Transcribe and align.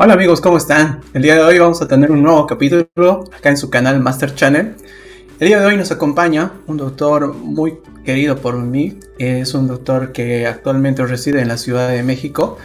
Hola 0.00 0.14
amigos, 0.14 0.40
¿cómo 0.40 0.58
están? 0.58 1.00
El 1.12 1.22
día 1.22 1.34
de 1.34 1.40
hoy 1.42 1.58
vamos 1.58 1.82
a 1.82 1.88
tener 1.88 2.12
un 2.12 2.22
nuevo 2.22 2.46
capítulo 2.46 2.88
acá 3.36 3.48
en 3.48 3.56
su 3.56 3.68
canal 3.68 3.98
Master 3.98 4.32
Channel. 4.32 4.76
El 5.40 5.48
día 5.48 5.58
de 5.58 5.66
hoy 5.66 5.76
nos 5.76 5.90
acompaña 5.90 6.52
un 6.68 6.76
doctor 6.76 7.34
muy 7.34 7.78
querido 8.04 8.36
por 8.36 8.56
mí. 8.58 9.00
Es 9.18 9.54
un 9.54 9.66
doctor 9.66 10.12
que 10.12 10.46
actualmente 10.46 11.04
reside 11.04 11.42
en 11.42 11.48
la 11.48 11.56
Ciudad 11.56 11.88
de 11.88 12.04
México. 12.04 12.58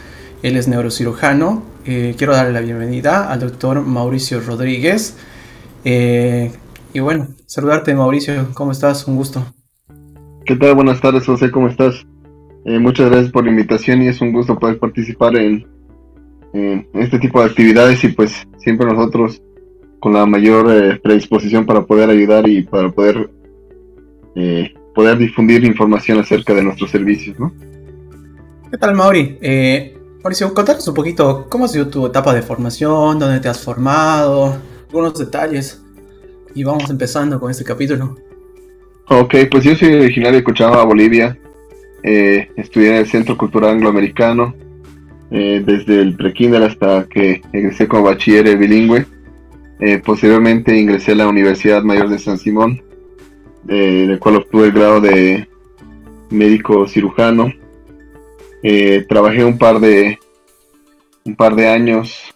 Él 0.44 0.56
es 0.56 0.68
neurocirujano. 0.68 1.64
Eh, 1.84 2.14
quiero 2.16 2.34
darle 2.34 2.52
la 2.52 2.60
bienvenida 2.60 3.28
al 3.28 3.40
doctor 3.40 3.80
Mauricio 3.80 4.38
Rodríguez. 4.38 5.16
Eh, 5.84 6.52
y 6.92 7.00
bueno, 7.00 7.26
saludarte 7.46 7.96
Mauricio, 7.96 8.50
¿cómo 8.54 8.70
estás? 8.70 9.08
Un 9.08 9.16
gusto. 9.16 9.44
¿Qué 10.46 10.54
tal? 10.54 10.76
Buenas 10.76 11.00
tardes 11.00 11.26
José, 11.26 11.50
¿cómo 11.50 11.66
estás? 11.66 11.96
Eh, 12.64 12.78
muchas 12.78 13.10
gracias 13.10 13.32
por 13.32 13.42
la 13.42 13.50
invitación 13.50 14.02
y 14.02 14.06
es 14.06 14.20
un 14.20 14.30
gusto 14.30 14.56
poder 14.56 14.78
participar 14.78 15.34
en 15.36 15.73
este 16.54 17.18
tipo 17.18 17.40
de 17.40 17.46
actividades 17.46 18.04
y 18.04 18.08
pues 18.08 18.46
siempre 18.58 18.86
nosotros 18.86 19.42
con 19.98 20.12
la 20.12 20.24
mayor 20.24 20.70
eh, 20.70 21.00
predisposición 21.02 21.66
para 21.66 21.84
poder 21.84 22.10
ayudar 22.10 22.48
y 22.48 22.62
para 22.62 22.90
poder 22.90 23.30
eh, 24.36 24.72
poder 24.94 25.18
difundir 25.18 25.64
información 25.64 26.20
acerca 26.20 26.54
de 26.54 26.62
nuestros 26.62 26.90
servicios, 26.90 27.38
¿no? 27.40 27.52
¿Qué 28.70 28.78
tal, 28.78 28.94
Mauri? 28.94 29.38
Eh, 29.40 29.96
Mauricio, 30.22 30.52
contanos 30.54 30.86
un 30.86 30.94
poquito 30.94 31.46
cómo 31.48 31.64
ha 31.64 31.68
sido 31.68 31.88
tu 31.88 32.06
etapa 32.06 32.34
de 32.34 32.42
formación, 32.42 33.18
dónde 33.18 33.40
te 33.40 33.48
has 33.48 33.60
formado, 33.60 34.56
algunos 34.88 35.18
detalles. 35.18 35.82
Y 36.54 36.62
vamos 36.62 36.88
empezando 36.88 37.40
con 37.40 37.50
este 37.50 37.64
capítulo. 37.64 38.16
Ok, 39.08 39.34
pues 39.50 39.64
yo 39.64 39.74
soy 39.74 39.94
originario 39.94 40.38
de 40.38 40.44
Cochabamba, 40.44 40.84
Bolivia. 40.84 41.36
estudié 42.02 42.90
en 42.90 42.96
el 42.96 43.06
Centro 43.06 43.36
Cultural 43.36 43.70
Angloamericano. 43.70 44.54
Eh, 45.30 45.62
desde 45.64 46.00
el 46.00 46.16
prekinder 46.16 46.62
hasta 46.62 47.06
que 47.08 47.40
egresé 47.52 47.88
como 47.88 48.04
bachiller 48.04 48.56
bilingüe. 48.56 49.06
Eh, 49.80 49.98
posteriormente 49.98 50.78
ingresé 50.78 51.12
a 51.12 51.16
la 51.16 51.28
Universidad 51.28 51.82
Mayor 51.82 52.08
de 52.08 52.18
San 52.18 52.38
Simón, 52.38 52.82
en 53.66 54.10
el 54.10 54.18
cual 54.18 54.36
obtuve 54.36 54.66
el 54.66 54.72
grado 54.72 55.00
de 55.00 55.48
médico 56.30 56.86
cirujano. 56.86 57.52
Eh, 58.62 59.04
trabajé 59.08 59.44
un 59.44 59.58
par 59.58 59.80
de 59.80 60.18
un 61.24 61.34
par 61.36 61.54
de 61.54 61.68
años 61.68 62.30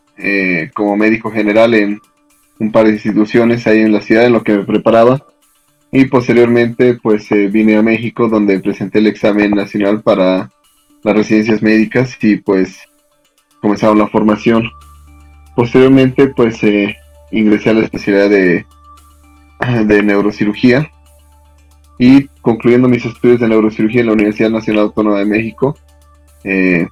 como 0.74 0.96
médico 0.96 1.30
general 1.30 1.74
en 1.74 2.00
un 2.58 2.72
par 2.72 2.86
de 2.86 2.94
instituciones 2.94 3.66
ahí 3.66 3.80
en 3.80 3.92
la 3.92 4.00
ciudad 4.00 4.26
en 4.26 4.32
lo 4.32 4.42
que 4.42 4.56
me 4.56 4.64
preparaba 4.64 5.24
y 5.92 6.06
posteriormente 6.06 6.94
pues 6.94 7.28
vine 7.30 7.76
a 7.76 7.82
México 7.82 8.28
donde 8.28 8.58
presenté 8.58 8.98
el 8.98 9.06
examen 9.06 9.52
nacional 9.52 10.02
para 10.02 10.50
las 11.04 11.16
residencias 11.16 11.62
médicas 11.62 12.16
y 12.22 12.36
pues 12.36 12.78
comenzaron 13.60 13.98
la 13.98 14.08
formación. 14.08 14.70
Posteriormente 15.56 16.28
pues 16.28 16.62
eh, 16.62 16.96
ingresé 17.30 17.70
a 17.70 17.74
la 17.74 17.84
especialidad 17.84 18.30
de, 18.30 18.66
de 19.84 20.02
neurocirugía 20.02 20.90
y 21.98 22.28
concluyendo 22.42 22.88
mis 22.88 23.04
estudios 23.04 23.40
de 23.40 23.48
neurocirugía 23.48 24.00
en 24.00 24.06
la 24.06 24.12
Universidad 24.12 24.50
Nacional 24.50 24.84
Autónoma 24.84 25.18
de 25.18 25.26
México, 25.26 25.76
eh, 26.44 26.86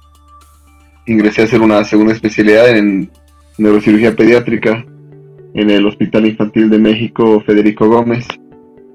ingresé 1.05 1.41
a 1.41 1.45
hacer 1.45 1.61
una 1.61 1.83
segunda 1.85 2.13
especialidad 2.13 2.69
en 2.69 3.09
neurocirugía 3.57 4.15
pediátrica 4.15 4.85
en 5.53 5.69
el 5.69 5.85
Hospital 5.87 6.27
Infantil 6.27 6.69
de 6.69 6.77
México 6.77 7.41
Federico 7.45 7.87
Gómez, 7.87 8.27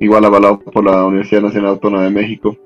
igual 0.00 0.24
avalado 0.24 0.60
por 0.60 0.84
la 0.84 1.04
Universidad 1.04 1.42
Nacional 1.42 1.70
Autónoma 1.70 2.04
de 2.04 2.10
México. 2.10 2.56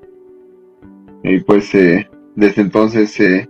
Y 1.22 1.38
pues 1.40 1.74
eh, 1.74 2.08
desde 2.36 2.62
entonces, 2.62 3.18
eh, 3.18 3.48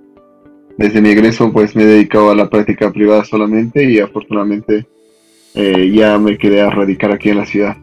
desde 0.79 1.03
mi 1.03 1.11
egreso, 1.11 1.53
pues 1.53 1.75
me 1.77 1.83
he 1.83 1.87
dedicado 1.87 2.31
a 2.31 2.35
la 2.35 2.49
práctica 2.49 2.91
privada 2.93 3.25
solamente 3.25 3.85
y 3.85 3.99
afortunadamente 3.99 4.87
eh, 5.55 5.91
ya 5.93 6.19
me 6.19 6.39
quedé 6.39 6.63
a 6.63 6.71
radicar 6.71 7.11
aquí 7.13 7.31
en 7.31 7.39
la 7.39 7.47
ciudad. 7.47 7.77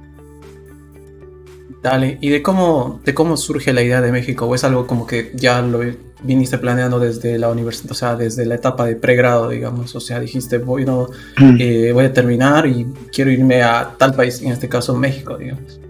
Dale, 1.81 2.17
¿y 2.21 2.29
de 2.29 2.41
cómo, 2.41 3.01
de 3.03 3.13
cómo 3.13 3.35
surge 3.35 3.73
la 3.73 3.81
idea 3.81 3.99
de 3.99 4.11
México? 4.13 4.45
¿O 4.45 4.55
es 4.55 4.63
algo 4.63 4.87
como 4.87 5.05
que 5.05 5.31
ya 5.35 5.61
lo 5.61 5.81
viniste 6.23 6.57
planeando 6.57 6.97
desde 6.97 7.37
la 7.37 7.49
universidad, 7.49 7.91
o 7.91 7.95
sea, 7.95 8.15
desde 8.15 8.45
la 8.45 8.55
etapa 8.55 8.85
de 8.85 8.95
pregrado, 8.95 9.49
digamos? 9.49 9.93
O 9.93 9.99
sea, 9.99 10.21
dijiste, 10.21 10.59
voy, 10.59 10.85
no, 10.85 11.09
mm. 11.37 11.57
eh, 11.59 11.91
voy 11.91 12.05
a 12.05 12.13
terminar 12.13 12.67
y 12.67 12.87
quiero 13.11 13.31
irme 13.31 13.63
a 13.63 13.95
tal 13.97 14.13
país, 14.13 14.41
en 14.41 14.53
este 14.53 14.69
caso 14.69 14.95
México, 14.95 15.37
digamos. 15.37 15.81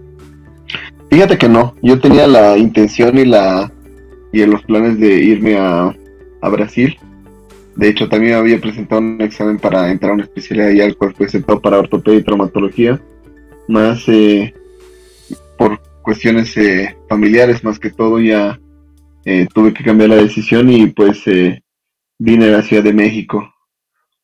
Fíjate 1.10 1.38
que 1.38 1.48
no, 1.48 1.76
yo 1.80 2.00
tenía 2.00 2.26
la 2.26 2.58
intención 2.58 3.16
y 3.16 3.26
la 3.26 3.70
y 4.34 4.42
en 4.42 4.50
los 4.50 4.62
planes 4.64 4.98
de 4.98 5.14
irme 5.22 5.56
a, 5.56 5.96
Brasil. 6.50 6.98
De 7.74 7.88
hecho, 7.88 8.06
también 8.06 8.34
había 8.34 8.60
presentado 8.60 9.00
un 9.00 9.18
examen 9.22 9.58
para 9.58 9.90
entrar 9.90 10.10
a 10.10 10.14
una 10.14 10.24
especialidad 10.24 10.68
el 10.86 10.96
cual 10.96 11.14
fue 11.14 11.24
aceptado 11.24 11.58
para 11.58 11.78
ortopedia 11.78 12.18
y 12.18 12.22
traumatología. 12.22 13.00
Más 13.66 14.06
eh, 14.08 14.52
por 15.56 15.80
cuestiones 16.02 16.54
eh, 16.58 16.94
familiares, 17.08 17.64
más 17.64 17.78
que 17.78 17.88
todo, 17.90 18.20
ya 18.20 18.60
eh, 19.24 19.46
tuve 19.54 19.72
que 19.72 19.82
cambiar 19.82 20.10
la 20.10 20.16
decisión 20.16 20.68
y 20.68 20.88
pues 20.88 21.22
vine 22.18 22.46
a 22.46 22.58
la 22.58 22.62
Ciudad 22.62 22.82
de 22.82 22.92
México, 22.92 23.54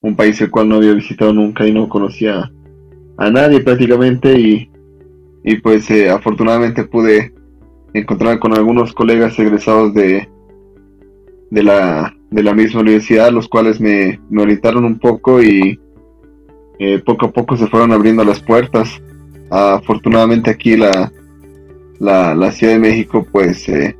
un 0.03 0.15
país 0.15 0.38
el 0.42 0.50
cual 0.50 0.69
no 0.69 0.75
había 0.75 0.92
visitado 0.92 1.32
nunca 1.32 1.66
y 1.66 1.72
no 1.72 1.88
conocía 1.88 2.50
a 3.16 3.31
nadie 3.31 3.60
prácticamente 3.60 4.38
y, 4.38 4.71
y 5.42 5.56
pues 5.56 5.91
afortunadamente 6.10 6.84
pude 6.84 7.32
encontrar 7.95 8.39
con 8.39 8.55
algunos 8.55 8.93
colegas 8.93 9.39
egresados 9.39 9.95
de, 9.95 10.28
de, 11.51 11.62
la, 11.62 12.15
de 12.31 12.43
la 12.43 12.55
misma 12.55 12.81
universidad, 12.81 13.33
los 13.33 13.49
cuales 13.49 13.81
me, 13.81 14.21
me 14.31 14.43
orientaron 14.43 14.84
un 14.84 14.99
poco 14.99 15.43
y 15.43 15.78
eh, 16.78 16.99
poco 17.05 17.27
a 17.27 17.31
poco 17.31 17.56
se 17.56 17.67
fueron 17.67 17.93
abriendo 17.93 18.25
las 18.25 18.41
puertas. 18.41 19.01
afortunadamente 19.51 20.51
aquí 20.51 20.77
la, 20.77 21.12
la, 22.01 22.53
Ciudad 22.53 22.73
de 22.73 22.78
México, 22.78 23.27
pues, 23.31 23.69
eh, 23.69 23.97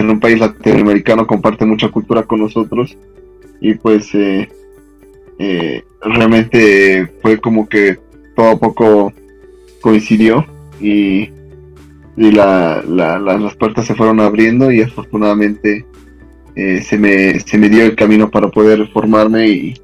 un 0.00 0.20
país 0.20 0.40
latinoamericano, 0.40 1.26
comparte 1.26 1.64
mucha 1.64 1.88
cultura 1.88 2.22
con 2.22 2.40
nosotros 2.40 2.96
y 3.60 3.74
pues 3.74 4.14
eh, 4.14 4.48
eh, 5.38 5.82
realmente 6.02 7.10
fue 7.22 7.38
como 7.38 7.68
que 7.68 7.98
todo 8.34 8.50
a 8.50 8.58
poco 8.58 9.12
coincidió 9.80 10.44
y 10.80 11.30
y 12.16 12.30
la, 12.32 12.82
las 12.86 13.56
puertas 13.56 13.86
se 13.86 13.94
fueron 13.94 14.20
abriendo 14.20 14.70
y 14.70 14.82
afortunadamente 14.82 15.86
eh, 16.54 16.82
se, 16.82 16.98
me, 16.98 17.38
se 17.40 17.56
me 17.56 17.68
dio 17.68 17.84
el 17.84 17.96
camino 17.96 18.30
para 18.30 18.48
poder 18.48 18.88
formarme 18.88 19.48
y, 19.48 19.74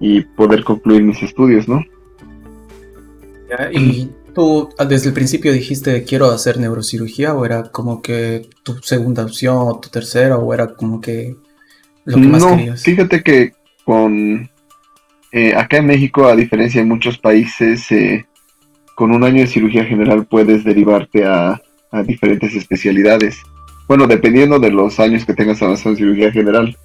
y 0.00 0.20
poder 0.22 0.64
concluir 0.64 1.02
mis 1.02 1.22
estudios, 1.22 1.66
¿no? 1.68 1.82
¿Y 3.72 4.10
tú 4.34 4.68
desde 4.88 5.08
el 5.08 5.14
principio 5.14 5.52
dijiste 5.52 6.04
quiero 6.04 6.30
hacer 6.30 6.58
neurocirugía 6.58 7.32
o 7.34 7.44
era 7.44 7.70
como 7.70 8.02
que 8.02 8.48
tu 8.62 8.74
segunda 8.82 9.24
opción 9.24 9.56
o 9.58 9.80
tu 9.80 9.88
tercera 9.88 10.36
o 10.36 10.52
era 10.52 10.74
como 10.74 11.00
que 11.00 11.36
lo 12.04 12.16
que 12.16 12.26
más 12.26 12.42
no, 12.42 12.76
Fíjate 12.76 13.22
que 13.22 13.52
con 13.84 14.50
eh, 15.32 15.54
acá 15.54 15.78
en 15.78 15.86
México, 15.86 16.26
a 16.26 16.36
diferencia 16.36 16.80
de 16.80 16.86
muchos 16.86 17.18
países, 17.18 17.90
eh, 17.92 18.26
con 18.96 19.12
un 19.12 19.22
año 19.24 19.42
de 19.42 19.46
cirugía 19.46 19.84
general 19.84 20.26
puedes 20.26 20.64
derivarte 20.64 21.24
a, 21.24 21.60
diferentes 22.04 22.54
especialidades. 22.54 23.40
Bueno, 23.88 24.06
dependiendo 24.06 24.58
de 24.58 24.70
los 24.70 25.00
años 25.00 25.24
que 25.24 25.32
tengas 25.32 25.62
avanzado 25.62 25.90
en 25.90 25.96
cirugía 25.96 26.32
general. 26.32 26.76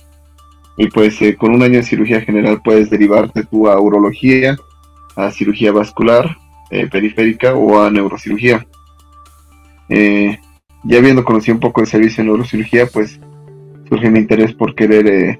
Y 0.77 0.88
pues 0.88 1.22
eh, 1.22 1.35
con 1.35 1.53
un 1.53 1.63
año 1.63 1.77
de 1.77 1.83
cirugía 1.83 2.22
general 2.22 2.61
puedes 2.63 2.89
derivarte 2.89 3.44
tú 3.44 3.67
a 3.67 3.79
urología, 3.79 4.55
a 5.17 5.31
cirugía 5.31 5.73
vascular, 5.73 6.38
eh, 6.69 6.88
periférica 6.88 7.55
o 7.55 7.81
a 7.81 7.90
neurocirugía. 7.90 8.66
Eh, 9.90 10.37
ya 10.84 10.97
habiendo 10.99 11.25
conocido 11.25 11.55
un 11.55 11.61
poco 11.61 11.81
el 11.81 11.87
servicio 11.87 12.23
de 12.23 12.29
neurocirugía, 12.29 12.87
pues 12.87 13.19
surge 13.90 14.09
mi 14.09 14.19
interés 14.19 14.53
por 14.53 14.75
querer, 14.75 15.40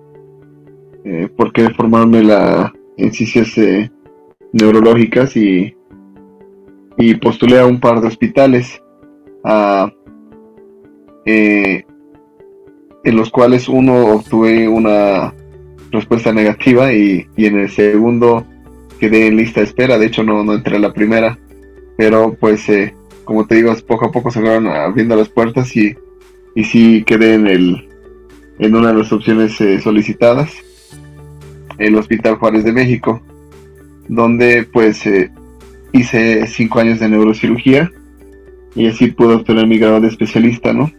por 1.38 1.54
querer 1.54 1.76
formarme 1.76 2.24
la, 2.24 2.74
en 2.98 3.14
ciencias 3.14 3.58
neurológicas 4.52 5.38
y 5.38 5.76
y 6.98 7.16
postulé 7.16 7.60
a 7.60 7.66
un 7.66 7.80
par 7.80 8.02
de 8.02 8.08
hospitales 8.08 8.82
eh, 11.26 11.84
en 13.04 13.16
los 13.16 13.30
cuales 13.30 13.68
uno 13.68 14.16
obtuve 14.16 14.68
una 14.68 15.34
respuesta 15.92 16.32
negativa 16.32 16.94
y, 16.94 17.28
en 17.38 17.60
el 17.60 17.70
segundo 17.70 18.46
quedé 19.00 19.28
en 19.28 19.38
lista 19.38 19.62
de 19.62 19.68
espera, 19.68 19.98
de 19.98 20.06
hecho 20.06 20.24
no, 20.24 20.44
no 20.44 20.54
entré 20.54 20.76
a 20.76 20.80
la 20.80 20.94
primera, 20.94 21.40
pero 21.98 22.36
pues 22.40 22.70
eh, 22.70 22.94
como 23.24 23.48
te 23.48 23.56
digo, 23.56 23.74
poco 23.88 24.06
a 24.06 24.12
poco 24.12 24.30
se 24.30 24.42
fueron 24.42 24.68
abriendo 24.68 25.16
las 25.16 25.30
puertas 25.30 25.76
y, 25.76 25.96
y 26.56 26.64
sí 26.64 27.04
quedé 27.06 27.34
en, 27.34 27.48
el, 27.48 27.90
en 28.60 28.76
una 28.76 28.90
de 28.90 29.00
las 29.00 29.12
opciones 29.12 29.60
eh, 29.62 29.80
solicitadas, 29.80 30.54
el 31.78 31.96
Hospital 31.96 32.36
Juárez 32.36 32.64
de 32.64 32.74
México, 32.74 33.22
donde 34.08 34.68
pues 34.72 35.06
hice 35.94 36.48
cinco 36.48 36.80
años 36.80 37.00
de 37.00 37.10
neurocirugía 37.10 37.92
y 38.76 38.88
así 38.88 39.08
pude 39.12 39.36
obtener 39.36 39.68
mi 39.68 39.78
grado 39.78 40.02
de 40.02 40.08
especialista, 40.08 40.74
¿no? 40.74 40.92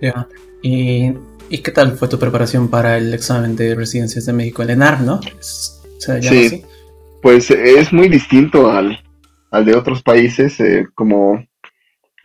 Ya. 0.00 0.26
Y 0.62 1.12
¿Y 1.48 1.58
qué 1.58 1.70
tal 1.70 1.92
fue 1.92 2.08
tu 2.08 2.18
preparación 2.18 2.68
para 2.68 2.96
el 2.98 3.14
examen 3.14 3.54
de 3.54 3.74
residencias 3.74 4.26
de 4.26 4.32
México, 4.32 4.62
el 4.62 4.70
ENAR, 4.70 5.00
no? 5.00 5.20
sí, 5.98 6.62
pues 7.22 7.50
es 7.50 7.92
muy 7.92 8.08
distinto 8.08 8.70
al, 8.70 8.98
al 9.50 9.64
de 9.64 9.76
otros 9.76 10.02
países, 10.02 10.58
eh, 10.60 10.86
como 10.94 11.44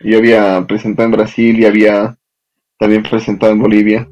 yo 0.00 0.18
había 0.18 0.64
presentado 0.66 1.06
en 1.06 1.12
Brasil 1.12 1.58
y 1.58 1.66
había 1.66 2.16
también 2.78 3.02
presentado 3.04 3.52
en 3.52 3.60
Bolivia. 3.60 4.08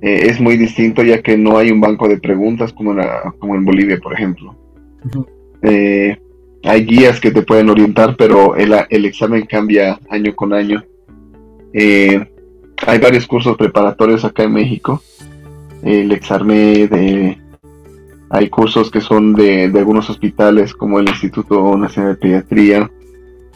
Eh, 0.00 0.26
es 0.26 0.40
muy 0.40 0.56
distinto 0.56 1.02
ya 1.02 1.20
que 1.20 1.36
no 1.36 1.58
hay 1.58 1.72
un 1.72 1.80
banco 1.80 2.08
de 2.08 2.18
preguntas 2.18 2.72
como, 2.72 2.94
como 3.40 3.56
en 3.56 3.64
Bolivia, 3.64 3.98
por 4.00 4.14
ejemplo. 4.14 4.56
Eh, 5.62 6.16
hay 6.64 6.84
guías 6.84 7.20
que 7.20 7.30
te 7.30 7.42
pueden 7.42 7.70
orientar, 7.70 8.16
pero 8.16 8.56
el, 8.56 8.74
el 8.90 9.04
examen 9.04 9.46
cambia 9.46 9.98
año 10.10 10.34
con 10.34 10.52
año. 10.52 10.84
hay 11.74 12.98
varios 13.00 13.26
cursos 13.26 13.56
preparatorios 13.56 14.24
acá 14.24 14.44
en 14.44 14.52
México. 14.52 15.02
El 15.82 16.10
Exarmed, 16.12 16.90
de 16.90 17.38
hay 18.30 18.50
cursos 18.50 18.90
que 18.90 19.00
son 19.00 19.32
de, 19.32 19.64
algunos 19.74 20.10
hospitales 20.10 20.74
como 20.74 20.98
el 20.98 21.08
Instituto 21.08 21.76
Nacional 21.76 22.14
de 22.14 22.20
Pediatría. 22.20 22.90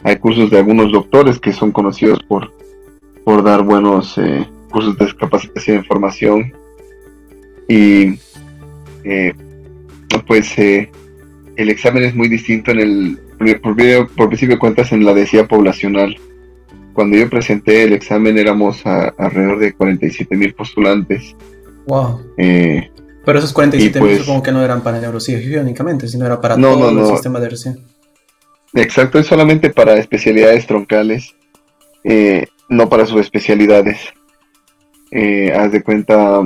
Hay 0.03 0.17
cursos 0.17 0.49
de 0.49 0.57
algunos 0.57 0.91
doctores 0.91 1.39
que 1.39 1.53
son 1.53 1.71
conocidos 1.71 2.19
por, 2.23 2.51
por 3.23 3.43
dar 3.43 3.63
buenos 3.63 4.17
eh, 4.17 4.47
cursos 4.71 4.97
de 4.97 5.15
capacitación 5.15 5.77
en 5.77 5.85
formación. 5.85 6.53
Y 7.69 8.19
eh, 9.03 9.33
pues 10.25 10.57
eh, 10.57 10.91
el 11.55 11.69
examen 11.69 12.03
es 12.03 12.15
muy 12.15 12.27
distinto 12.27 12.71
en 12.71 12.79
el, 12.79 13.19
por, 13.61 13.75
por, 14.15 14.27
principio 14.27 14.55
de 14.55 14.59
cuentas, 14.59 14.91
en 14.91 15.05
la 15.05 15.13
densidad 15.13 15.47
poblacional. 15.47 16.15
Cuando 16.93 17.17
yo 17.17 17.29
presenté 17.29 17.83
el 17.83 17.93
examen 17.93 18.37
éramos 18.37 18.85
alrededor 18.85 19.59
de 19.59 19.73
47 19.73 20.35
mil 20.35 20.53
postulantes. 20.53 21.35
Wow. 21.87 22.21
Pero 23.25 23.39
esos 23.39 23.53
47 23.53 23.99
mil 23.99 24.09
pues, 24.09 24.19
supongo 24.19 24.43
que 24.43 24.51
no 24.51 24.63
eran 24.63 24.81
para 24.81 24.99
neurocirugía 24.99 25.61
únicamente, 25.61 26.07
sino 26.07 26.25
era 26.25 26.39
para 26.41 26.55
todo 26.55 26.89
el 26.89 27.07
sistema 27.07 27.39
de 27.39 27.49
recién. 27.49 27.79
Exacto, 28.73 29.19
es 29.19 29.27
solamente 29.27 29.69
para 29.69 29.95
especialidades 29.95 30.65
troncales, 30.65 31.35
eh, 32.03 32.47
no 32.69 32.89
para 32.89 33.05
subespecialidades. 33.05 33.99
Eh, 35.11 35.53
haz 35.55 35.71
de 35.71 35.83
cuenta, 35.83 36.41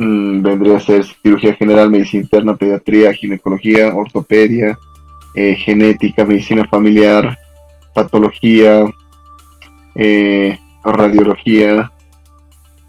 mm, 0.00 0.42
vendría 0.42 0.76
a 0.76 0.80
ser 0.80 1.04
cirugía 1.22 1.54
general, 1.54 1.90
medicina 1.90 2.22
interna, 2.22 2.56
pediatría, 2.56 3.12
ginecología, 3.12 3.94
ortopedia, 3.94 4.78
eh, 5.34 5.54
genética, 5.54 6.24
medicina 6.24 6.66
familiar, 6.68 7.38
patología, 7.94 8.84
radiología, 10.84 11.92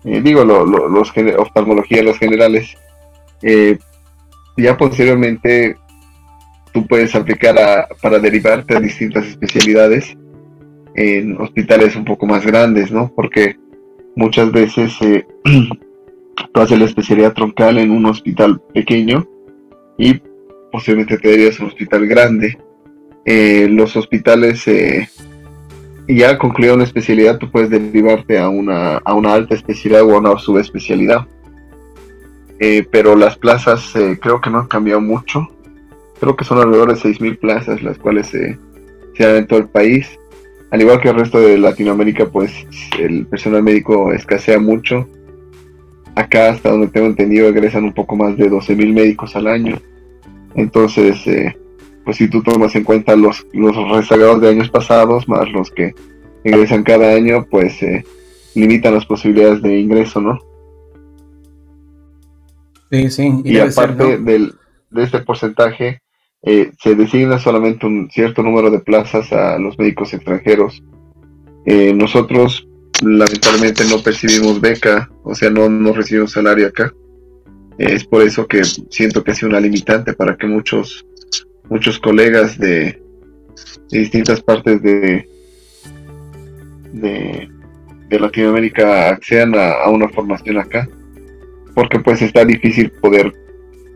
digo, 0.03 0.43
los 0.45 1.11
oftalmología, 1.37 2.03
los 2.03 2.17
generales 2.17 2.77
eh, 3.41 3.77
ya 4.57 4.77
posteriormente 4.77 5.75
tú 6.71 6.85
puedes 6.87 7.15
aplicar 7.15 7.87
para 8.01 8.19
derivarte 8.19 8.75
a 8.75 8.79
distintas 8.79 9.25
especialidades 9.25 10.15
en 10.95 11.39
hospitales 11.39 11.95
un 11.95 12.05
poco 12.05 12.25
más 12.25 12.45
grandes, 12.45 12.91
¿no? 12.91 13.11
Porque 13.15 13.55
muchas 14.15 14.51
veces 14.51 14.93
eh, 15.01 15.25
tú 16.53 16.61
haces 16.61 16.79
la 16.79 16.85
especialidad 16.85 17.33
troncal 17.33 17.77
en 17.77 17.91
un 17.91 18.05
hospital 18.05 18.61
pequeño 18.73 19.27
y 19.97 20.21
posiblemente 20.71 21.17
te 21.17 21.29
derivas 21.29 21.59
a 21.59 21.63
un 21.63 21.69
hospital 21.69 22.07
grande. 22.07 22.57
Eh, 23.25 23.67
los 23.69 23.95
hospitales 23.95 24.67
ya 26.07 26.37
concluido 26.37 26.75
una 26.75 26.83
especialidad, 26.83 27.37
tú 27.37 27.49
puedes 27.49 27.69
derivarte 27.69 28.37
a 28.39 28.49
una, 28.49 28.97
a 28.97 29.13
una 29.13 29.33
alta 29.33 29.55
especialidad 29.55 30.03
o 30.03 30.15
a 30.15 30.19
una 30.19 30.37
subespecialidad. 30.37 31.27
Eh, 32.59 32.85
pero 32.91 33.15
las 33.15 33.37
plazas 33.37 33.95
eh, 33.95 34.19
creo 34.21 34.39
que 34.39 34.49
no 34.49 34.59
han 34.59 34.67
cambiado 34.67 35.01
mucho. 35.01 35.47
Creo 36.19 36.35
que 36.35 36.45
son 36.45 36.59
alrededor 36.59 36.93
de 36.93 36.99
6.000 36.99 37.39
plazas 37.39 37.81
las 37.81 37.97
cuales 37.97 38.27
se 38.27 38.57
dan 39.17 39.37
en 39.37 39.47
todo 39.47 39.59
el 39.59 39.67
país. 39.67 40.07
Al 40.69 40.81
igual 40.81 41.01
que 41.01 41.09
el 41.09 41.15
resto 41.15 41.39
de 41.39 41.57
Latinoamérica, 41.57 42.27
pues 42.27 42.51
el 42.99 43.25
personal 43.25 43.63
médico 43.63 44.13
escasea 44.13 44.59
mucho. 44.59 45.07
Acá, 46.15 46.49
hasta 46.49 46.71
donde 46.71 46.87
tengo 46.87 47.07
entendido, 47.07 47.47
egresan 47.47 47.85
un 47.85 47.93
poco 47.93 48.15
más 48.15 48.37
de 48.37 48.49
12.000 48.49 48.93
médicos 48.93 49.35
al 49.35 49.47
año. 49.47 49.79
Entonces, 50.55 51.25
eh, 51.27 51.55
pues 52.03 52.17
si 52.17 52.29
tú 52.29 52.41
tomas 52.43 52.75
en 52.75 52.83
cuenta 52.83 53.15
los, 53.15 53.45
los 53.53 53.75
rezagados 53.89 54.41
de 54.41 54.49
años 54.49 54.69
pasados, 54.69 55.27
más 55.27 55.49
los 55.51 55.71
que 55.71 55.93
ingresan 56.43 56.83
cada 56.83 57.13
año, 57.13 57.45
pues 57.49 57.79
limitan 58.55 58.93
las 58.93 59.05
posibilidades 59.05 59.61
de 59.61 59.79
ingreso, 59.79 60.19
¿no? 60.19 60.39
y, 62.91 63.57
aparte 63.57 64.17
del, 64.17 64.53
de 64.89 65.03
este 65.03 65.19
porcentaje, 65.19 66.01
eh, 66.43 66.71
se 66.79 66.95
designa 66.95 67.39
solamente 67.39 67.85
un 67.85 68.09
cierto 68.11 68.43
número 68.43 68.69
de 68.69 68.79
plazas 68.79 69.31
a 69.31 69.57
los 69.57 69.79
médicos 69.79 70.13
extranjeros. 70.13 70.83
Eh, 71.65 71.93
nosotros 71.93 72.67
lamentablemente 73.01 73.83
no 73.85 74.01
percibimos 74.01 74.61
beca, 74.61 75.09
o 75.23 75.35
sea, 75.35 75.49
no, 75.49 75.69
no 75.69 75.93
recibimos 75.93 76.31
salario 76.31 76.67
acá. 76.67 76.93
es 77.77 78.05
por 78.05 78.21
eso 78.21 78.47
que 78.47 78.63
siento 78.63 79.23
que 79.23 79.31
ha 79.31 79.35
sido 79.35 79.49
una 79.49 79.59
limitante 79.59 80.13
para 80.13 80.35
que 80.37 80.47
muchos, 80.47 81.05
muchos 81.69 81.99
colegas 81.99 82.57
de, 82.57 83.01
distintas 83.89 84.41
partes 84.41 84.81
de, 84.81 85.27
de, 86.93 87.49
Latinoamérica 88.19 89.09
accedan 89.09 89.55
a 89.55 89.89
una 89.89 90.09
formación 90.09 90.57
acá 90.57 90.87
porque 91.73 91.99
pues 91.99 92.21
está 92.21 92.45
difícil 92.45 92.91
poder 92.91 93.33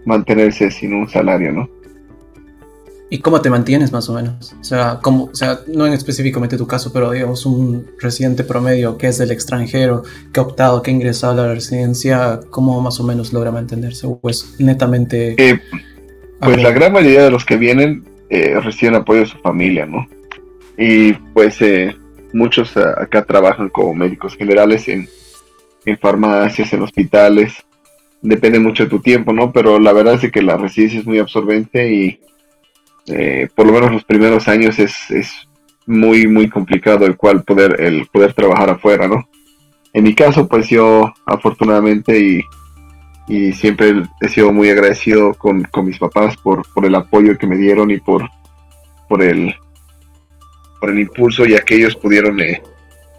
mantenerse 0.05 0.71
sin 0.71 0.93
un 0.93 1.09
salario, 1.09 1.51
¿no? 1.51 1.69
¿Y 3.09 3.19
cómo 3.19 3.41
te 3.41 3.49
mantienes 3.49 3.91
más 3.91 4.09
o 4.09 4.13
menos? 4.13 4.55
O 4.59 4.63
sea, 4.63 4.99
como, 5.01 5.25
o 5.25 5.35
sea, 5.35 5.59
no 5.67 5.85
en 5.85 5.93
específicamente 5.93 6.57
tu 6.57 6.65
caso, 6.65 6.91
pero 6.91 7.11
digamos 7.11 7.45
un 7.45 7.87
residente 7.99 8.43
promedio 8.43 8.97
que 8.97 9.07
es 9.07 9.17
del 9.17 9.31
extranjero, 9.31 10.03
que 10.33 10.39
ha 10.39 10.43
optado, 10.43 10.81
que 10.81 10.91
ha 10.91 10.93
ingresado 10.93 11.33
a 11.33 11.47
la 11.47 11.53
residencia, 11.53 12.39
¿cómo 12.49 12.81
más 12.81 12.99
o 12.99 13.03
menos 13.03 13.31
logra 13.31 13.51
mantenerse? 13.51 14.07
¿O 14.07 14.17
pues 14.17 14.55
netamente... 14.59 15.35
Eh, 15.37 15.59
pues 16.39 16.61
la 16.61 16.71
gran 16.71 16.93
mayoría 16.93 17.23
de 17.23 17.31
los 17.31 17.45
que 17.45 17.57
vienen 17.57 18.03
eh, 18.29 18.59
reciben 18.59 18.95
apoyo 18.95 19.21
de 19.21 19.27
su 19.27 19.37
familia, 19.37 19.85
¿no? 19.85 20.07
Y 20.77 21.13
pues 21.13 21.61
eh, 21.61 21.95
muchos 22.33 22.75
acá 22.75 23.23
trabajan 23.23 23.69
como 23.69 23.93
médicos 23.93 24.35
generales 24.35 24.87
en 24.87 25.07
en 25.85 25.97
farmacias, 25.97 26.73
en 26.73 26.81
hospitales. 26.81 27.53
Depende 28.21 28.59
mucho 28.59 28.83
de 28.83 28.89
tu 28.89 28.99
tiempo, 28.99 29.31
¿no? 29.33 29.51
Pero 29.51 29.79
la 29.79 29.93
verdad 29.93 30.19
es 30.21 30.31
que 30.31 30.41
la 30.41 30.57
residencia 30.57 30.99
es 30.99 31.05
muy 31.05 31.19
absorbente 31.19 31.93
y 31.93 32.19
eh, 33.07 33.47
por 33.55 33.67
lo 33.67 33.73
menos 33.73 33.91
los 33.91 34.03
primeros 34.03 34.47
años 34.47 34.79
es, 34.79 35.11
es 35.11 35.31
muy, 35.85 36.27
muy 36.27 36.49
complicado 36.49 37.05
el 37.05 37.17
cual 37.17 37.43
poder, 37.43 37.79
el 37.79 38.07
poder 38.07 38.33
trabajar 38.33 38.69
afuera, 38.69 39.07
¿no? 39.07 39.27
En 39.93 40.03
mi 40.03 40.13
caso, 40.13 40.47
pues 40.47 40.67
yo 40.69 41.13
afortunadamente 41.25 42.19
y, 42.19 42.41
y 43.27 43.53
siempre 43.53 44.03
he 44.21 44.27
sido 44.27 44.51
muy 44.51 44.69
agradecido 44.69 45.33
con, 45.33 45.63
con 45.63 45.85
mis 45.85 45.97
papás 45.97 46.35
por, 46.37 46.63
por, 46.73 46.85
el 46.85 46.95
apoyo 46.95 47.37
que 47.37 47.47
me 47.47 47.57
dieron 47.57 47.89
y 47.91 47.99
por, 47.99 48.29
por, 49.07 49.23
el, 49.23 49.55
por 50.79 50.89
el 50.89 50.99
impulso 50.99 51.45
y 51.45 51.55
que 51.65 51.75
ellos 51.75 51.95
pudieron 51.95 52.39
eh, 52.39 52.61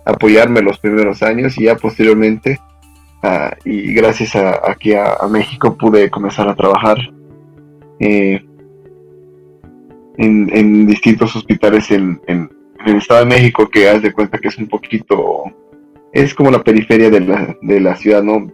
apoyarme 0.05 0.63
los 0.63 0.79
primeros 0.79 1.23
años 1.23 1.59
y 1.59 1.65
ya 1.65 1.77
posteriormente 1.77 2.61
ah, 3.23 3.55
y 3.65 3.93
gracias 3.95 4.37
a, 4.37 4.71
aquí 4.71 4.95
a, 4.95 5.17
México 5.29 5.77
pude 5.77 6.11
comenzar 6.11 6.49
a 6.49 6.55
trabajar 6.55 6.99
eh, 7.99 8.46
en, 10.19 10.87
distintos 10.87 11.35
hospitales 11.37 11.91
en, 11.91 12.21
el 12.27 12.97
Estado 12.97 13.21
de 13.21 13.27
México 13.27 13.69
que 13.69 13.89
haz 13.89 14.03
de 14.03 14.13
cuenta 14.13 14.39
que 14.39 14.49
es 14.49 14.59
un 14.59 14.69
poquito 14.69 15.45
es 16.13 16.35
como 16.35 16.51
la 16.51 16.63
periferia 16.63 17.11
de 17.11 17.21
la, 17.21 17.57
de 17.63 17.81
la 17.81 17.97
ciudad, 17.97 18.23
¿no? 18.23 18.51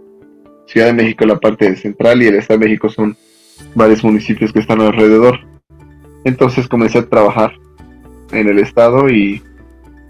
Ciudad 0.67 0.87
de 0.87 0.95
México 0.95 1.27
la 1.27 1.39
parte 1.39 1.77
central 1.77 2.23
y 2.23 2.27
el 2.27 2.37
Estado 2.37 2.59
de 2.59 2.67
México 2.67 2.89
son 2.89 3.17
varios 3.75 4.03
municipios 4.03 4.53
que 4.53 4.61
están 4.61 4.81
alrededor. 4.81 5.39
Entonces 6.25 6.67
comencé 6.67 6.99
a 6.99 7.09
trabajar 7.09 7.53
en 8.33 8.49
el 8.49 8.59
estado 8.59 9.11
y 9.11 9.43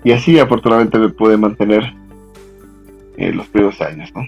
y 0.05 0.13
así 0.13 0.39
afortunadamente 0.39 0.99
me 0.99 1.09
pude 1.11 1.37
mantener 1.37 1.83
en 3.17 3.37
los 3.37 3.47
primeros 3.49 3.81
años, 3.81 4.11
¿no? 4.15 4.23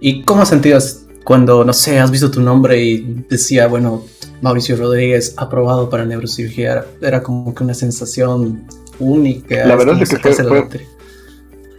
¿Y 0.00 0.22
cómo 0.22 0.44
sentías 0.44 1.06
cuando, 1.22 1.64
no 1.64 1.72
sé, 1.72 1.98
has 1.98 2.10
visto 2.10 2.30
tu 2.30 2.40
nombre 2.40 2.82
y 2.82 3.24
decía, 3.28 3.66
bueno, 3.66 4.04
Mauricio 4.44 4.76
Rodríguez 4.76 5.34
aprobado 5.38 5.88
para 5.88 6.04
neurocirugía? 6.04 6.84
Era 7.00 7.22
como 7.22 7.54
que 7.54 7.64
una 7.64 7.74
sensación 7.74 8.66
única. 8.98 9.66
La 9.66 9.74
verdad 9.74 10.00
es 10.00 10.10
que 10.10 10.18
fue, 10.18 10.68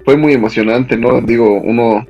fue, 0.04 0.18
muy 0.18 0.34
emocionante, 0.34 0.98
¿no? 0.98 1.22
Digo, 1.22 1.62
uno 1.62 2.06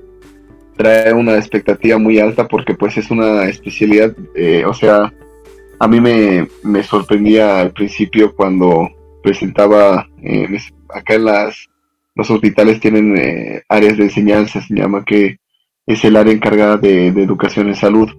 trae 0.78 1.14
una 1.14 1.36
expectativa 1.36 1.98
muy 1.98 2.20
alta 2.20 2.48
porque 2.48 2.74
pues 2.74 2.98
es 2.98 3.12
una 3.12 3.46
especialidad, 3.46 4.16
eh, 4.34 4.64
o 4.66 4.74
sea, 4.74 5.14
a 5.78 5.88
mí 5.88 6.00
me, 6.00 6.48
me 6.64 6.84
sorprendía 6.84 7.60
al 7.60 7.72
principio 7.72 8.34
cuando 8.34 8.90
presentaba 9.22 10.08
eh, 10.24 10.58
acá 10.90 11.16
en 11.16 11.26
las 11.26 11.68
los 12.16 12.32
hospitales 12.32 12.80
tienen 12.80 13.18
eh, 13.18 13.64
áreas 13.68 13.98
de 13.98 14.06
enseñanza, 14.06 14.62
se 14.62 14.74
llama 14.74 15.04
que 15.04 15.38
es 15.86 16.04
el 16.06 16.16
área 16.16 16.34
encargada 16.34 16.78
de, 16.78 17.08
educación 17.08 17.68
en 17.68 17.76
salud. 17.76 18.10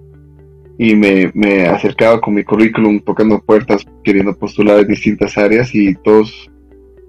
Y 0.78 0.94
me, 0.94 1.30
me, 1.34 1.66
acercaba 1.66 2.20
con 2.20 2.34
mi 2.34 2.44
currículum 2.44 3.00
tocando 3.00 3.40
puertas, 3.40 3.86
queriendo 4.04 4.36
postular 4.36 4.80
en 4.80 4.88
distintas 4.88 5.38
áreas 5.38 5.74
y 5.74 5.94
todos, 5.94 6.50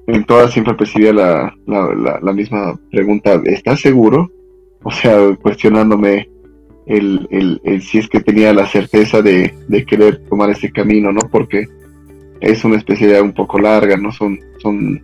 en 0.08 0.24
todas 0.24 0.54
siempre 0.54 0.74
percibía 0.74 1.12
la, 1.12 1.54
la, 1.66 2.20
la, 2.22 2.34
misma 2.34 2.80
pregunta, 2.92 3.42
¿estás 3.44 3.82
seguro? 3.82 4.32
O 4.84 4.92
sea, 4.92 5.36
cuestionándome 5.42 6.30
el, 6.86 7.28
el, 7.30 7.62
el, 7.66 7.82
si 7.82 7.98
es 7.98 8.08
que 8.08 8.22
tenía 8.22 8.54
la 8.54 8.66
certeza 8.68 9.22
de, 9.22 9.54
de, 9.68 9.86
querer 9.86 10.20
tomar 10.30 10.50
ese 10.50 10.72
camino, 10.72 11.12
¿no? 11.12 11.22
Porque 11.30 11.68
es 12.40 12.64
una 12.64 12.78
especialidad 12.78 13.22
un 13.22 13.34
poco 13.34 13.60
larga, 13.60 13.98
¿no? 13.98 14.12
Son, 14.14 14.40
son, 14.60 15.04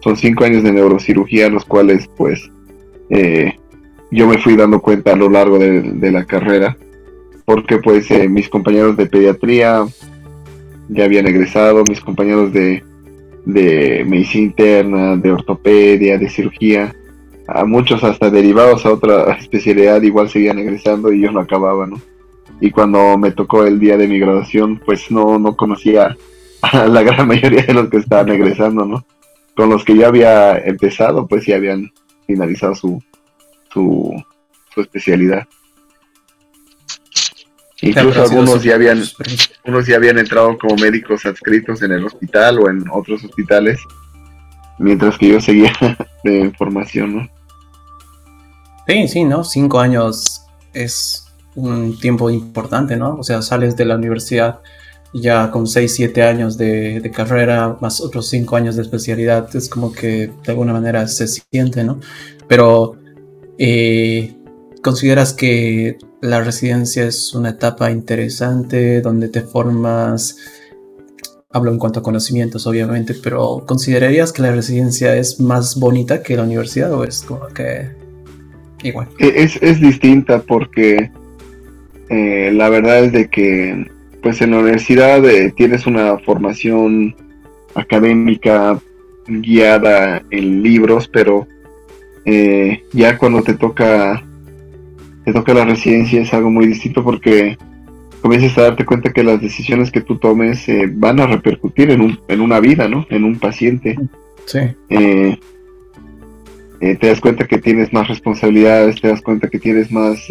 son 0.00 0.16
cinco 0.16 0.44
años 0.44 0.64
de 0.64 0.72
neurocirugía, 0.72 1.48
los 1.48 1.64
cuales, 1.64 2.08
pues, 2.16 2.50
eh, 3.10 3.52
yo 4.10 4.26
me 4.28 4.38
fui 4.38 4.56
dando 4.56 4.80
cuenta 4.80 5.12
a 5.12 5.16
lo 5.16 5.28
largo 5.28 5.58
de, 5.58 6.10
la 6.10 6.24
carrera, 6.24 6.76
porque, 7.44 7.78
pues, 7.78 8.10
eh, 8.10 8.28
mis 8.28 8.48
compañeros 8.48 8.96
de 8.96 9.06
pediatría 9.06 9.84
ya 10.88 11.04
habían 11.04 11.26
egresado, 11.26 11.84
mis 11.88 12.00
compañeros 12.00 12.52
de, 12.52 12.82
de 13.44 14.04
medicina 14.06 14.44
interna, 14.44 15.16
de 15.16 15.32
ortopedia, 15.32 16.18
de 16.18 16.28
cirugía, 16.28 16.94
a 17.46 17.64
muchos 17.64 18.02
hasta 18.04 18.30
derivados 18.30 18.86
a 18.86 18.92
otra 18.92 19.32
especialidad 19.38 20.02
igual 20.02 20.30
seguían 20.30 20.58
egresando 20.58 21.12
y 21.12 21.20
yo 21.20 21.30
no 21.30 21.40
acababa, 21.40 21.86
¿no? 21.86 22.00
Y 22.60 22.70
cuando 22.70 23.18
me 23.18 23.32
tocó 23.32 23.64
el 23.64 23.78
día 23.78 23.96
de 23.96 24.08
mi 24.08 24.18
graduación, 24.18 24.80
pues 24.84 25.10
no, 25.10 25.38
no 25.38 25.56
conocía 25.56 26.16
a 26.62 26.86
la 26.86 27.02
gran 27.02 27.28
mayoría 27.28 27.62
de 27.62 27.74
los 27.74 27.88
que 27.88 27.98
estaban 27.98 28.30
egresando, 28.30 28.84
¿no? 28.84 29.04
Con 29.54 29.68
los 29.68 29.84
que 29.84 29.96
ya 29.96 30.08
había 30.08 30.56
empezado, 30.56 31.26
pues 31.26 31.46
ya 31.46 31.56
habían 31.56 31.92
finalizado 32.26 32.74
su, 32.74 33.02
su, 33.72 34.24
especialidad. 34.76 35.46
Incluso 37.84 38.22
algunos 38.22 38.62
ya 38.62 38.74
habían, 38.74 39.02
unos 39.64 39.86
ya 39.86 39.96
habían 39.96 40.18
entrado 40.18 40.56
como 40.58 40.76
médicos 40.76 41.26
adscritos 41.26 41.82
en 41.82 41.92
el 41.92 42.04
hospital 42.04 42.58
o 42.60 42.70
en 42.70 42.84
otros 42.90 43.24
hospitales, 43.24 43.78
mientras 44.78 45.18
que 45.18 45.28
yo 45.28 45.40
seguía 45.40 45.72
de 46.24 46.52
formación, 46.56 47.16
¿no? 47.16 47.28
Sí, 48.86 49.08
sí, 49.08 49.24
¿no? 49.24 49.44
Cinco 49.44 49.80
años 49.80 50.42
es 50.72 51.26
un 51.54 51.98
tiempo 51.98 52.30
importante, 52.30 52.96
¿no? 52.96 53.16
O 53.16 53.22
sea, 53.22 53.42
sales 53.42 53.76
de 53.76 53.84
la 53.84 53.96
universidad 53.96 54.60
ya 55.14 55.52
con 55.52 55.68
6, 55.68 55.94
7 55.94 56.22
años 56.24 56.58
de, 56.58 57.10
carrera, 57.14 57.78
más 57.80 58.00
otros 58.00 58.28
5 58.28 58.56
años 58.56 58.74
de 58.76 58.82
especialidad, 58.82 59.54
es 59.54 59.68
como 59.68 59.92
que 59.92 60.32
de 60.44 60.50
alguna 60.50 60.72
manera 60.72 61.06
se 61.06 61.28
siente, 61.28 61.84
¿no? 61.84 62.00
Pero, 62.48 62.96
eh, 63.56 64.34
¿consideras 64.84 65.32
que 65.32 65.96
la 66.20 66.42
residencia 66.42 67.06
es 67.06 67.34
una 67.34 67.50
etapa 67.50 67.90
interesante 67.90 69.00
donde 69.00 69.28
te 69.28 69.40
formas? 69.40 70.36
Hablo 71.50 71.72
en 71.72 71.78
cuanto 71.78 72.00
a 72.00 72.02
conocimientos, 72.02 72.66
obviamente, 72.66 73.14
pero 73.20 73.64
¿considerarías 73.66 74.32
que 74.32 74.42
la 74.42 74.52
residencia 74.52 75.16
es 75.16 75.40
más 75.40 75.80
bonita 75.80 76.22
que 76.22 76.36
la 76.36 76.42
universidad 76.42 76.92
o 76.92 77.04
es 77.04 77.22
como 77.22 77.46
que 77.48 77.92
igual? 78.82 79.08
Es, 79.18 79.56
es 79.62 79.80
distinta 79.80 80.42
porque 80.42 81.10
eh, 82.10 82.50
la 82.52 82.68
verdad 82.68 83.04
es 83.04 83.12
de 83.12 83.28
que 83.28 83.90
pues 84.22 84.40
en 84.42 84.50
la 84.50 84.58
universidad 84.58 85.24
eh, 85.24 85.52
tienes 85.56 85.86
una 85.86 86.18
formación 86.18 87.14
académica 87.74 88.78
guiada 89.26 90.22
en 90.30 90.62
libros, 90.62 91.08
pero 91.08 91.46
eh, 92.26 92.82
ya 92.92 93.16
cuando 93.16 93.42
te 93.42 93.54
toca 93.54 94.22
te 95.24 95.32
toca 95.32 95.54
la 95.54 95.64
residencia 95.64 96.20
es 96.20 96.34
algo 96.34 96.50
muy 96.50 96.66
distinto 96.66 97.02
porque 97.02 97.56
comienzas 98.20 98.56
a 98.58 98.62
darte 98.62 98.84
cuenta 98.84 99.12
que 99.12 99.24
las 99.24 99.40
decisiones 99.40 99.90
que 99.90 100.00
tú 100.00 100.18
tomes 100.18 100.68
eh, 100.68 100.90
van 100.92 101.20
a 101.20 101.26
repercutir 101.26 101.90
en, 101.90 102.00
un, 102.00 102.20
en 102.28 102.40
una 102.40 102.60
vida, 102.60 102.88
¿no? 102.88 103.06
En 103.10 103.24
un 103.24 103.38
paciente. 103.38 103.96
Sí. 104.46 104.58
te 106.80 107.06
das 107.06 107.20
cuenta 107.20 107.46
que 107.46 107.58
tienes 107.58 107.92
más 107.92 108.08
responsabilidades, 108.08 109.00
te 109.00 109.08
das 109.08 109.22
cuenta 109.22 109.48
que 109.48 109.58
tienes 109.58 109.90
más, 109.90 110.28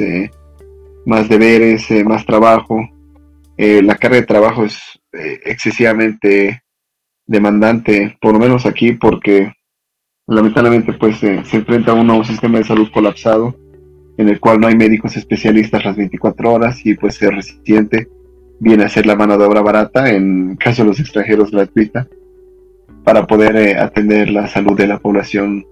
más 1.05 1.27
deberes, 1.27 1.89
más 2.05 2.23
trabajo, 2.25 2.79
eh, 3.57 3.81
la 3.83 3.95
carga 3.95 4.17
de 4.17 4.25
trabajo 4.25 4.65
es 4.65 4.79
eh, 5.13 5.39
excesivamente 5.45 6.63
demandante, 7.25 8.17
por 8.19 8.33
lo 8.33 8.39
menos 8.39 8.65
aquí, 8.65 8.93
porque 8.93 9.53
lamentablemente 10.27 10.93
pues 10.93 11.17
se 11.17 11.35
enfrenta 11.51 11.93
uno 11.93 12.13
a 12.13 12.17
un 12.17 12.25
sistema 12.25 12.57
de 12.57 12.63
salud 12.63 12.89
colapsado 12.91 13.55
en 14.17 14.29
el 14.29 14.39
cual 14.39 14.60
no 14.60 14.67
hay 14.67 14.75
médicos 14.75 15.17
especialistas 15.17 15.86
las 15.86 15.96
24 15.96 16.53
horas 16.53 16.86
y 16.86 16.96
pues 16.96 17.15
ser 17.15 17.34
residente 17.34 18.08
viene 18.60 18.84
a 18.84 18.89
ser 18.89 19.05
la 19.05 19.15
mano 19.15 19.38
de 19.38 19.46
obra 19.46 19.62
barata, 19.62 20.10
en 20.10 20.55
caso 20.55 20.84
de 20.84 20.89
los 20.89 21.00
extranjeros 21.00 21.51
gratuita, 21.51 22.08
para 23.03 23.25
poder 23.25 23.55
eh, 23.58 23.77
atender 23.77 24.29
la 24.29 24.48
salud 24.48 24.77
de 24.77 24.88
la 24.88 25.00
población, 25.00 25.65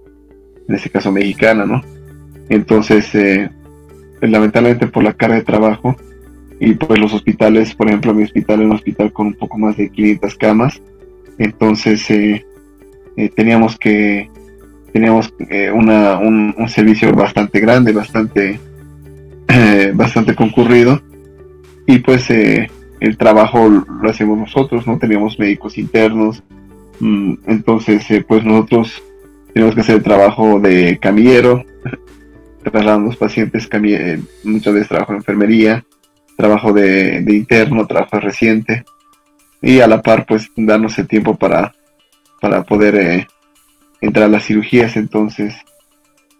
en 0.68 0.74
este 0.74 0.90
caso 0.90 1.10
mexicana, 1.10 1.64
¿no? 1.64 1.82
Entonces, 2.48 3.10
lamentablemente 4.20 4.88
por 4.88 5.04
la 5.04 5.14
carga 5.14 5.36
de 5.36 5.42
trabajo, 5.42 5.96
y 6.64 6.74
pues 6.74 7.00
los 7.00 7.12
hospitales, 7.12 7.74
por 7.74 7.88
ejemplo, 7.88 8.14
mi 8.14 8.22
hospital 8.22 8.60
es 8.60 8.66
un 8.66 8.72
hospital 8.72 9.12
con 9.12 9.26
un 9.26 9.34
poco 9.34 9.58
más 9.58 9.76
de 9.76 9.90
500 9.90 10.36
camas, 10.36 10.80
entonces 11.36 12.08
eh, 12.08 12.46
eh, 13.16 13.28
teníamos 13.30 13.76
que 13.76 14.30
teníamos 14.92 15.32
eh, 15.50 15.70
una, 15.70 16.18
un, 16.18 16.54
servicio 16.68 17.12
bastante 17.12 17.60
grande, 17.60 17.92
bastante 17.92 18.60
bastante 19.94 20.34
concurrido. 20.34 21.00
Y 21.86 21.98
pues 21.98 22.30
el 22.30 23.16
trabajo 23.18 23.68
lo 23.68 24.08
hacemos 24.08 24.38
nosotros, 24.38 24.86
no 24.86 24.98
teníamos 24.98 25.38
médicos 25.38 25.76
internos, 25.76 26.42
mm, 27.00 27.34
entonces 27.48 28.06
pues 28.26 28.44
nosotros 28.44 29.02
tenemos 29.52 29.74
que 29.74 29.82
hacer 29.82 29.96
el 29.96 30.02
trabajo 30.02 30.60
de 30.60 30.98
camillero, 30.98 31.64
trasladando 32.62 33.08
los 33.08 33.16
pacientes, 33.16 33.68
muchas 34.44 34.72
veces 34.72 34.88
trabajo 34.88 35.12
en 35.12 35.18
enfermería, 35.18 35.84
trabajo 36.36 36.72
de, 36.72 37.24
interno, 37.28 37.86
trabajo 37.86 38.20
reciente. 38.20 38.84
Y 39.60 39.80
a 39.80 39.86
la 39.86 40.02
par 40.02 40.26
pues 40.26 40.48
darnos 40.56 40.98
el 40.98 41.06
tiempo 41.06 41.36
para, 41.36 41.72
para 42.40 42.64
poder 42.64 42.96
eh, 42.96 43.26
entrar 44.02 44.26
a 44.26 44.28
las 44.28 44.44
cirugías. 44.44 44.96
Entonces 44.96 45.54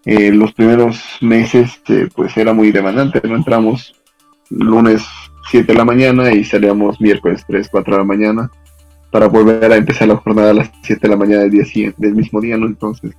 eh, 0.04 0.32
los 0.32 0.52
primeros 0.52 1.02
meses 1.22 1.80
eh, 1.88 2.08
pues 2.14 2.36
era 2.36 2.52
muy 2.52 2.72
demandante, 2.72 3.20
no 3.26 3.36
entramos 3.36 3.94
lunes 4.50 5.02
7 5.50 5.72
de 5.72 5.78
la 5.78 5.84
mañana 5.84 6.32
y 6.32 6.44
salíamos 6.44 7.00
miércoles 7.00 7.44
3, 7.46 7.68
4 7.70 7.94
de 7.94 7.98
la 7.98 8.04
mañana 8.04 8.50
para 9.10 9.28
volver 9.28 9.72
a 9.72 9.76
empezar 9.76 10.08
la 10.08 10.16
jornada 10.16 10.50
a 10.50 10.54
las 10.54 10.70
7 10.82 11.00
de 11.00 11.08
la 11.08 11.16
mañana 11.16 11.44
del 11.44 12.14
mismo 12.14 12.40
día, 12.40 12.56
¿no? 12.56 12.66
Entonces, 12.66 13.12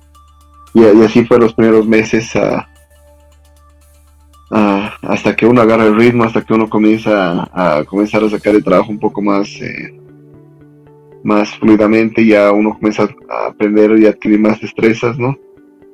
y, 0.74 0.84
así 1.02 1.24
fue 1.24 1.38
los 1.38 1.54
primeros 1.54 1.86
meses 1.86 2.32
hasta 4.50 5.34
que 5.36 5.46
uno 5.46 5.60
agarra 5.60 5.86
el 5.86 5.96
ritmo, 5.96 6.24
hasta 6.24 6.42
que 6.42 6.54
uno 6.54 6.68
comienza 6.68 7.48
a, 7.52 7.84
comenzar 7.84 8.22
a 8.24 8.30
sacar 8.30 8.54
el 8.54 8.64
trabajo 8.64 8.90
un 8.90 8.98
poco 8.98 9.22
más, 9.22 9.48
eh, 9.60 9.94
más 11.24 11.58
fluidamente, 11.58 12.24
ya 12.24 12.52
uno 12.52 12.74
comienza 12.74 13.08
a 13.28 13.46
aprender 13.46 13.98
y 13.98 14.06
adquirir 14.06 14.38
más 14.38 14.60
destrezas, 14.60 15.18
¿no? 15.18 15.36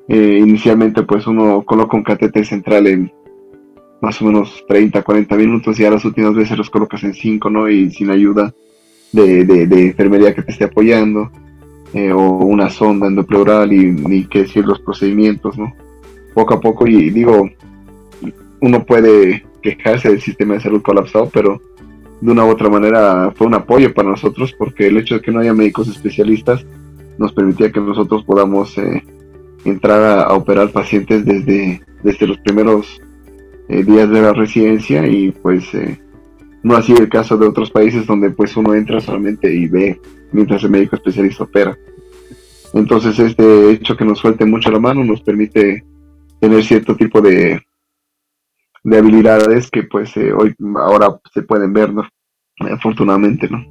Eh, 0.08 0.40
inicialmente 0.42 1.04
pues 1.04 1.26
uno 1.28 1.62
coloca 1.62 1.96
un 1.96 2.02
catéter 2.02 2.44
central 2.44 2.88
en 2.88 3.12
más 4.02 4.20
o 4.20 4.24
menos 4.24 4.64
30, 4.66 5.02
40 5.02 5.36
minutos 5.36 5.78
y 5.78 5.84
a 5.84 5.90
las 5.90 6.04
últimas 6.04 6.34
veces 6.34 6.58
los 6.58 6.68
colocas 6.68 7.04
en 7.04 7.14
5, 7.14 7.48
¿no? 7.48 7.68
Y 7.68 7.90
sin 7.92 8.10
ayuda 8.10 8.52
de, 9.12 9.44
de, 9.44 9.86
enfermería 9.86 10.34
que 10.34 10.42
te 10.42 10.52
esté 10.52 10.64
apoyando, 10.64 11.30
eh, 11.94 12.12
o 12.12 12.20
una 12.20 12.68
sonda 12.70 13.06
endopleural 13.06 13.72
y 13.72 13.92
ni 13.92 14.24
qué 14.24 14.42
decir 14.42 14.64
los 14.64 14.80
procedimientos, 14.80 15.56
¿no? 15.56 15.72
Poco 16.34 16.54
a 16.54 16.60
poco 16.60 16.86
y 16.86 17.10
digo, 17.10 17.48
uno 18.60 18.84
puede 18.84 19.44
quejarse 19.62 20.08
del 20.08 20.20
sistema 20.20 20.54
de 20.54 20.60
salud 20.60 20.82
colapsado, 20.82 21.30
pero 21.32 21.60
de 22.20 22.30
una 22.30 22.44
u 22.44 22.50
otra 22.50 22.68
manera 22.68 23.32
fue 23.34 23.46
un 23.46 23.54
apoyo 23.54 23.94
para 23.94 24.10
nosotros 24.10 24.54
porque 24.58 24.88
el 24.88 24.98
hecho 24.98 25.14
de 25.16 25.20
que 25.20 25.32
no 25.32 25.40
haya 25.40 25.54
médicos 25.54 25.88
especialistas 25.88 26.64
nos 27.18 27.32
permitía 27.32 27.72
que 27.72 27.80
nosotros 27.80 28.24
podamos 28.24 28.76
eh, 28.78 29.02
entrar 29.64 30.20
a, 30.20 30.34
operar 30.34 30.70
pacientes 30.70 31.24
desde, 31.24 31.82
desde 32.02 32.26
los 32.26 32.38
primeros 32.38 33.00
eh, 33.68 33.84
días 33.84 34.10
de 34.10 34.22
la 34.22 34.32
residencia 34.32 35.06
y 35.06 35.30
pues 35.30 35.72
eh, 35.74 36.00
no 36.62 36.76
ha 36.76 36.82
sido 36.82 37.00
el 37.00 37.08
caso 37.08 37.36
de 37.36 37.46
otros 37.46 37.70
países 37.70 38.06
donde 38.06 38.30
pues 38.30 38.56
uno 38.56 38.74
entra 38.74 39.00
solamente 39.00 39.52
y 39.52 39.66
ve 39.66 40.00
mientras 40.32 40.62
el 40.62 40.70
médico 40.70 40.96
especialista 40.96 41.44
opera. 41.44 41.76
Entonces 42.74 43.18
este 43.18 43.70
hecho 43.70 43.96
que 43.96 44.04
nos 44.04 44.18
suelte 44.18 44.44
mucho 44.44 44.70
la 44.70 44.78
mano 44.78 45.04
nos 45.04 45.22
permite 45.22 45.84
tener 46.38 46.62
cierto 46.64 46.96
tipo 46.96 47.20
de, 47.20 47.60
de 48.84 48.98
habilidades 48.98 49.70
que 49.70 49.82
pues 49.82 50.16
eh, 50.16 50.32
hoy 50.32 50.54
ahora 50.76 51.20
se 51.32 51.42
pueden 51.42 51.72
ver, 51.72 51.92
¿no? 51.92 52.02
Afortunadamente, 52.70 53.48
¿no? 53.48 53.64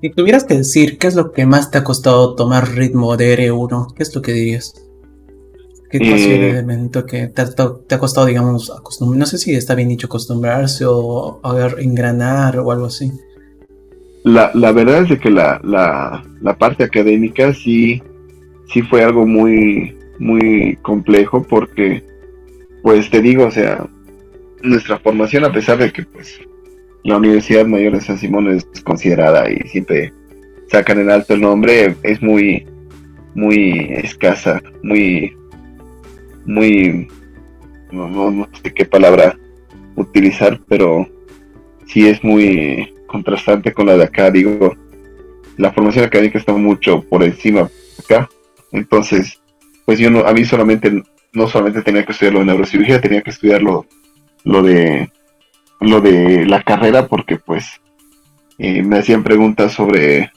Si 0.00 0.10
tuvieras 0.10 0.44
que 0.44 0.54
decir 0.54 0.98
qué 0.98 1.08
es 1.08 1.14
lo 1.14 1.32
que 1.32 1.44
más 1.44 1.70
te 1.70 1.78
ha 1.78 1.84
costado 1.84 2.34
tomar 2.34 2.70
ritmo 2.70 3.16
de 3.16 3.36
R1, 3.36 3.94
¿qué 3.94 4.02
es 4.02 4.14
lo 4.14 4.22
que 4.22 4.32
dirías? 4.32 4.74
¿Qué 5.90 5.98
eh, 5.98 6.50
elemento 6.50 7.04
que 7.04 7.26
te 7.26 7.42
ha, 7.42 7.98
costado, 7.98 8.26
digamos, 8.26 8.70
acostumbrar? 8.70 9.18
No 9.18 9.26
sé 9.26 9.38
si 9.38 9.54
está 9.54 9.74
bien 9.74 9.88
dicho 9.88 10.06
acostumbrarse 10.06 10.84
o 10.86 11.40
engranar 11.78 12.58
o 12.60 12.70
algo 12.70 12.86
así. 12.86 13.10
La, 14.22 14.50
la 14.54 14.70
verdad 14.72 15.02
es 15.02 15.08
de 15.08 15.18
que 15.18 15.30
la, 15.30 15.60
la, 15.64 16.22
la, 16.42 16.56
parte 16.56 16.84
académica 16.84 17.54
sí, 17.54 18.02
sí 18.68 18.82
fue 18.82 19.02
algo 19.02 19.26
muy, 19.26 19.96
muy 20.18 20.78
complejo 20.82 21.42
porque, 21.42 22.04
pues 22.82 23.10
te 23.10 23.20
digo, 23.20 23.46
o 23.46 23.50
sea, 23.50 23.86
nuestra 24.62 24.98
formación, 24.98 25.44
a 25.44 25.52
pesar 25.52 25.78
de 25.78 25.92
que 25.92 26.02
pues 26.04 26.40
la 27.04 27.16
Universidad 27.16 27.66
Mayor 27.66 27.94
de 27.94 28.00
San 28.00 28.18
Simón 28.18 28.48
es 28.48 28.64
considerada 28.82 29.50
y 29.50 29.56
siempre 29.68 30.12
sacan 30.70 31.00
en 31.00 31.10
alto 31.10 31.34
el 31.34 31.40
nombre, 31.40 31.96
es 32.02 32.22
muy, 32.22 32.66
muy 33.34 33.88
escasa, 33.90 34.62
muy, 34.82 35.36
muy, 36.44 37.08
no, 37.90 38.48
sé 38.62 38.72
qué 38.72 38.84
palabra 38.84 39.36
utilizar, 39.96 40.60
pero 40.68 41.06
sí 41.86 42.06
es 42.06 42.22
muy 42.22 42.94
contrastante 43.06 43.72
con 43.72 43.86
la 43.86 43.96
de 43.96 44.04
acá, 44.04 44.30
digo, 44.30 44.76
la 45.56 45.72
formación 45.72 46.04
académica 46.04 46.38
está 46.38 46.52
mucho 46.52 47.02
por 47.02 47.24
encima 47.24 47.68
acá, 47.98 48.28
entonces, 48.72 49.40
pues 49.84 49.98
yo 49.98 50.10
no, 50.10 50.20
a 50.20 50.32
mí 50.32 50.44
solamente, 50.44 51.02
no 51.32 51.48
solamente 51.48 51.82
tenía 51.82 52.04
que 52.04 52.12
estudiar 52.12 52.34
lo 52.34 52.40
de 52.40 52.46
neurocirugía, 52.46 53.00
tenía 53.00 53.22
que 53.22 53.30
estudiar 53.30 53.62
lo, 53.62 53.86
lo 54.44 54.62
de 54.62 55.10
lo 55.80 56.00
de 56.00 56.44
la 56.44 56.62
carrera 56.62 57.06
porque 57.06 57.38
pues 57.38 57.80
eh, 58.58 58.82
me 58.82 58.98
hacían 58.98 59.22
preguntas 59.22 59.72
sobre 59.72 60.30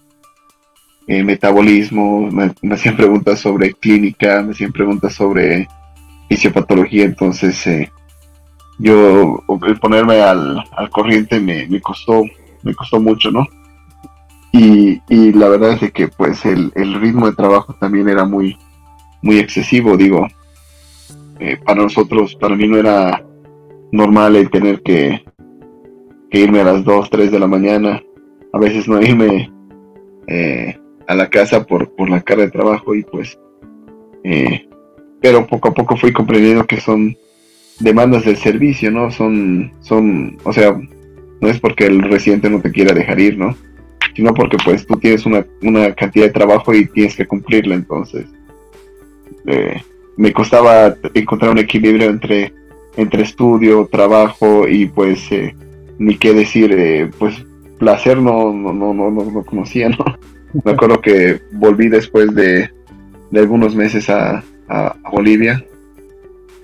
eh, 1.08 1.24
metabolismo, 1.24 2.30
me, 2.32 2.54
hacían 2.74 2.96
preguntas 2.96 3.40
sobre 3.40 3.74
clínica, 3.74 4.42
me 4.42 4.52
hacían 4.52 4.72
preguntas 4.72 5.14
sobre 5.14 5.68
fisiopatología, 6.30 7.04
entonces 7.04 7.68
eh, 7.68 7.92
yo 8.80 9.44
ponerme 9.82 10.22
al, 10.22 10.64
al 10.72 10.90
corriente 10.90 11.40
me, 11.40 11.68
me, 11.68 11.82
costó 11.82 12.24
me 12.64 12.74
costó 12.74 13.02
mucho, 13.02 13.30
¿no? 13.30 13.46
Y, 14.54 15.02
y 15.10 15.34
la 15.34 15.50
verdad 15.50 15.78
es 15.82 15.92
que 15.92 16.08
pues 16.08 16.46
el, 16.46 16.72
el, 16.76 16.94
ritmo 17.02 17.26
de 17.26 17.36
trabajo 17.36 17.74
también 17.74 18.08
era 18.08 18.24
muy 18.24 18.58
muy 19.22 19.40
excesivo, 19.40 19.98
digo, 19.98 20.28
para 21.66 21.82
nosotros, 21.82 22.36
para 22.36 22.56
mí 22.56 22.68
no 22.68 22.78
era 22.78 23.26
normal 23.92 24.36
el 24.36 24.50
tener 24.50 24.82
que 24.82 25.24
irme 26.32 26.62
a 26.62 26.66
las 26.66 26.84
2, 26.84 27.10
3 27.10 27.32
de 27.32 27.40
la 27.40 27.48
mañana, 27.48 28.02
a 28.52 28.60
veces 28.60 28.88
no 28.88 29.02
irme 29.02 29.52
eh, 30.28 30.78
a 31.08 31.16
la 31.16 31.30
casa 31.30 31.66
por, 31.66 31.94
por 31.96 32.10
la 32.10 32.22
carga 32.22 32.46
de 32.46 32.52
trabajo 32.52 32.96
y 32.96 33.04
pues, 33.04 33.38
eh, 34.24 34.68
pero 35.22 35.46
poco 35.48 35.70
a 35.70 35.74
poco 35.74 35.96
fui 35.96 36.12
comprendiendo 36.12 36.66
que 36.66 36.80
son 36.80 37.16
demandas 37.80 38.26
del 38.26 38.38
servicio, 38.38 38.92
¿no? 38.92 39.12
Son, 39.12 39.72
son, 39.82 40.38
o 40.44 40.54
sea, 40.54 40.80
no 41.42 41.50
es 41.50 41.60
porque 41.60 41.86
el 41.86 42.02
residente 42.02 42.50
no 42.50 42.62
te 42.62 42.72
quiera 42.72 42.94
dejar 42.94 43.20
ir, 43.20 43.38
¿no? 43.38 43.56
Sino 44.16 44.34
porque 44.34 44.58
pues 44.64 44.86
tú 44.86 44.98
tienes 44.98 45.26
una, 45.26 45.46
una 45.62 45.94
cantidad 45.94 46.26
de 46.26 46.32
trabajo 46.32 46.74
y 46.74 46.86
tienes 46.88 47.16
que 47.16 47.28
cumplirla, 47.28 47.76
entonces 47.76 48.26
eh, 49.48 49.82
me 50.18 50.32
costaba 50.34 50.96
encontrar 51.14 51.52
un 51.52 51.60
equilibrio 51.60 52.10
entre, 52.10 52.54
entre 52.98 53.24
estudio, 53.24 53.88
trabajo 53.92 54.68
y 54.68 54.88
pues 54.88 55.30
ni 55.98 56.18
qué 56.18 56.34
decir, 56.34 56.72
eh, 56.72 57.10
pues 57.18 57.46
placer 57.80 58.18
no, 58.18 58.54
no, 58.54 58.74
no, 58.74 58.94
no, 58.94 59.12
no, 59.12 59.44
conocía, 59.44 59.90
¿no? 59.90 60.06
Me 60.64 60.72
acuerdo 60.72 61.02
que 61.02 61.42
volví 61.54 61.90
después 61.90 62.34
de, 62.36 62.70
de 63.32 63.40
algunos 63.40 63.76
meses 63.76 64.10
a, 64.10 64.44
a, 64.68 64.96
Bolivia. 65.12 65.66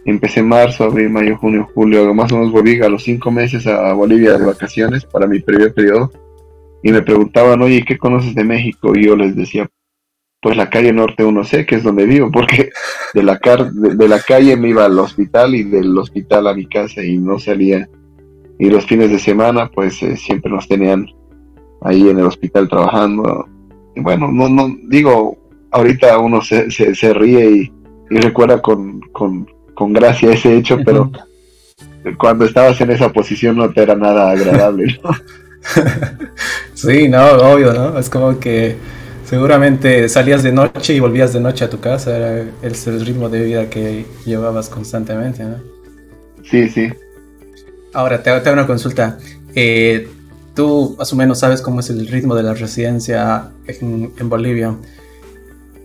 Empecé 0.06 0.42
marzo, 0.42 0.86
abril, 0.86 1.10
mayo, 1.10 1.38
junio, 1.38 1.68
julio, 1.74 2.14
más 2.14 2.32
o 2.32 2.38
menos 2.38 2.52
volví 2.52 2.82
a 2.82 2.90
los 2.90 3.04
cinco 3.04 3.32
meses 3.32 3.68
a 3.68 3.94
Bolivia 3.94 4.38
de 4.38 4.46
vacaciones 4.46 5.06
para 5.06 5.28
mi 5.28 5.40
primer 5.40 5.74
periodo. 5.74 6.12
Y 6.82 6.92
me 6.92 7.02
preguntaban, 7.02 7.62
oye, 7.62 7.84
¿qué 7.86 7.98
conoces 7.98 8.34
de 8.34 8.44
México? 8.44 8.94
Y 8.96 9.06
yo 9.08 9.16
les 9.16 9.36
decía, 9.36 9.70
pues 10.42 10.56
la 10.56 10.70
calle 10.70 10.94
norte 10.94 11.24
1C, 11.26 11.66
que 11.66 11.76
es 11.76 11.84
donde 11.84 12.06
vivo, 12.06 12.32
porque 12.32 12.70
de 13.14 13.24
la, 13.24 13.40
car 13.40 13.72
de, 13.72 13.96
de, 13.96 14.08
la 14.08 14.20
calle 14.20 14.56
me 14.56 14.70
iba 14.70 14.86
al 14.86 14.98
hospital 14.98 15.56
y 15.56 15.64
del 15.64 15.98
hospital 15.98 16.48
a 16.48 16.54
mi 16.54 16.66
casa 16.66 17.04
y 17.04 17.18
no 17.18 17.40
salía 17.40 17.88
y 18.60 18.70
los 18.70 18.86
fines 18.86 19.10
de 19.10 19.18
semana 19.18 19.72
pues 19.74 20.04
eh, 20.04 20.18
siempre 20.18 20.52
nos 20.52 20.68
tenían 20.68 21.08
ahí 21.82 22.10
en 22.10 22.20
el 22.20 22.26
hospital 22.26 22.68
trabajando. 22.68 23.48
Y 23.96 24.02
bueno, 24.02 24.30
no, 24.32 24.50
no 24.50 24.76
digo, 24.90 25.38
ahorita 25.72 26.20
uno 26.20 26.42
se, 26.42 26.70
se, 26.70 27.14
ríe 27.14 27.50
y, 27.50 27.72
recuerda 28.10 28.62
con, 28.62 29.00
con, 29.14 29.48
con, 29.74 29.94
gracia 29.94 30.34
ese 30.34 30.58
hecho, 30.58 30.78
pero 30.84 31.10
cuando 32.18 32.46
estabas 32.46 32.80
en 32.82 32.92
esa 32.92 33.14
posición 33.14 33.56
no 33.56 33.72
te 33.72 33.82
era 33.82 33.96
nada 33.96 34.32
agradable. 34.32 35.00
¿no? 35.04 35.12
sí, 36.74 37.08
no, 37.08 37.24
obvio, 37.26 37.74
¿no? 37.74 37.98
Es 37.98 38.10
como 38.10 38.40
que 38.40 38.76
seguramente 39.30 40.10
salías 40.10 40.42
de 40.42 40.52
noche 40.52 40.96
y 40.96 41.00
volvías 41.00 41.34
de 41.34 41.40
noche 41.40 41.64
a 41.64 41.70
tu 41.70 41.80
casa, 41.80 42.18
era 42.18 42.40
el, 42.40 42.52
el 42.64 43.06
ritmo 43.06 43.30
de 43.30 43.44
vida 43.44 43.70
que 43.70 44.06
llevabas 44.26 44.70
constantemente, 44.70 45.44
¿no? 45.44 45.58
Sí, 46.44 46.68
sí. 46.68 46.90
Ahora, 47.94 48.24
te, 48.24 48.32
hago 48.32 48.54
una 48.54 48.66
consulta. 48.66 49.20
Eh, 49.54 50.08
tú 50.56 50.96
más 50.98 51.14
o 51.14 51.16
menos 51.16 51.40
sabes 51.40 51.62
cómo 51.62 51.80
es 51.80 51.90
el 51.92 52.08
ritmo 52.08 52.34
de 52.34 52.44
la 52.44 52.56
residencia 52.56 53.52
en, 53.68 54.30
Bolivia. 54.30 54.76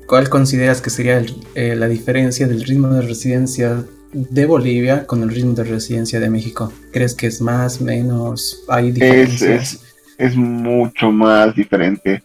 ¿Cuál 0.06 0.30
consideras 0.30 0.80
que 0.80 0.88
sería 0.88 1.22
eh, 1.54 1.76
la 1.76 1.88
diferencia 1.88 2.46
del 2.46 2.62
ritmo 2.64 2.88
de 2.88 3.02
residencia 3.02 3.84
de 4.12 4.46
Bolivia 4.46 5.06
con 5.06 5.22
el 5.22 5.30
ritmo 5.30 5.52
de 5.52 5.64
residencia 5.64 6.18
de 6.18 6.30
México? 6.30 6.72
¿Crees 6.92 7.14
que 7.14 7.26
es 7.26 7.42
más, 7.42 7.80
menos? 7.82 8.64
¿Hay 8.68 8.90
diferencias? 8.90 9.80
Es, 10.16 10.34
mucho 10.34 11.10
más 11.10 11.54
diferente. 11.54 12.22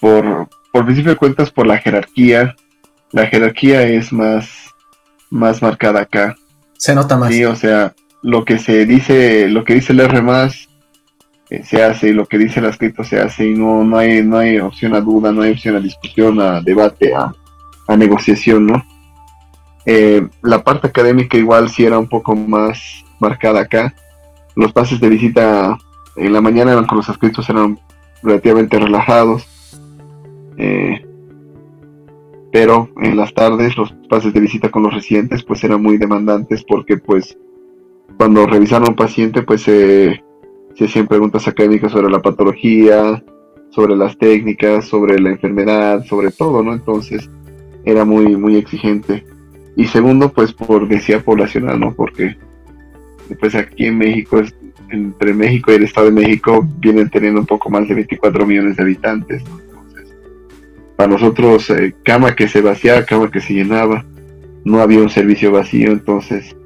Por, 0.00 0.48
por 0.72 0.84
principio 0.84 1.12
de 1.12 1.18
cuentas, 1.18 1.50
por 1.50 1.66
la 1.66 1.78
jerarquía. 1.78 2.54
La 3.12 3.26
jerarquía 3.26 3.82
es 3.82 4.12
más, 4.12 4.48
más 5.30 5.62
marcada 5.62 6.00
acá. 6.00 6.36
Se 6.76 6.94
nota 6.94 7.16
más. 7.16 7.32
Sí, 7.32 7.44
o 7.44 7.56
sea, 7.56 7.94
lo 8.22 8.44
que 8.44 8.58
se 8.58 8.86
dice, 8.86 9.48
lo 9.48 9.64
que 9.64 9.74
dice 9.74 9.92
el 9.92 10.00
R 10.00 10.22
más 10.22 10.68
eh, 11.50 11.62
se 11.64 11.82
hace 11.82 12.08
y 12.08 12.12
lo 12.12 12.26
que 12.26 12.38
dice 12.38 12.60
el 12.60 12.66
escrito 12.66 13.04
se 13.04 13.18
hace 13.20 13.46
y 13.46 13.54
no, 13.54 13.82
no 13.84 13.96
hay, 13.96 14.22
no 14.22 14.38
hay 14.38 14.58
opción 14.58 14.94
a 14.94 15.00
duda, 15.00 15.32
no 15.32 15.42
hay 15.42 15.52
opción 15.52 15.76
a 15.76 15.80
discusión, 15.80 16.40
a 16.40 16.60
debate, 16.60 17.12
a, 17.14 17.32
negociación, 17.96 18.66
¿no? 18.66 18.84
Eh, 19.86 20.28
la 20.42 20.62
parte 20.62 20.88
académica 20.88 21.38
igual 21.38 21.70
sí 21.70 21.86
era 21.86 21.98
un 21.98 22.06
poco 22.06 22.36
más 22.36 22.78
marcada 23.18 23.60
acá. 23.60 23.94
Los 24.54 24.74
pases 24.74 25.00
de 25.00 25.08
visita 25.08 25.78
en 26.16 26.32
la 26.34 26.42
mañana 26.42 26.72
eran 26.72 26.84
con 26.84 26.98
los 26.98 27.08
escritos 27.08 27.48
eran 27.48 27.80
relativamente 28.22 28.78
relajados. 28.78 29.46
Eh, 30.58 31.04
pero 32.52 32.90
en 33.00 33.16
las 33.16 33.32
tardes 33.32 33.76
los 33.76 33.92
pases 34.08 34.32
de 34.32 34.40
visita 34.40 34.70
con 34.70 34.82
los 34.82 34.92
residentes 34.92 35.44
pues 35.44 35.62
eran 35.64 35.82
muy 35.82 35.98
demandantes 35.98 36.64
porque 36.64 36.96
pues 36.96 37.36
cuando 38.18 38.46
revisaron 38.46 38.88
a 38.88 38.90
un 38.90 38.96
paciente, 38.96 39.42
pues 39.42 39.62
se 39.62 40.20
hacían 40.80 41.06
preguntas 41.06 41.46
académicas 41.46 41.92
sobre 41.92 42.10
la 42.10 42.20
patología, 42.20 43.22
sobre 43.70 43.94
las 43.96 44.18
técnicas, 44.18 44.86
sobre 44.86 45.20
la 45.20 45.30
enfermedad, 45.30 46.04
sobre 46.04 46.30
todo, 46.32 46.62
¿no? 46.62 46.72
Entonces 46.72 47.30
era 47.84 48.04
muy, 48.04 48.36
muy 48.36 48.56
exigente. 48.56 49.24
Y 49.76 49.86
segundo, 49.86 50.32
pues 50.32 50.52
por 50.52 50.88
densidad 50.88 51.22
poblacional, 51.22 51.78
¿no? 51.78 51.94
Porque 51.94 52.36
pues 53.38 53.54
aquí 53.54 53.86
en 53.86 53.98
México, 53.98 54.40
entre 54.90 55.32
México 55.34 55.70
y 55.70 55.76
el 55.76 55.84
Estado 55.84 56.06
de 56.06 56.12
México, 56.12 56.66
vienen 56.78 57.08
teniendo 57.10 57.40
un 57.40 57.46
poco 57.46 57.70
más 57.70 57.86
de 57.86 57.94
24 57.94 58.46
millones 58.46 58.76
de 58.76 58.82
habitantes, 58.82 59.44
¿no? 59.44 59.67
Para 60.98 61.12
nosotros, 61.12 61.70
eh, 61.70 61.94
cama 62.02 62.34
que 62.34 62.48
se 62.48 62.60
vaciaba, 62.60 63.04
cama 63.04 63.30
que 63.30 63.40
se 63.40 63.54
llenaba, 63.54 64.04
no 64.64 64.80
había 64.80 64.98
un 64.98 65.08
servicio 65.08 65.52
vacío, 65.52 65.92
entonces 65.92 66.56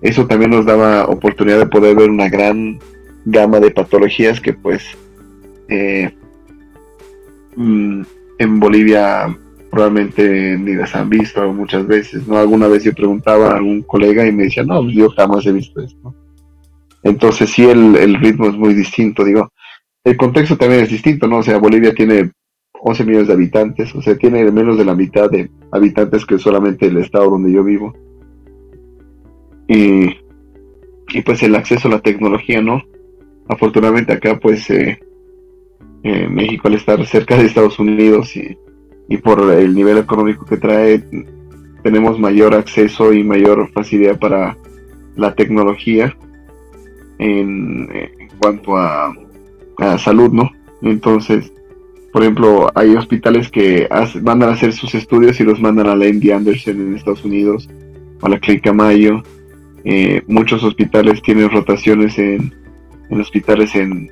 eso 0.00 0.28
también 0.28 0.52
nos 0.52 0.64
daba 0.64 1.06
oportunidad 1.06 1.58
de 1.58 1.66
poder 1.66 1.96
ver 1.96 2.08
una 2.08 2.28
gran 2.28 2.78
gama 3.24 3.58
de 3.58 3.72
patologías 3.72 4.40
que 4.40 4.52
pues 4.52 4.96
eh, 5.68 6.14
mm, 7.56 8.02
en 8.38 8.60
Bolivia 8.60 9.36
probablemente 9.72 10.56
ni 10.56 10.76
las 10.76 10.94
han 10.94 11.10
visto 11.10 11.52
muchas 11.52 11.84
veces, 11.84 12.28
¿no? 12.28 12.38
Alguna 12.38 12.68
vez 12.68 12.84
yo 12.84 12.94
preguntaba 12.94 13.50
a 13.50 13.56
algún 13.56 13.82
colega 13.82 14.24
y 14.24 14.30
me 14.30 14.44
decía, 14.44 14.62
no, 14.62 14.82
pues, 14.82 14.94
yo 14.94 15.10
jamás 15.10 15.44
he 15.46 15.52
visto 15.52 15.80
esto. 15.80 16.14
Entonces 17.02 17.50
sí, 17.50 17.64
el 17.64 18.14
ritmo 18.20 18.46
es 18.46 18.54
muy 18.54 18.72
distinto, 18.72 19.24
digo. 19.24 19.50
El 20.04 20.16
contexto 20.16 20.56
también 20.56 20.84
es 20.84 20.90
distinto, 20.90 21.26
¿no? 21.26 21.38
O 21.38 21.42
sea, 21.42 21.58
Bolivia 21.58 21.92
tiene 21.92 22.30
11 22.82 23.04
millones 23.04 23.28
de 23.28 23.34
habitantes, 23.34 23.94
o 23.94 24.02
sea, 24.02 24.16
tiene 24.16 24.50
menos 24.50 24.78
de 24.78 24.84
la 24.84 24.94
mitad 24.94 25.30
de 25.30 25.50
habitantes 25.70 26.24
que 26.24 26.38
solamente 26.38 26.86
el 26.86 26.96
estado 26.96 27.30
donde 27.30 27.52
yo 27.52 27.62
vivo 27.62 27.94
y, 29.68 30.16
pues 31.24 31.42
el 31.42 31.54
acceso 31.54 31.88
a 31.88 31.92
la 31.92 32.00
tecnología, 32.00 32.60
¿no? 32.62 32.82
Afortunadamente 33.48 34.12
acá 34.12 34.38
pues 34.38 34.68
eh, 34.70 34.98
Eh, 36.02 36.28
México 36.28 36.66
al 36.66 36.74
estar 36.74 37.04
cerca 37.06 37.36
de 37.36 37.44
Estados 37.44 37.78
Unidos 37.78 38.34
y, 38.34 38.56
por 39.18 39.52
el 39.52 39.74
nivel 39.74 39.98
económico 39.98 40.46
que 40.46 40.56
trae, 40.56 41.04
tenemos 41.82 42.18
mayor 42.18 42.54
acceso 42.54 43.12
y 43.12 43.22
mayor 43.22 43.70
facilidad 43.72 44.18
para 44.18 44.56
la 45.16 45.34
tecnología 45.34 46.16
en, 47.18 47.88
cuanto 48.40 48.76
a, 48.76 49.14
salud, 49.98 50.30
¿no? 50.30 50.50
Entonces, 50.82 51.52
por 52.12 52.22
ejemplo, 52.22 52.70
hay 52.74 52.96
hospitales 52.96 53.50
que 53.50 53.88
mandan 54.22 54.50
a 54.50 54.52
hacer 54.52 54.72
sus 54.72 54.94
estudios 54.94 55.38
y 55.38 55.44
los 55.44 55.60
mandan 55.60 55.88
a 55.88 55.94
la 55.94 56.06
MD 56.06 56.32
Anderson 56.32 56.80
en 56.80 56.96
Estados 56.96 57.24
Unidos, 57.24 57.68
a 58.20 58.28
la 58.28 58.38
Clínica 58.38 58.72
Mayo. 58.72 59.22
Eh, 59.84 60.22
muchos 60.26 60.62
hospitales 60.64 61.22
tienen 61.22 61.50
rotaciones 61.50 62.18
en, 62.18 62.52
hospitales 63.10 63.74
en, 63.74 64.10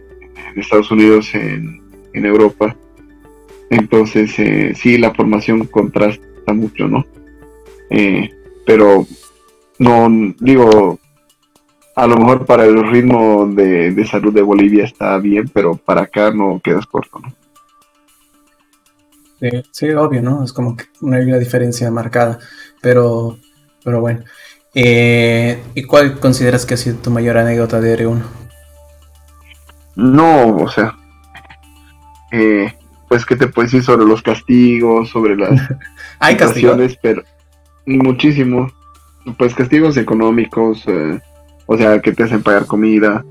Estados 0.55 0.91
Unidos, 0.91 1.35
en, 1.35 1.83
Europa. 2.15 2.75
Entonces, 3.71 4.37
eh, 4.39 4.73
sí, 4.75 4.99
la 4.99 5.15
formación 5.15 5.67
contrasta 5.67 6.53
mucho, 6.53 6.89
¿no? 6.89 7.07
Eh, 7.91 8.29
pero 8.67 9.07
no, 9.79 10.35
digo, 10.41 10.99
a 11.95 12.07
lo 12.07 12.17
mejor 12.17 12.45
para 12.45 12.65
el 12.65 12.83
ritmo 12.89 13.47
de, 13.47 14.05
salud 14.05 14.33
de 14.33 14.43
Bolivia 14.43 14.85
está 14.85 15.19
bien, 15.19 15.49
pero 15.53 15.77
para 15.77 16.03
acá 16.03 16.33
no 16.33 16.61
quedas 16.63 16.87
corto, 16.87 17.21
¿no? 17.21 17.33
Sí, 19.71 19.91
obvio, 19.91 20.23
¿no? 20.23 20.43
Es 20.43 20.53
como 20.53 20.77
que 20.77 20.85
no 21.01 21.17
hay 21.17 21.25
una 21.25 21.39
diferencia 21.39 21.91
marcada, 21.91 22.39
pero, 22.81 23.39
pero 23.85 24.01
bueno. 24.01 24.25
Eh, 24.75 25.63
¿Y 25.75 25.85
cuál 25.85 26.19
consideras 26.19 26.67
que 26.67 26.75
ha 26.75 26.77
sido 26.77 26.97
tu 26.99 27.11
mayor 27.11 27.39
anécdota 27.39 27.81
de 27.81 27.99
R1? 27.99 28.23
No, 29.97 30.57
o 30.57 30.69
sea, 30.69 30.97
eh, 32.31 32.73
pues 33.09 33.25
qué 33.25 33.37
te 33.37 33.49
puedes 33.49 33.73
decir 33.73 33.85
sobre 33.85 34.07
los 34.07 34.23
castigos, 34.23 35.09
sobre 35.09 35.37
las 35.37 35.61
hay 36.19 36.37
castigos, 36.37 36.97
pero 37.03 37.23
muchísimo, 37.87 38.71
pues 39.39 39.55
castigos 39.55 39.97
económicos, 39.97 40.85
eh, 40.87 41.19
o 41.67 41.77
sea, 41.77 42.01
que 42.01 42.13
te 42.13 42.23
hacen 42.23 42.43
pagar 42.43 42.67
comida, 42.67 43.25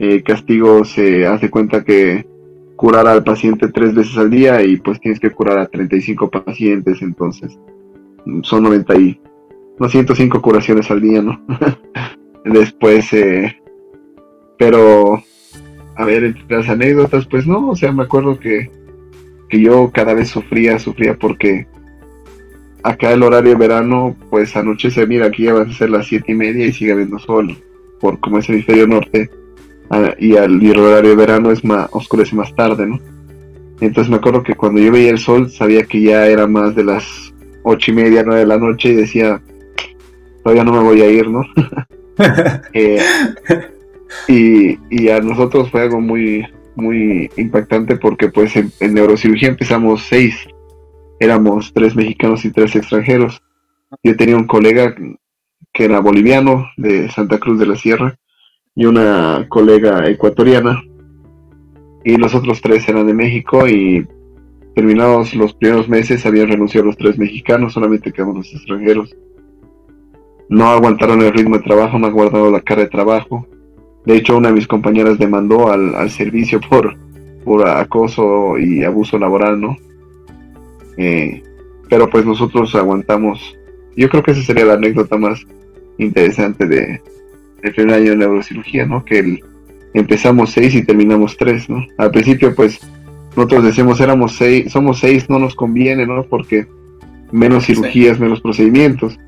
eh, 0.00 0.22
castigos, 0.22 0.92
se 0.92 1.26
hace 1.26 1.50
cuenta 1.50 1.84
que 1.84 2.26
curar 2.76 3.06
al 3.06 3.24
paciente 3.24 3.68
tres 3.68 3.94
veces 3.94 4.16
al 4.18 4.30
día 4.30 4.62
y 4.62 4.76
pues 4.76 5.00
tienes 5.00 5.18
que 5.18 5.30
curar 5.30 5.58
a 5.58 5.66
35 5.66 6.30
pacientes, 6.30 7.02
entonces 7.02 7.58
son 8.42 8.64
90 8.64 8.94
y 8.96 9.20
105 9.78 10.42
curaciones 10.42 10.90
al 10.90 11.00
día, 11.00 11.22
¿no? 11.22 11.40
Después, 12.44 13.12
eh, 13.12 13.56
pero, 14.58 15.22
a 15.96 16.04
ver, 16.04 16.24
entre 16.24 16.56
las 16.56 16.68
anécdotas, 16.68 17.26
pues 17.26 17.46
no, 17.46 17.70
o 17.70 17.76
sea, 17.76 17.92
me 17.92 18.04
acuerdo 18.04 18.38
que, 18.38 18.70
que 19.48 19.60
yo 19.60 19.90
cada 19.92 20.14
vez 20.14 20.28
sufría, 20.28 20.78
sufría 20.78 21.18
porque 21.18 21.66
acá 22.82 23.12
el 23.12 23.22
horario 23.22 23.50
de 23.50 23.58
verano, 23.58 24.16
pues 24.30 24.56
anochece, 24.56 25.06
mira, 25.06 25.26
aquí 25.26 25.44
ya 25.44 25.54
va 25.54 25.62
a 25.62 25.72
ser 25.72 25.90
las 25.90 26.06
siete 26.06 26.32
y 26.32 26.34
media 26.34 26.66
y 26.66 26.72
sigue 26.72 26.92
habiendo 26.92 27.18
sol, 27.18 27.56
por 28.00 28.20
como 28.20 28.38
es 28.38 28.48
el 28.48 28.56
hemisferio 28.56 28.86
norte, 28.86 29.28
y, 30.18 30.36
al, 30.36 30.62
el 30.62 30.78
horario 30.78 31.10
de 31.10 31.16
verano 31.16 31.50
es 31.50 31.64
más, 31.64 31.88
oscurece 31.92 32.34
más 32.34 32.54
tarde, 32.54 32.86
¿no? 32.86 33.00
Entonces 33.80 34.10
me 34.10 34.16
acuerdo 34.16 34.42
que 34.42 34.54
cuando 34.54 34.80
yo 34.80 34.90
veía 34.90 35.10
el 35.10 35.18
sol, 35.18 35.50
sabía 35.50 35.84
que 35.84 36.00
ya 36.00 36.26
era 36.26 36.46
más 36.46 36.74
de 36.74 36.84
las 36.84 37.34
ocho 37.62 37.90
y 37.90 37.94
media, 37.94 38.22
nueve 38.24 38.40
de 38.40 38.46
la 38.46 38.58
noche, 38.58 38.90
y 38.90 38.94
decía, 38.94 39.42
todavía 40.42 40.64
no 40.64 40.72
me 40.72 40.82
voy 40.82 41.02
a 41.02 41.10
ir, 41.10 41.28
¿no? 41.28 41.42
Eh, 42.72 42.98
y, 44.28 44.78
y 44.90 45.08
a 45.10 45.20
nosotros 45.20 45.70
fue 45.70 45.82
algo 45.82 46.00
muy, 46.00 46.46
muy 46.74 47.30
impactante 47.36 47.96
porque 47.96 48.28
pues 48.28 48.56
en, 48.56 48.72
en 48.80 48.94
neurocirugía 48.94 49.48
empezamos 49.48 50.02
seis 50.08 50.34
éramos 51.18 51.72
tres 51.72 51.94
mexicanos 51.94 52.44
y 52.44 52.50
tres 52.50 52.76
extranjeros. 52.76 53.42
Yo 54.02 54.16
tenía 54.16 54.36
un 54.36 54.46
colega 54.46 54.94
que 55.72 55.84
era 55.84 56.00
boliviano 56.00 56.68
de 56.76 57.10
Santa 57.10 57.38
Cruz 57.38 57.58
de 57.58 57.66
la 57.66 57.76
Sierra 57.76 58.18
y 58.76 58.84
una 58.84 59.46
colega 59.48 60.06
ecuatoriana 60.06 60.82
y 62.04 62.16
los 62.16 62.34
otros 62.34 62.60
tres 62.60 62.88
eran 62.88 63.06
de 63.06 63.14
México 63.14 63.66
y 63.66 64.06
terminados 64.76 65.34
los 65.34 65.54
primeros 65.54 65.88
meses 65.88 66.24
habían 66.26 66.48
renunciado 66.48 66.86
los 66.86 66.96
tres 66.96 67.18
mexicanos, 67.18 67.72
solamente 67.72 68.12
quedamos 68.12 68.36
los 68.36 68.54
extranjeros. 68.54 69.16
No 70.48 70.68
aguantaron 70.68 71.22
el 71.22 71.32
ritmo 71.32 71.56
de 71.56 71.64
trabajo, 71.64 71.98
no 71.98 72.06
aguantaron 72.06 72.52
la 72.52 72.60
cara 72.60 72.82
de 72.82 72.90
trabajo. 72.90 73.48
De 74.04 74.14
hecho, 74.14 74.36
una 74.36 74.48
de 74.48 74.54
mis 74.54 74.68
compañeras 74.68 75.18
demandó 75.18 75.72
al, 75.72 75.94
al 75.96 76.10
servicio 76.10 76.60
por, 76.60 76.96
por 77.44 77.66
acoso 77.66 78.56
y 78.58 78.84
abuso 78.84 79.18
laboral, 79.18 79.60
¿no? 79.60 79.76
Eh, 80.98 81.42
pero 81.88 82.08
pues 82.08 82.24
nosotros 82.24 82.74
aguantamos. 82.74 83.56
Yo 83.96 84.08
creo 84.08 84.22
que 84.22 84.32
esa 84.32 84.42
sería 84.42 84.66
la 84.66 84.74
anécdota 84.74 85.16
más 85.16 85.44
interesante 85.98 86.66
de, 86.66 87.00
del 87.62 87.74
primer 87.74 87.94
año 87.94 88.10
de 88.10 88.16
neurocirugía, 88.16 88.86
¿no? 88.86 89.04
Que 89.04 89.40
empezamos 89.94 90.50
seis 90.50 90.74
y 90.74 90.84
terminamos 90.84 91.36
tres, 91.36 91.68
¿no? 91.68 91.84
Al 91.98 92.10
principio, 92.10 92.54
pues, 92.54 92.80
nosotros 93.36 93.64
decimos 93.64 94.00
éramos 94.00 94.36
seis, 94.36 94.72
somos 94.72 94.98
seis, 94.98 95.28
no 95.28 95.38
nos 95.38 95.54
conviene, 95.54 96.06
¿no? 96.06 96.24
Porque 96.24 96.66
menos 97.32 97.66
cirugías, 97.66 98.18
menos 98.18 98.40
procedimientos. 98.40 99.18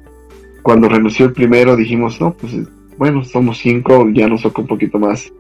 Cuando 0.63 0.89
renunció 0.89 1.27
el 1.27 1.33
primero 1.33 1.77
dijimos, 1.77 2.21
no, 2.21 2.33
pues 2.33 2.55
bueno, 2.97 3.25
somos 3.25 3.59
cinco, 3.59 4.09
ya 4.11 4.29
nos 4.29 4.43
toca 4.43 4.63
un 4.63 4.69
poquito 4.69 4.99
más 4.99 5.33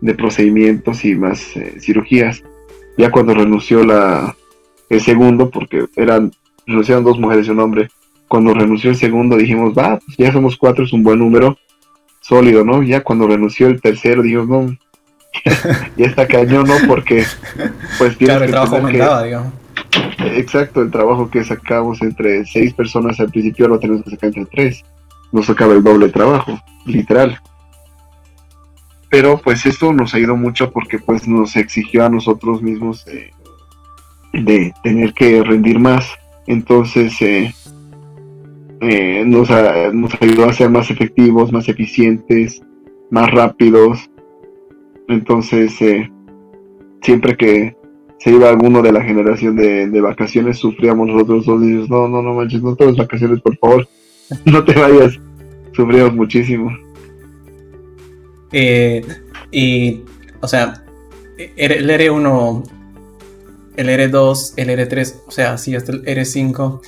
de 0.00 0.14
procedimientos 0.14 1.04
y 1.04 1.14
más 1.14 1.56
eh, 1.56 1.76
cirugías. 1.80 2.42
Ya 2.96 3.10
cuando 3.10 3.34
renunció 3.34 3.84
la, 3.84 4.36
el 4.88 5.00
segundo, 5.00 5.50
porque 5.50 5.86
eran, 5.96 6.32
renunciaron 6.66 7.04
dos 7.04 7.18
mujeres 7.18 7.46
y 7.46 7.50
un 7.50 7.60
hombre. 7.60 7.88
Cuando 8.28 8.54
renunció 8.54 8.90
el 8.90 8.96
segundo 8.96 9.36
dijimos, 9.36 9.74
va, 9.76 9.98
pues 9.98 10.16
ya 10.16 10.32
somos 10.32 10.56
cuatro, 10.56 10.84
es 10.84 10.92
un 10.92 11.02
buen 11.02 11.18
número, 11.18 11.56
sólido, 12.22 12.64
¿no? 12.64 12.82
Ya 12.82 13.02
cuando 13.02 13.26
renunció 13.26 13.66
el 13.66 13.80
tercero 13.80 14.22
dijimos, 14.22 14.48
no, 14.48 14.76
ya 15.96 16.06
está 16.06 16.26
cañón, 16.26 16.66
¿no? 16.66 16.74
Porque 16.88 17.24
pues 17.98 18.16
tienes 18.16 18.38
que 18.38 18.44
el 18.44 18.50
trabajo 18.50 18.76
aumentaba, 18.76 19.22
digamos. 19.24 19.52
Exacto, 20.18 20.82
el 20.82 20.90
trabajo 20.90 21.30
que 21.30 21.44
sacamos 21.44 22.00
entre 22.02 22.46
seis 22.46 22.72
personas 22.72 23.18
al 23.20 23.30
principio 23.30 23.68
lo 23.68 23.78
tenemos 23.78 24.04
que 24.04 24.10
sacar 24.10 24.28
entre 24.28 24.46
tres. 24.46 24.84
Nos 25.32 25.46
sacaba 25.46 25.74
el 25.74 25.82
doble 25.82 26.08
trabajo, 26.08 26.58
literal. 26.86 27.38
Pero 29.10 29.38
pues 29.38 29.66
esto 29.66 29.92
nos 29.92 30.14
ayudó 30.14 30.36
mucho 30.36 30.70
porque 30.70 30.98
pues 30.98 31.28
nos 31.28 31.56
exigió 31.56 32.06
a 32.06 32.08
nosotros 32.08 32.62
mismos 32.62 33.06
eh, 33.08 33.30
de 34.32 34.72
tener 34.82 35.12
que 35.12 35.42
rendir 35.42 35.78
más. 35.78 36.06
Entonces 36.46 37.20
eh, 37.20 37.54
eh, 38.82 39.24
nos, 39.24 39.48
nos, 39.94 40.22
ayudó 40.22 40.46
a 40.46 40.52
ser 40.52 40.70
más 40.70 40.90
efectivos, 40.90 41.52
más 41.52 41.68
eficientes, 41.68 42.62
más 43.10 43.30
rápidos. 43.30 44.10
Entonces, 45.08 45.80
eh, 45.80 46.10
siempre 47.02 47.36
que 47.36 47.76
se 48.18 48.30
iba 48.30 48.48
alguno 48.48 48.82
de 48.82 48.92
la 48.92 49.02
generación 49.02 49.56
de, 49.56 50.00
vacaciones, 50.00 50.58
sufríamos 50.58 51.08
nosotros 51.08 51.46
dos. 51.46 51.60
No, 51.88 52.08
no, 52.08 52.22
no 52.22 52.34
manches, 52.34 52.62
no 52.62 52.76
todas 52.76 52.96
vacaciones, 52.96 53.40
por 53.40 53.56
favor. 53.58 53.88
no 54.44 54.64
te 54.64 54.74
vayas. 54.74 55.18
Sufríamos 55.72 56.14
muchísimo. 56.14 56.70
y, 59.50 60.00
o 60.40 60.48
sea, 60.48 60.84
el 61.56 61.88
R1 61.88 62.62
el 63.76 63.88
R2, 63.88 64.54
el 64.56 64.68
R3, 64.68 65.14
o 65.26 65.30
sea, 65.30 65.56
sí, 65.58 65.74
hasta 65.74 65.92
el 65.92 66.04
R5. 66.04 66.80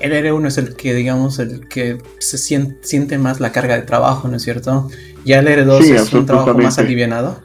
El 0.00 0.12
R1 0.12 0.46
es 0.46 0.58
el 0.58 0.76
que, 0.76 0.94
digamos, 0.94 1.38
el 1.38 1.68
que 1.68 1.98
se 2.18 2.38
siente, 2.38 3.18
más 3.18 3.38
la 3.38 3.52
carga 3.52 3.76
de 3.76 3.82
trabajo, 3.82 4.28
¿no 4.28 4.36
es 4.36 4.42
cierto? 4.42 4.88
Ya 5.24 5.40
el 5.40 5.46
R2 5.46 5.80
es 5.82 6.12
un 6.12 6.26
trabajo 6.26 6.54
más 6.54 6.78
alivianado. 6.78 7.42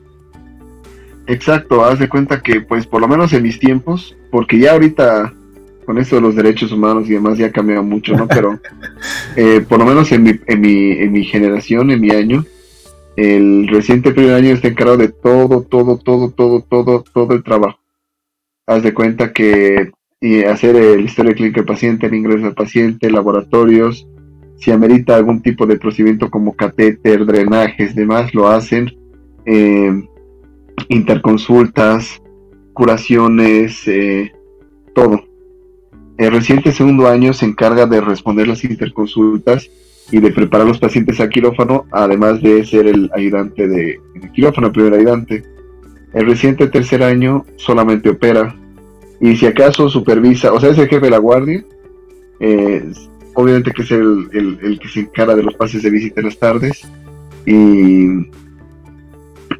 Exacto, 1.27 1.83
haz 1.83 1.99
de 1.99 2.07
cuenta 2.07 2.41
que, 2.41 2.61
pues, 2.61 2.87
por 2.87 3.01
lo 3.01 3.07
menos 3.07 3.33
en 3.33 3.43
mis 3.43 3.59
tiempos, 3.59 4.15
porque 4.31 4.59
ya 4.59 4.73
ahorita 4.73 5.33
con 5.85 5.99
esto 5.99 6.15
de 6.15 6.21
los 6.21 6.35
derechos 6.35 6.71
humanos 6.71 7.07
y 7.07 7.13
demás 7.13 7.37
ya 7.37 7.51
cambiado 7.51 7.83
mucho, 7.83 8.15
¿no? 8.15 8.27
Pero 8.27 8.59
eh, 9.35 9.63
por 9.67 9.77
lo 9.77 9.85
menos 9.85 10.11
en 10.11 10.23
mi, 10.23 10.39
en, 10.47 10.61
mi, 10.61 10.91
en 10.93 11.11
mi 11.11 11.23
generación, 11.25 11.91
en 11.91 12.01
mi 12.01 12.09
año, 12.09 12.43
el 13.17 13.67
reciente 13.67 14.11
primer 14.11 14.33
año 14.33 14.53
está 14.53 14.67
encargado 14.67 14.97
de 14.97 15.09
todo, 15.09 15.61
todo, 15.61 15.97
todo, 15.97 16.31
todo, 16.31 16.61
todo, 16.61 17.03
todo 17.13 17.33
el 17.33 17.43
trabajo 17.43 17.79
haz 18.67 18.83
de 18.83 18.93
cuenta 18.93 19.31
que 19.31 19.91
y 20.25 20.43
hacer 20.43 20.75
el 20.75 21.05
historia 21.05 21.35
clínica 21.35 21.61
del 21.61 21.67
paciente, 21.67 22.07
el 22.07 22.15
ingreso 22.15 22.45
del 22.45 22.55
paciente, 22.55 23.11
laboratorios, 23.11 24.07
si 24.57 24.71
amerita 24.71 25.15
algún 25.15 25.39
tipo 25.39 25.67
de 25.67 25.77
procedimiento 25.77 26.31
como 26.31 26.55
catéter, 26.55 27.27
drenajes, 27.27 27.93
demás, 27.93 28.33
lo 28.33 28.47
hacen, 28.47 28.91
eh, 29.45 30.03
interconsultas, 30.89 32.23
curaciones, 32.73 33.87
eh, 33.87 34.31
todo. 34.95 35.23
El 36.17 36.31
reciente 36.31 36.71
segundo 36.71 37.07
año 37.07 37.31
se 37.31 37.45
encarga 37.45 37.85
de 37.85 38.01
responder 38.01 38.47
las 38.47 38.63
interconsultas 38.63 39.69
y 40.09 40.21
de 40.21 40.31
preparar 40.31 40.65
los 40.65 40.79
pacientes 40.79 41.19
a 41.19 41.29
quirófano, 41.29 41.85
además 41.91 42.41
de 42.41 42.65
ser 42.65 42.87
el 42.87 43.11
ayudante 43.13 43.67
de 43.67 43.99
quirófano, 44.33 44.67
el 44.67 44.73
primer 44.73 44.95
ayudante. 44.95 45.43
El 46.15 46.25
residente 46.25 46.65
de 46.65 46.71
tercer 46.71 47.03
año 47.03 47.45
solamente 47.57 48.09
opera 48.09 48.55
y 49.19 49.35
si 49.37 49.45
acaso 49.45 49.89
supervisa, 49.89 50.53
o 50.53 50.59
sea, 50.59 50.71
es 50.71 50.77
el 50.77 50.87
jefe 50.87 51.05
de 51.05 51.09
la 51.09 51.17
guardia, 51.17 51.63
eh, 52.39 52.91
obviamente 53.33 53.71
que 53.71 53.83
es 53.83 53.91
el, 53.91 54.29
el, 54.61 54.79
que 54.79 54.87
se 54.87 55.01
encarga 55.01 55.35
de 55.35 55.43
los 55.43 55.55
pases 55.55 55.83
de 55.83 55.89
visita 55.89 56.21
en 56.21 56.25
las 56.25 56.37
tardes. 56.37 56.87
Y 57.45 58.27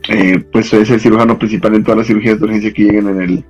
eh, 0.10 0.44
pues 0.52 0.74
es 0.74 0.90
el 0.90 1.00
cirujano 1.00 1.38
principal 1.38 1.76
en 1.76 1.84
todas 1.84 2.00
las 2.00 2.08
cirugías 2.08 2.40
de 2.40 2.46
urgencia 2.46 2.74
que 2.74 2.84
lleguen 2.84 3.08
en 3.08 3.22
el, 3.22 3.46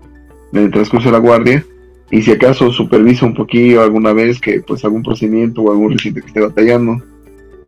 en 0.53 0.59
el 0.59 0.71
transcurso 0.71 1.07
de 1.07 1.13
la 1.13 1.19
guardia. 1.19 1.65
Y 2.11 2.21
si 2.21 2.31
acaso 2.31 2.71
supervisa 2.71 3.25
un 3.25 3.33
poquillo 3.33 3.81
alguna 3.81 4.13
vez 4.13 4.39
que 4.39 4.61
pues 4.61 4.83
algún 4.83 5.03
procedimiento 5.03 5.61
o 5.61 5.71
algún 5.71 5.91
residente 5.91 6.21
que 6.21 6.27
esté 6.27 6.41
batallando. 6.41 7.01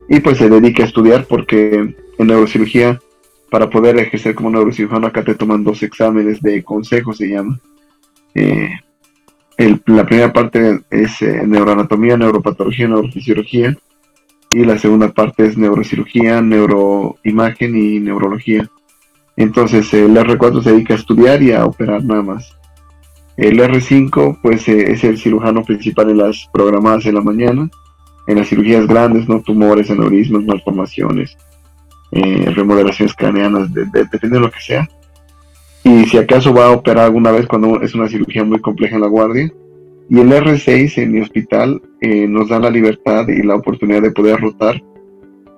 Y 0.10 0.20
pues 0.20 0.38
se 0.38 0.50
dedica 0.50 0.84
a 0.84 0.86
estudiar 0.86 1.26
porque 1.26 1.96
en 2.18 2.28
neurocirugía 2.28 3.00
para 3.50 3.70
poder 3.70 3.98
ejercer 3.98 4.36
como 4.36 4.50
neurocirujano 4.50 5.08
acá 5.08 5.24
te 5.24 5.36
toman 5.36 5.64
dos 5.64 5.82
exámenes 5.84 6.42
de 6.42 6.64
consejo 6.64 7.14
se 7.14 7.30
llama 7.30 7.60
eh, 8.38 9.80
la 9.88 10.06
primera 10.06 10.32
parte 10.32 10.82
es 10.92 11.22
eh, 11.24 11.42
neuroanatomía, 11.46 12.16
neuropatología, 12.18 12.88
neurofisiología 12.88 13.76
y 14.52 14.64
la 14.64 14.78
segunda 14.78 15.10
parte 15.10 15.48
es 15.48 15.58
neurocirugía, 15.58 16.42
neuroimagen 16.42 17.76
y 17.76 18.00
neurología. 18.00 18.70
Entonces 19.36 19.92
el 19.96 20.16
R4 20.16 20.64
se 20.64 20.72
dedica 20.72 20.94
a 20.94 20.98
estudiar 20.98 21.42
y 21.42 21.52
a 21.52 21.66
operar 21.66 22.04
nada 22.04 22.22
más. 22.22 22.56
El 23.36 23.60
R5 23.60 24.40
pues 24.42 24.68
eh, 24.68 24.92
es 24.92 25.04
el 25.04 25.18
cirujano 25.18 25.64
principal 25.64 26.12
en 26.12 26.18
las 26.20 26.48
programadas 26.54 27.08
en 27.08 27.16
la 27.16 27.22
mañana, 27.22 27.70
en 28.28 28.38
las 28.38 28.48
cirugías 28.48 28.86
grandes, 28.86 29.28
no 29.28 29.42
tumores, 29.42 29.90
aneurismas, 29.90 30.44
malformaciones, 30.44 31.36
remodelaciones 32.12 33.14
craneanas, 33.14 33.74
depende 33.74 34.30
de 34.30 34.40
lo 34.40 34.52
que 34.52 34.60
sea. 34.60 34.88
Y 35.84 36.06
si 36.06 36.18
acaso 36.18 36.54
va 36.54 36.68
a 36.68 36.72
operar 36.72 37.06
alguna 37.06 37.32
vez 37.32 37.48
cuando 37.48 37.82
es 37.82 37.96
una 37.96 38.10
cirugía 38.10 38.44
muy 38.44 38.60
compleja 38.60 38.96
en 38.96 39.02
la 39.02 39.08
guardia. 39.08 39.52
Y 40.10 40.20
el 40.20 40.32
R6 40.32 41.02
en 41.02 41.12
mi 41.12 41.22
hospital 41.22 41.82
eh, 42.02 42.28
nos 42.28 42.50
da 42.50 42.60
la 42.60 42.70
libertad 42.70 43.28
y 43.28 43.44
la 43.44 43.56
oportunidad 43.56 44.02
de 44.02 44.12
poder 44.12 44.40
rotar 44.40 44.82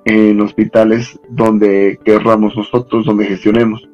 en 0.06 0.42
hospitales 0.42 1.20
donde 1.30 2.00
querramos 2.04 2.56
nosotros, 2.56 3.06
donde 3.06 3.26
gestionemos. 3.26 3.88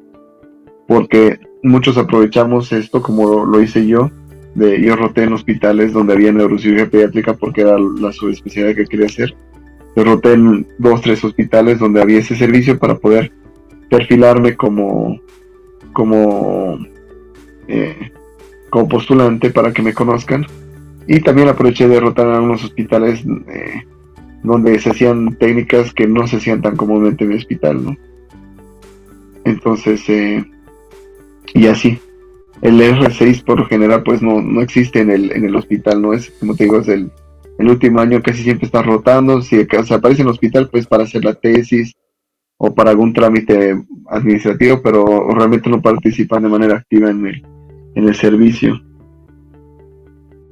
Porque 0.86 1.38
muchos 1.62 1.98
aprovechamos 1.98 2.72
esto, 2.72 3.02
como 3.02 3.44
lo, 3.44 3.60
hice 3.60 3.86
yo, 3.86 4.10
de 4.54 4.80
yo 4.80 4.96
roté 4.96 5.24
en 5.24 5.34
hospitales 5.34 5.92
donde 5.92 6.14
había 6.14 6.32
neurocirugía 6.32 6.88
pediátrica 6.88 7.34
porque 7.34 7.62
era 7.62 7.78
la 7.78 8.12
subespecialidad 8.12 8.76
que 8.76 8.86
quería 8.86 9.06
hacer. 9.06 9.34
Yo 9.94 10.04
roté 10.04 10.34
en 10.34 10.66
dos, 10.78 11.02
tres 11.02 11.22
hospitales 11.24 11.78
donde 11.78 12.00
había 12.00 12.18
ese 12.18 12.36
servicio 12.36 12.78
para 12.78 12.96
poder 12.96 13.32
perfilarme 13.90 14.56
como, 14.56 15.20
como, 15.96 16.78
eh, 17.68 18.12
como 18.68 18.86
postulante 18.86 19.48
para 19.48 19.72
que 19.72 19.80
me 19.80 19.94
conozcan. 19.94 20.44
Y 21.06 21.20
también 21.20 21.48
aproveché 21.48 21.88
de 21.88 22.00
rotar 22.00 22.26
en 22.26 22.34
algunos 22.34 22.64
hospitales 22.64 23.24
eh, 23.48 23.82
donde 24.42 24.78
se 24.78 24.90
hacían 24.90 25.38
técnicas 25.38 25.94
que 25.94 26.06
no 26.06 26.26
se 26.26 26.36
hacían 26.36 26.60
tan 26.60 26.76
comúnmente 26.76 27.24
en 27.24 27.32
el 27.32 27.38
hospital, 27.38 27.82
¿no? 27.82 27.96
Entonces, 29.46 30.06
eh, 30.08 30.44
y 31.54 31.66
así. 31.66 31.98
El 32.60 32.78
R6 32.80 33.42
por 33.42 33.60
lo 33.60 33.66
general 33.66 34.02
pues 34.02 34.20
no, 34.20 34.42
no 34.42 34.60
existe 34.60 35.00
en 35.00 35.10
el, 35.10 35.32
en 35.32 35.44
el 35.46 35.56
hospital, 35.56 36.02
no 36.02 36.12
es, 36.12 36.30
como 36.40 36.56
te 36.56 36.64
digo, 36.64 36.80
es 36.80 36.88
el, 36.88 37.10
el 37.58 37.68
último 37.70 38.00
año 38.00 38.22
casi 38.22 38.42
siempre 38.42 38.66
está 38.66 38.82
rotando, 38.82 39.40
si 39.40 39.64
se 39.64 39.94
aparece 39.94 40.22
en 40.22 40.28
el 40.28 40.32
hospital 40.32 40.68
pues 40.70 40.86
para 40.86 41.04
hacer 41.04 41.24
la 41.24 41.34
tesis 41.34 41.94
o 42.58 42.74
para 42.74 42.90
algún 42.90 43.12
trámite 43.12 43.84
administrativo, 44.08 44.80
pero 44.82 45.28
realmente 45.34 45.68
no 45.68 45.82
participan 45.82 46.42
de 46.42 46.48
manera 46.48 46.76
activa 46.76 47.10
en 47.10 47.26
el, 47.26 47.42
en 47.94 48.08
el 48.08 48.14
servicio. 48.14 48.80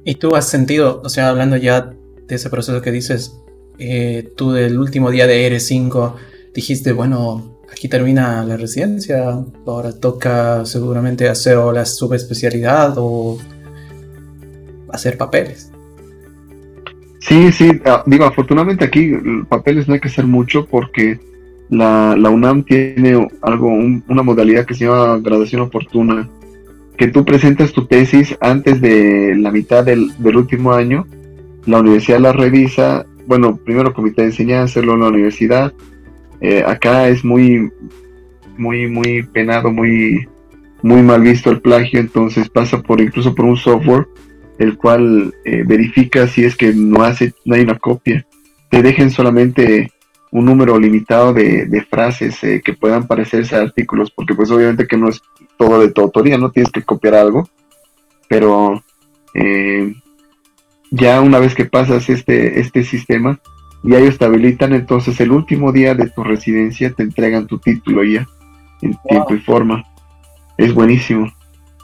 ¿Y 0.03 0.15
tú 0.15 0.35
has 0.35 0.47
sentido, 0.47 1.01
o 1.03 1.09
sea, 1.09 1.29
hablando 1.29 1.57
ya 1.57 1.91
de 2.27 2.35
ese 2.35 2.49
proceso 2.49 2.81
que 2.81 2.91
dices, 2.91 3.41
eh, 3.79 4.31
tú 4.37 4.51
del 4.51 4.77
último 4.77 5.09
día 5.09 5.25
de 5.25 5.51
R5 5.51 6.13
dijiste, 6.53 6.93
bueno, 6.93 7.59
aquí 7.71 7.89
termina 7.89 8.43
la 8.43 8.55
residencia, 8.55 9.43
ahora 9.65 9.91
toca 9.99 10.63
seguramente 10.65 11.27
hacer 11.27 11.57
o 11.57 11.71
la 11.71 11.85
subespecialidad 11.85 12.93
o 12.97 13.39
hacer 14.89 15.17
papeles. 15.17 15.71
Sí, 17.19 17.51
sí, 17.51 17.71
ah, 17.85 18.03
digo, 18.05 18.25
afortunadamente 18.25 18.85
aquí 18.85 19.11
papeles 19.49 19.87
no 19.87 19.95
hay 19.95 19.99
que 19.99 20.09
hacer 20.09 20.27
mucho 20.27 20.67
porque 20.67 21.19
la, 21.69 22.29
UNAM 22.29 22.63
tiene 22.63 23.27
algo, 23.41 23.67
una 23.67 24.23
modalidad 24.23 24.65
que 24.65 24.75
se 24.75 24.85
llama 24.85 25.19
graduación 25.19 25.61
oportuna, 25.61 26.29
que 26.97 27.07
tú 27.07 27.25
presentas 27.25 27.73
tu 27.73 27.85
tesis 27.85 28.37
antes 28.39 28.79
de 28.81 29.35
la 29.35 29.51
mitad 29.51 29.83
del, 29.83 30.11
del 30.19 30.37
último 30.37 30.73
año, 30.73 31.05
la 31.65 31.79
universidad 31.79 32.19
la 32.19 32.31
revisa, 32.31 33.05
bueno, 33.27 33.57
primero 33.57 33.93
comité 33.93 34.21
de 34.21 34.27
enseñanza, 34.29 34.81
luego 34.81 35.01
la 35.01 35.09
universidad, 35.09 35.73
eh, 36.41 36.63
acá 36.65 37.07
es 37.07 37.23
muy, 37.25 37.71
muy, 38.57 38.87
muy 38.87 39.23
penado, 39.23 39.71
muy, 39.71 40.27
muy 40.83 41.01
mal 41.01 41.21
visto 41.21 41.49
el 41.49 41.61
plagio, 41.61 41.99
entonces 41.99 42.49
pasa 42.49 42.81
por 42.81 43.01
incluso 43.01 43.33
por 43.33 43.45
un 43.45 43.57
software 43.57 44.07
el 44.57 44.77
cual 44.77 45.33
eh, 45.43 45.63
verifica 45.65 46.27
si 46.27 46.45
es 46.45 46.55
que 46.55 46.73
no 46.73 47.03
hace, 47.03 47.33
no 47.43 47.55
hay 47.55 47.61
una 47.61 47.77
copia. 47.77 48.25
Te 48.69 48.81
dejen 48.81 49.09
solamente 49.09 49.91
un 50.31 50.45
número 50.45 50.77
limitado 50.79 51.33
de, 51.33 51.85
frases 51.89 52.43
eh, 52.43 52.61
que 52.63 52.73
puedan 52.73 53.07
parecerse 53.07 53.55
a 53.55 53.61
artículos, 53.61 54.11
porque 54.11 54.33
pues 54.33 54.51
obviamente 54.51 54.87
que 54.87 54.97
no 54.97 55.09
es 55.09 55.21
todo 55.57 55.79
de 55.79 55.91
tu 55.91 56.01
autoría, 56.01 56.37
no 56.37 56.51
tienes 56.51 56.71
que 56.71 56.83
copiar 56.83 57.15
algo, 57.15 57.47
pero 58.27 58.83
ya 60.91 61.21
una 61.21 61.39
vez 61.39 61.53
que 61.55 61.65
pasas 61.65 62.09
este, 62.09 62.59
este 62.59 62.83
sistema, 62.83 63.39
y 63.85 63.93
ellos 63.93 64.17
te 64.17 64.25
habilitan, 64.25 64.73
entonces 64.73 65.19
el 65.19 65.31
último 65.31 65.71
día 65.71 65.93
de 65.93 66.09
tu 66.09 66.23
residencia 66.23 66.91
te 66.91 67.03
entregan 67.03 67.45
tu 67.45 67.59
título 67.59 68.03
ya, 68.03 68.27
en 68.81 68.97
tiempo 69.07 69.35
y 69.35 69.39
forma. 69.39 69.83
Es 70.57 70.73
buenísimo. 70.73 71.31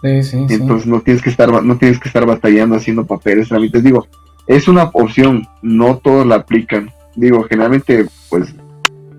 Sí, 0.02 0.24
sí, 0.24 0.46
entonces 0.50 0.88
no 0.88 1.02
tienes 1.02 1.22
que 1.22 1.30
estar 1.30 1.64
no 1.64 1.78
tienes 1.78 2.00
que 2.00 2.10
estar 2.10 2.26
batallando 2.26 2.76
haciendo 2.76 3.06
papeles, 3.06 3.50
trámites. 3.50 3.84
Digo, 3.84 4.08
es 4.48 4.68
una 4.68 4.86
opción, 4.94 5.48
no 5.62 5.98
todos 5.98 6.26
la 6.26 6.38
aplican. 6.38 6.92
Digo, 7.16 7.44
generalmente 7.44 8.06
pues 8.30 8.56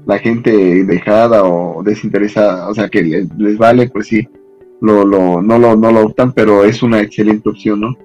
la 0.06 0.18
gente 0.18 0.84
dejada 0.84 1.44
o 1.44 1.82
desinteresada, 1.82 2.68
o 2.68 2.74
sea 2.74 2.88
que 2.88 3.02
les, 3.02 3.58
vale, 3.58 3.88
pues 3.88 4.08
sí, 4.08 4.28
lo, 4.80 5.04
lo, 5.04 5.40
no, 5.42 5.58
lo, 5.58 5.76
no 5.76 5.92
lo 5.92 6.06
optan, 6.06 6.32
pero 6.32 6.64
es 6.64 6.82
una 6.82 7.00
excelente 7.00 7.48
opción, 7.48 7.80
¿no? 7.80 7.96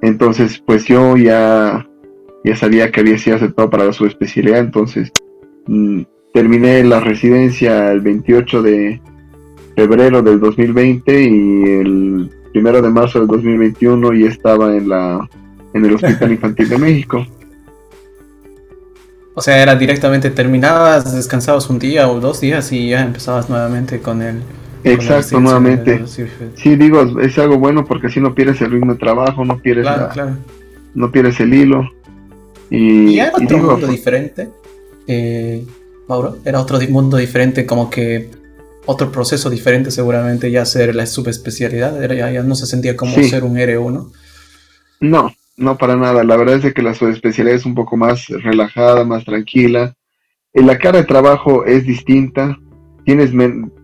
Entonces, 0.00 0.62
pues 0.64 0.84
yo 0.84 1.16
ya 1.16 1.88
ya 2.44 2.56
sabía 2.56 2.90
que 2.90 3.00
había 3.00 3.18
sido 3.18 3.36
aceptado 3.36 3.68
para 3.68 3.92
su 3.92 4.06
especialidad, 4.06 4.60
entonces 4.60 5.12
mm, 5.66 6.02
terminé 6.32 6.84
la 6.84 7.00
residencia 7.00 7.90
el 7.92 8.00
28 8.00 8.62
de 8.62 9.00
febrero 9.76 10.22
del 10.22 10.40
2020 10.40 11.22
y 11.22 11.62
el 11.64 12.30
primero 12.52 12.80
de 12.80 12.90
marzo 12.90 13.18
del 13.18 13.28
2021 13.28 14.14
ya 14.14 14.28
estaba 14.28 14.76
en 14.76 14.88
la 14.88 15.28
en 15.74 15.84
el 15.84 15.94
Hospital 15.94 16.32
Infantil 16.32 16.68
de 16.68 16.78
México. 16.78 17.26
O 19.38 19.40
sea, 19.40 19.62
era 19.62 19.76
directamente 19.76 20.30
terminabas, 20.30 21.14
descansabas 21.14 21.70
un 21.70 21.78
día 21.78 22.08
o 22.10 22.18
dos 22.18 22.40
días 22.40 22.72
y 22.72 22.88
ya 22.88 23.02
empezabas 23.02 23.48
nuevamente 23.48 24.00
con 24.00 24.20
el... 24.20 24.42
Exacto, 24.82 25.38
nuevamente. 25.38 26.04
Sí, 26.56 26.74
digo, 26.74 27.20
es 27.20 27.38
algo 27.38 27.56
bueno 27.56 27.84
porque 27.84 28.08
así 28.08 28.18
no 28.18 28.34
pierdes 28.34 28.60
el 28.62 28.72
ritmo 28.72 28.94
de 28.94 28.98
trabajo, 28.98 29.44
no 29.44 29.60
pierdes, 29.60 29.86
no 30.92 31.12
pierdes 31.12 31.38
el 31.38 31.54
hilo. 31.54 31.88
Y, 32.68 33.16
era 33.20 33.30
otro 33.32 33.58
mundo 33.58 33.86
diferente, 33.86 34.48
eh, 35.06 35.64
Mauro. 36.08 36.38
Era 36.44 36.60
otro 36.60 36.80
mundo 36.88 37.16
diferente, 37.16 37.64
como 37.64 37.90
que 37.90 38.32
otro 38.86 39.12
proceso 39.12 39.50
diferente, 39.50 39.92
seguramente, 39.92 40.50
ya 40.50 40.64
ser 40.64 40.96
la 40.96 41.06
subespecialidad. 41.06 42.02
Era, 42.02 42.32
ya, 42.32 42.42
no 42.42 42.56
se 42.56 42.66
sentía 42.66 42.96
como 42.96 43.14
ser 43.22 43.44
un 43.44 43.54
R1. 43.54 44.10
No, 44.98 45.32
no 45.58 45.76
para 45.76 45.96
nada. 45.96 46.24
La 46.24 46.36
verdad 46.36 46.64
es 46.64 46.72
que 46.72 46.82
la 46.82 46.94
subespecialidad 46.94 47.56
es 47.56 47.66
un 47.66 47.74
poco 47.74 47.96
más 47.96 48.28
relajada, 48.28 49.04
más 49.04 49.24
tranquila. 49.24 49.94
En 50.54 50.66
la 50.66 50.78
cara 50.78 50.98
de 50.98 51.04
trabajo 51.04 51.64
es 51.64 51.86
distinta. 51.86 52.58
Tienes, 53.04 53.32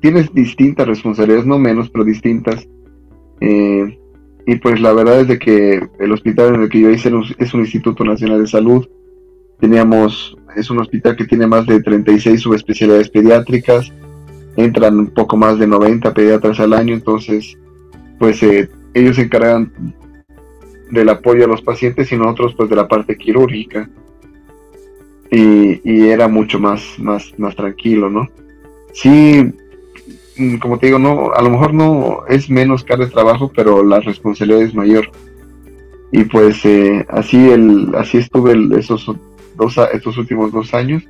tienes 0.00 0.32
distintas 0.32 0.86
responsabilidades, 0.86 1.46
no 1.46 1.58
menos, 1.58 1.90
pero 1.90 2.04
distintas. 2.04 2.66
Eh, 3.40 3.98
y 4.46 4.56
pues 4.56 4.80
la 4.80 4.92
verdad 4.92 5.20
es 5.20 5.28
de 5.28 5.38
que 5.38 5.80
el 5.98 6.12
hospital 6.12 6.54
en 6.54 6.62
el 6.62 6.68
que 6.68 6.80
yo 6.80 6.90
hice 6.90 7.10
es 7.38 7.54
un 7.54 7.60
Instituto 7.60 8.04
Nacional 8.04 8.40
de 8.40 8.46
Salud. 8.46 8.86
Teníamos, 9.60 10.36
es 10.56 10.70
un 10.70 10.78
hospital 10.78 11.16
que 11.16 11.24
tiene 11.24 11.46
más 11.46 11.66
de 11.66 11.82
36 11.82 12.40
subespecialidades 12.40 13.08
pediátricas. 13.08 13.92
Entran 14.56 14.98
un 14.98 15.06
poco 15.08 15.36
más 15.36 15.58
de 15.58 15.66
90 15.66 16.14
pediatras 16.14 16.60
al 16.60 16.74
año, 16.74 16.94
entonces 16.94 17.58
pues 18.18 18.42
eh, 18.42 18.68
ellos 18.92 19.16
se 19.16 19.22
encargan 19.22 19.72
del 20.90 21.08
apoyo 21.08 21.44
a 21.44 21.48
los 21.48 21.62
pacientes 21.62 22.10
y 22.12 22.16
nosotros 22.16 22.54
pues 22.56 22.68
de 22.70 22.76
la 22.76 22.88
parte 22.88 23.16
quirúrgica. 23.16 23.88
Y, 25.30 25.80
y 25.82 26.08
era 26.08 26.28
mucho 26.28 26.60
más, 26.60 26.98
más, 26.98 27.32
más 27.38 27.56
tranquilo, 27.56 28.08
¿no? 28.08 28.28
Sí, 28.92 29.52
mm, 30.36 30.56
como 30.58 30.78
te 30.78 30.86
digo, 30.86 30.98
no, 30.98 31.32
a 31.32 31.42
lo 31.42 31.50
mejor 31.50 31.74
no 31.74 32.26
es 32.28 32.48
menos 32.48 32.84
carga 32.84 33.06
de 33.06 33.10
trabajo, 33.10 33.50
pero 33.54 33.82
la 33.82 34.00
responsabilidad 34.00 34.62
es 34.62 34.74
mayor. 34.74 35.10
Y 36.12 36.24
pues 36.24 36.64
eh, 36.64 37.04
así 37.08 37.50
el, 37.50 37.92
así 37.96 38.18
estuve 38.18 38.54
esos 38.78 39.10
dos, 39.56 39.76
estos 39.92 40.16
últimos 40.16 40.52
dos 40.52 40.72
años. 40.72 41.02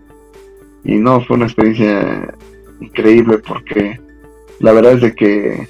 Y 0.83 0.97
no, 0.97 1.21
fue 1.21 1.37
una 1.37 1.47
experiencia 1.47 2.35
increíble 2.81 3.39
porque 3.39 4.01
la 4.61 4.73
verdad 4.73 4.93
es 4.93 5.03
de 5.03 5.15
que 5.15 5.69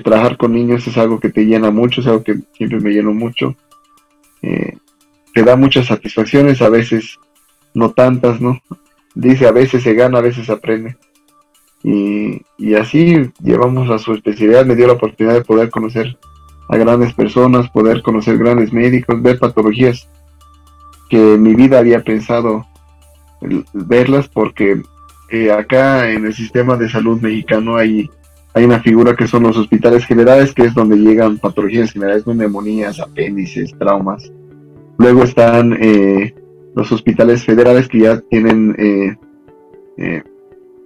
trabajar 0.00 0.36
con 0.36 0.52
niños 0.52 0.86
es 0.86 0.96
algo 0.96 1.20
que 1.20 1.30
te 1.30 1.44
llena 1.44 1.70
mucho, 1.70 2.00
es 2.00 2.06
algo 2.06 2.22
que 2.22 2.38
siempre 2.56 2.80
me 2.80 2.90
llenó 2.90 3.12
mucho. 3.12 3.54
Eh, 4.42 4.76
te 5.32 5.42
da 5.42 5.56
muchas 5.56 5.86
satisfacciones, 5.86 6.62
a 6.62 6.68
veces 6.68 7.18
no 7.74 7.90
tantas, 7.90 8.40
¿no? 8.40 8.60
Dice, 9.14 9.46
a 9.46 9.52
veces 9.52 9.82
se 9.82 9.94
gana, 9.94 10.18
a 10.18 10.22
veces 10.22 10.46
se 10.46 10.52
aprende. 10.52 10.96
Y, 11.82 12.74
así 12.74 13.30
llevamos 13.42 13.90
a 13.90 13.98
su 13.98 14.14
especialidad, 14.14 14.64
me 14.64 14.74
dio 14.74 14.86
la 14.86 14.94
oportunidad 14.94 15.34
de 15.34 15.44
poder 15.44 15.68
conocer 15.70 16.16
a 16.68 16.76
grandes 16.78 17.12
personas, 17.12 17.68
poder 17.70 18.00
conocer 18.02 18.38
grandes 18.38 18.72
médicos, 18.72 19.20
ver 19.20 19.38
patologías 19.38 20.08
que 21.10 21.18
mi 21.18 21.54
vida 21.54 21.78
había 21.78 22.02
pensado 22.02 22.66
verlas 23.74 24.28
porque 24.28 24.80
eh, 25.28 25.52
acá 25.52 26.10
en 26.10 26.24
el 26.24 26.34
sistema 26.34 26.76
de 26.76 26.88
salud 26.88 27.20
mexicano 27.20 27.76
hay, 27.76 28.10
hay 28.54 28.64
una 28.64 28.80
figura 28.80 29.16
que 29.16 29.26
son 29.26 29.42
los 29.42 29.56
hospitales 29.56 30.06
generales, 30.06 30.54
que 30.54 30.62
es 30.62 30.74
donde 30.74 30.96
llegan 30.96 31.38
patologías 31.38 31.92
generales, 31.92 32.26
neumonías, 32.26 33.00
apéndices, 33.00 33.76
traumas. 33.78 34.32
Luego 34.98 35.24
están 35.24 35.76
eh, 35.80 36.34
los 36.76 36.90
hospitales 36.92 37.44
federales 37.44 37.88
que 37.88 37.98
ya 37.98 38.20
tienen 38.20 38.74
eh, 38.78 40.22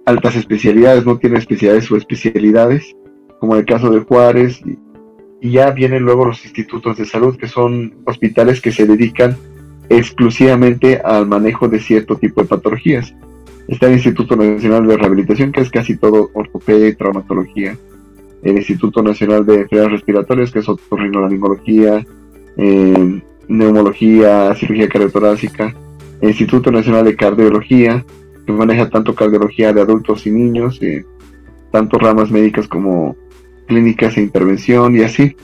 altas 0.05 0.35
especialidades, 0.35 1.05
no 1.05 1.17
tienen 1.19 1.37
especialidades 1.37 1.91
o 1.91 1.95
especialidades, 1.95 2.95
como 3.39 3.55
el 3.55 3.65
caso 3.65 3.91
de 3.91 3.99
Juárez, 3.99 4.61
y 5.41 5.51
ya 5.51 5.71
vienen 5.71 6.03
luego 6.03 6.25
los 6.25 6.43
institutos 6.43 6.97
de 6.97 7.05
salud, 7.05 7.37
que 7.37 7.47
son 7.47 7.93
hospitales 8.05 8.61
que 8.61 8.71
se 8.71 8.85
dedican 8.85 9.37
exclusivamente 9.89 11.01
al 11.03 11.27
manejo 11.27 11.67
de 11.67 11.79
cierto 11.79 12.17
tipo 12.17 12.41
de 12.41 12.47
patologías. 12.47 13.13
Está 13.69 13.85
el 13.85 13.93
Instituto 13.93 14.35
Nacional 14.35 14.87
de 14.87 14.97
Rehabilitación, 14.97 15.51
que 15.51 15.61
es 15.61 15.69
casi 15.69 15.95
todo 15.95 16.31
ortopedia 16.33 16.87
y 16.87 16.95
traumatología. 16.95 17.77
El 18.41 18.57
Instituto 18.57 19.03
Nacional 19.03 19.45
de 19.45 19.61
Enfermedades 19.61 19.91
Respiratorias, 19.91 20.51
que 20.51 20.59
es 20.59 20.67
otorrinolaringología, 20.67 22.03
eh, 22.57 23.21
neumología, 23.47 24.55
cirugía 24.55 24.89
cardiotorácica. 24.89 25.75
El 26.19 26.29
Instituto 26.29 26.71
Nacional 26.71 27.05
de 27.05 27.15
Cardiología, 27.15 28.03
que 28.43 28.51
maneja 28.51 28.89
tanto 28.89 29.13
cardiología 29.13 29.71
de 29.71 29.81
adultos 29.81 30.25
y 30.25 30.31
niños, 30.31 30.79
eh, 30.81 31.05
tanto 31.71 31.99
ramas 31.99 32.31
médicas 32.31 32.67
como 32.67 33.15
clínicas 33.67 34.17
e 34.17 34.21
intervención 34.23 34.95
y 34.95 35.01
así. 35.01 35.35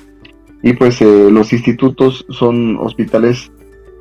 Y 0.64 0.74
pues 0.74 1.00
eh, 1.04 1.30
los 1.30 1.54
institutos 1.54 2.26
son 2.30 2.78
hospitales 2.78 3.52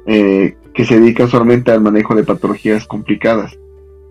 eh, 0.07 0.57
que 0.73 0.87
se 0.87 0.99
dedican 0.99 1.29
solamente 1.29 1.73
al 1.73 1.83
manejo 1.83 2.15
de 2.15 2.25
patologías 2.25 2.87
complicadas. 2.87 3.59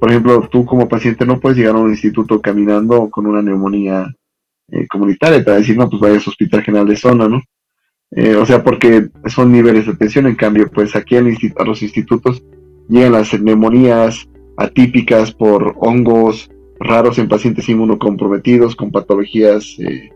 Por 0.04 0.10
ejemplo, 0.10 0.50
tú 0.52 0.66
como 0.66 0.90
paciente 0.90 1.26
no 1.26 1.40
puedes 1.40 1.58
llegar 1.58 1.76
a 1.76 1.80
un 1.80 1.92
instituto 1.92 2.42
caminando 2.42 3.10
con 3.10 3.26
una 3.26 3.42
neumonía 3.42 4.14
eh, 4.70 4.86
comunitaria, 4.88 5.42
para 5.44 5.58
decir, 5.58 5.78
no, 5.78 5.90
pues 5.90 6.02
vayas 6.02 6.24
al 6.24 6.32
Hospital 6.32 6.62
General 6.62 6.88
de 6.88 6.96
Zona, 6.98 7.30
¿no? 7.30 7.42
o 8.40 8.46
sea, 8.46 8.64
porque 8.64 9.08
son 9.26 9.52
niveles 9.52 9.88
de 9.88 9.94
atención, 9.94 10.28
en 10.28 10.36
cambio, 10.36 10.70
pues 10.70 10.96
aquí 10.96 11.16
a 11.16 11.22
los 11.22 11.82
institutos 11.82 12.44
llegan 12.88 13.14
las 13.14 13.34
neumonías 13.42 14.28
atípicas 14.58 15.32
por 15.32 15.76
hongos, 15.78 16.50
raros 16.80 17.18
en 17.18 17.28
pacientes 17.28 17.68
inmunocomprometidos 17.70 18.76
con 18.76 18.92
patologías, 18.92 19.78
eh, 19.80 20.12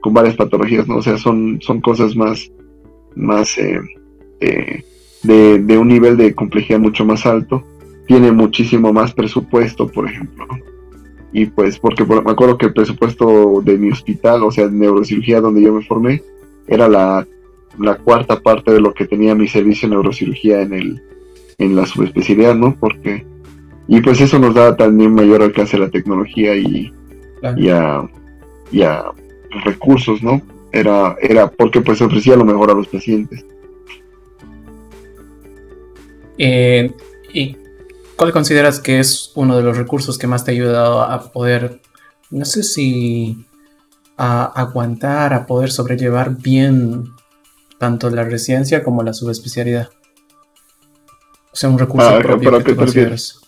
con 0.00 0.14
varias 0.14 0.36
patologías, 0.36 0.86
¿no? 0.88 0.96
O 0.96 1.02
sea, 1.02 1.16
son, 1.16 1.60
son 1.62 1.80
cosas 1.80 2.16
más, 2.16 2.50
más 3.14 3.56
eh, 3.58 3.80
eh, 4.40 4.84
de, 5.22 5.78
un 5.78 5.88
nivel 5.88 6.16
de 6.16 6.34
complejidad 6.34 6.78
mucho 6.78 7.04
más 7.04 7.24
alto. 7.26 7.64
Tiene 8.08 8.32
muchísimo 8.32 8.92
más 8.92 9.12
presupuesto, 9.12 9.86
por 9.86 10.06
ejemplo, 10.06 10.46
Y 11.32 11.46
pues, 11.46 11.78
porque 11.78 12.04
me 12.04 12.16
acuerdo 12.16 12.58
que 12.58 12.66
el 12.66 12.72
presupuesto 12.72 13.62
de 13.62 13.78
mi 13.78 13.92
hospital, 13.92 14.42
o 14.42 14.50
sea, 14.50 14.66
de 14.66 14.72
neurocirugía 14.72 15.40
donde 15.40 15.62
yo 15.62 15.72
me 15.72 15.84
formé, 15.84 16.22
era 16.66 16.88
la, 16.88 17.24
la 17.78 17.96
cuarta 17.98 18.40
parte 18.40 18.72
de 18.72 18.80
lo 18.80 18.92
que 18.92 19.06
tenía 19.06 19.36
mi 19.36 19.46
servicio 19.46 19.88
de 19.88 19.94
neurocirugía 19.94 20.62
en 20.62 20.72
el 20.74 21.02
en 21.58 21.74
la 21.74 21.86
subespecialidad, 21.86 22.54
¿no? 22.54 22.76
Porque 22.78 23.24
y 23.88 24.02
pues 24.02 24.20
eso 24.20 24.38
nos 24.38 24.54
da 24.54 24.76
también 24.76 25.14
mayor 25.14 25.42
alcance 25.42 25.76
a 25.76 25.80
la 25.80 25.88
tecnología 25.88 26.54
y, 26.54 26.92
a, 27.70 28.06
recursos, 29.64 30.22
¿no? 30.22 30.42
Era, 30.72 31.16
era 31.22 31.50
porque 31.50 31.80
pues 31.80 32.02
ofrecía 32.02 32.36
lo 32.36 32.44
mejor 32.44 32.70
a 32.70 32.74
los 32.74 32.86
pacientes. 32.86 33.44
Eh, 36.36 36.92
¿Y 37.32 37.56
cuál 38.18 38.32
consideras 38.32 38.80
que 38.80 38.98
es 38.98 39.30
uno 39.36 39.56
de 39.56 39.62
los 39.62 39.78
recursos 39.78 40.18
que 40.18 40.26
más 40.26 40.44
te 40.44 40.50
ha 40.50 40.54
ayudado 40.54 41.02
a 41.02 41.32
poder, 41.32 41.80
no 42.30 42.44
sé 42.44 42.64
si 42.64 43.46
a 44.16 44.44
aguantar, 44.44 45.32
a 45.32 45.46
poder 45.46 45.70
sobrellevar 45.70 46.36
bien 46.36 47.04
tanto 47.78 48.10
la 48.10 48.24
residencia 48.24 48.82
como 48.82 49.04
la 49.04 49.14
subespecialidad? 49.14 49.88
O 51.52 51.56
sea, 51.56 51.70
un 51.70 51.78
recurso 51.78 52.08
ah, 52.08 52.18
propio 52.18 52.62
que 52.64 52.76
consideras. 52.76 53.40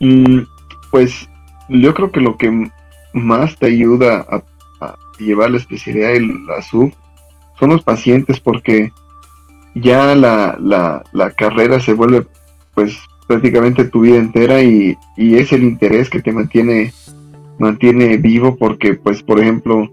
Mm, 0.00 0.40
pues 0.90 1.28
yo 1.68 1.94
creo 1.94 2.10
que 2.10 2.20
lo 2.20 2.36
que 2.36 2.70
más 3.12 3.56
te 3.56 3.66
ayuda 3.66 4.26
a, 4.28 4.42
llevar 5.18 5.52
la 5.52 5.58
especialidad 5.58 6.14
y 6.14 6.46
la 6.46 6.60
sub 6.62 6.92
son 7.60 7.70
los 7.70 7.84
pacientes 7.84 8.40
porque 8.40 8.90
ya 9.76 10.16
la, 10.16 10.56
la, 10.58 11.30
carrera 11.36 11.78
se 11.78 11.92
vuelve 11.92 12.26
pues 12.74 12.98
prácticamente 13.26 13.84
tu 13.84 14.00
vida 14.00 14.16
entera 14.16 14.62
y, 14.62 14.96
es 15.16 15.52
el 15.52 15.64
interés 15.64 16.10
que 16.10 16.20
te 16.20 16.32
mantiene 16.32 16.92
mantiene 17.58 18.16
vivo 18.16 18.56
porque 18.56 18.94
pues 18.94 19.22
por 19.22 19.38
ejemplo 19.38 19.90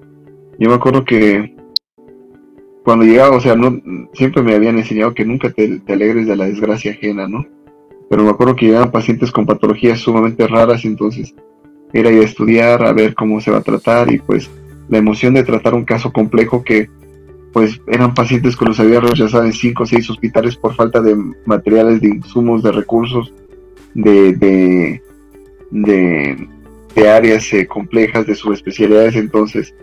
yo 0.58 0.70
me 0.70 0.76
acuerdo 0.76 1.06
que 1.06 1.56
cuando 2.84 3.06
llegaba 3.06 3.36
o 3.36 3.40
sea 3.42 3.56
no 3.56 3.80
siempre 4.14 4.42
me 4.42 4.56
habían 4.56 4.78
enseñado 4.78 5.14
que 5.14 5.26
nunca 5.26 5.52
te, 5.52 5.80
te 5.80 5.94
alegres 5.94 6.28
de 6.28 6.36
la 6.36 6.46
desgracia 6.46 6.92
ajena 6.92 7.28
no 7.28 7.46
pero 8.10 8.24
me 8.24 8.32
acuerdo 8.32 8.56
que 8.56 8.66
llegaban 8.66 8.92
pacientes 8.92 9.32
con 9.32 9.46
patologías 9.46 10.00
sumamente 10.00 10.48
raras, 10.48 10.84
entonces 10.84 11.36
era 11.94 12.12
ir 12.12 12.22
a 12.22 12.26
estudiar, 12.26 12.84
a 12.84 12.92
ver 12.92 13.14
cómo 13.14 13.40
se 13.40 13.52
va 13.52 13.60
a 13.60 13.64
tratar 13.64 14.12
y 14.12 14.18
pues 14.18 14.50
la 14.90 14.98
emoción 14.98 15.36
de 15.36 15.44
tratar 15.44 15.76
un 15.76 15.86
caso 15.86 16.12
complejo 16.12 16.64
que 16.64 16.90
pues 17.52 17.82
eran 17.88 18.14
pacientes 18.14 18.56
que 18.56 18.66
los 18.66 18.80
había 18.80 19.00
rechazado 19.00 19.46
en 19.46 19.54
cinco 19.54 19.84
o 19.84 19.86
seis 19.86 20.10
hospitales 20.10 20.56
por 20.56 20.76
falta 20.76 21.02
de 21.02 21.16
materiales, 21.46 22.02
de 22.02 22.10
insumos, 22.10 22.64
de 22.64 22.72
recursos, 22.72 23.34
de, 23.94 24.34
de, 24.34 25.02
de, 25.72 27.10
áreas 27.10 27.52
eh, 27.54 27.66
complejas, 27.66 28.28
de 28.28 28.36
subespecialidades, 28.36 29.16
entonces 29.16 29.74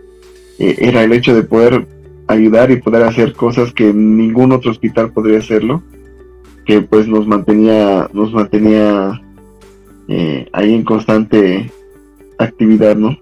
eh, 0.59 0.75
era 0.79 1.03
el 1.03 1.11
hecho 1.13 1.35
de 1.35 1.43
poder 1.43 1.87
ayudar 2.27 2.71
y 2.71 2.77
poder 2.77 3.03
hacer 3.03 3.33
cosas 3.33 3.73
que 3.73 3.93
ningún 3.93 4.51
otro 4.51 4.71
hospital 4.71 5.11
podría 5.11 5.39
hacerlo 5.39 5.83
que 6.65 6.81
pues 6.81 7.07
nos 7.07 7.25
mantenía, 7.25 8.09
nos 8.13 8.33
mantenía 8.33 9.21
eh, 10.09 10.47
ahí 10.51 10.73
en 10.73 10.83
constante 10.83 11.71
actividad, 12.37 12.95
¿no? 12.95 13.17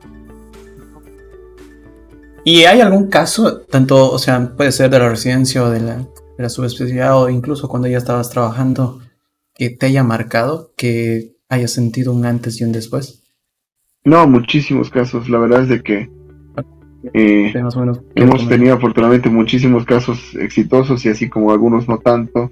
¿Y 2.46 2.66
hay 2.66 2.80
algún 2.80 3.08
caso, 3.08 3.62
tanto, 3.62 4.12
o 4.12 4.20
sea, 4.20 4.56
puede 4.56 4.72
ser 4.72 4.92
de 4.92 5.00
la 5.00 5.10
residencia 5.10 5.64
o 5.64 5.72
de 5.72 5.82
la, 5.82 5.98
de 5.98 6.44
la 6.44 6.50
subespecialidad 6.50 7.20
o 7.20 7.28
incluso 7.28 7.68
cuando 7.68 7.88
ya 7.88 7.98
estabas 7.98 8.30
trabajando, 8.30 9.02
que 9.56 9.72
te 9.72 9.88
haya 9.88 10.04
marcado, 10.04 10.72
que 10.78 11.38
haya 11.50 11.68
sentido 11.68 12.14
un 12.14 12.24
antes 12.24 12.62
y 12.62 12.64
un 12.64 12.72
después? 12.72 13.24
No, 14.04 14.28
muchísimos 14.28 14.92
casos. 14.92 15.28
La 15.28 15.40
verdad 15.40 15.64
es 15.64 15.70
de 15.70 15.82
que 15.82 16.10
eh, 17.14 17.52
hemos 18.14 18.48
tenido 18.48 18.76
afortunadamente 18.76 19.28
muchísimos 19.30 19.84
casos 19.84 20.36
exitosos 20.36 21.04
y 21.04 21.10
así 21.10 21.28
como 21.28 21.52
algunos 21.52 21.88
no 21.88 21.98
tanto. 21.98 22.52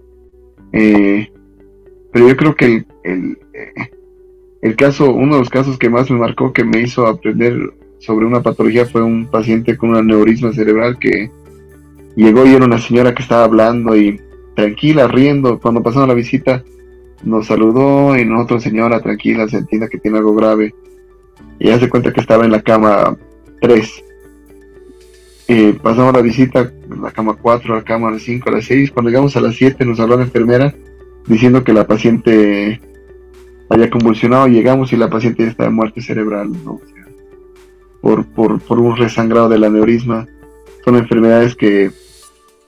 Eh, 0.72 1.32
pero 2.12 2.28
yo 2.28 2.36
creo 2.36 2.56
que 2.56 2.84
el, 3.04 3.38
eh, 3.54 3.92
el, 4.64 4.76
caso, 4.76 5.12
uno 5.12 5.34
de 5.36 5.40
los 5.42 5.50
casos 5.50 5.78
que 5.78 5.92
más 5.92 6.10
me 6.10 6.18
marcó, 6.18 6.52
que 6.52 6.64
me 6.64 6.82
hizo 6.82 7.06
aprender 7.06 7.56
sobre 8.04 8.26
una 8.26 8.44
patología, 8.44 8.86
fue 8.86 9.02
un 9.02 9.28
paciente 9.28 9.78
con 9.78 9.92
un 9.92 9.96
aneurisma 9.96 10.52
cerebral 10.52 11.00
que 11.00 11.32
llegó 12.18 12.46
y 12.46 12.54
era 12.54 12.66
una 12.66 12.78
señora 12.78 13.14
que 13.14 13.24
estaba 13.24 13.46
hablando 13.46 13.96
y 13.96 14.20
tranquila, 14.56 15.08
riendo. 15.08 15.58
Cuando 15.60 15.82
pasamos 15.82 16.10
la 16.10 16.14
visita, 16.14 16.64
nos 17.24 17.48
saludó 17.48 18.18
y 18.18 18.26
nosotros, 18.26 18.64
señora, 18.64 19.00
tranquila, 19.00 19.48
se 19.48 19.58
entiende 19.58 19.88
que 19.88 20.00
tiene 20.00 20.18
algo 20.18 20.36
grave. 20.36 20.76
Y 21.60 21.70
hace 21.70 21.88
cuenta 21.88 22.12
que 22.12 22.20
estaba 22.20 22.44
en 22.44 22.52
la 22.52 22.62
cama 22.62 23.16
3. 23.62 24.04
Eh, 25.48 25.78
pasamos 25.82 26.14
la 26.14 26.22
visita, 26.22 26.74
la 27.02 27.12
cama 27.12 27.38
4, 27.42 27.74
la 27.74 27.84
cama 27.84 28.20
5, 28.20 28.50
a 28.50 28.52
las 28.52 28.66
6. 28.66 28.92
Cuando 28.92 29.12
llegamos 29.12 29.38
a 29.38 29.42
las 29.42 29.56
7 29.56 29.86
nos 29.86 30.02
habló 30.02 30.18
la 30.18 30.24
enfermera 30.24 30.76
diciendo 31.26 31.64
que 31.64 31.72
la 31.72 31.88
paciente 31.88 32.82
había 33.70 33.90
convulsionado. 33.90 34.48
Llegamos 34.48 34.92
y 34.92 34.98
la 34.98 35.10
paciente 35.10 35.44
ya 35.44 35.52
estaba 35.52 35.70
en 35.70 35.76
muerte 35.76 36.02
cerebral. 36.02 36.52
Por, 38.04 38.26
por, 38.26 38.60
por 38.60 38.80
un 38.80 38.98
resangrado 38.98 39.48
del 39.48 39.64
aneurisma. 39.64 40.28
Son 40.84 40.98
enfermedades 40.98 41.56
que 41.56 41.90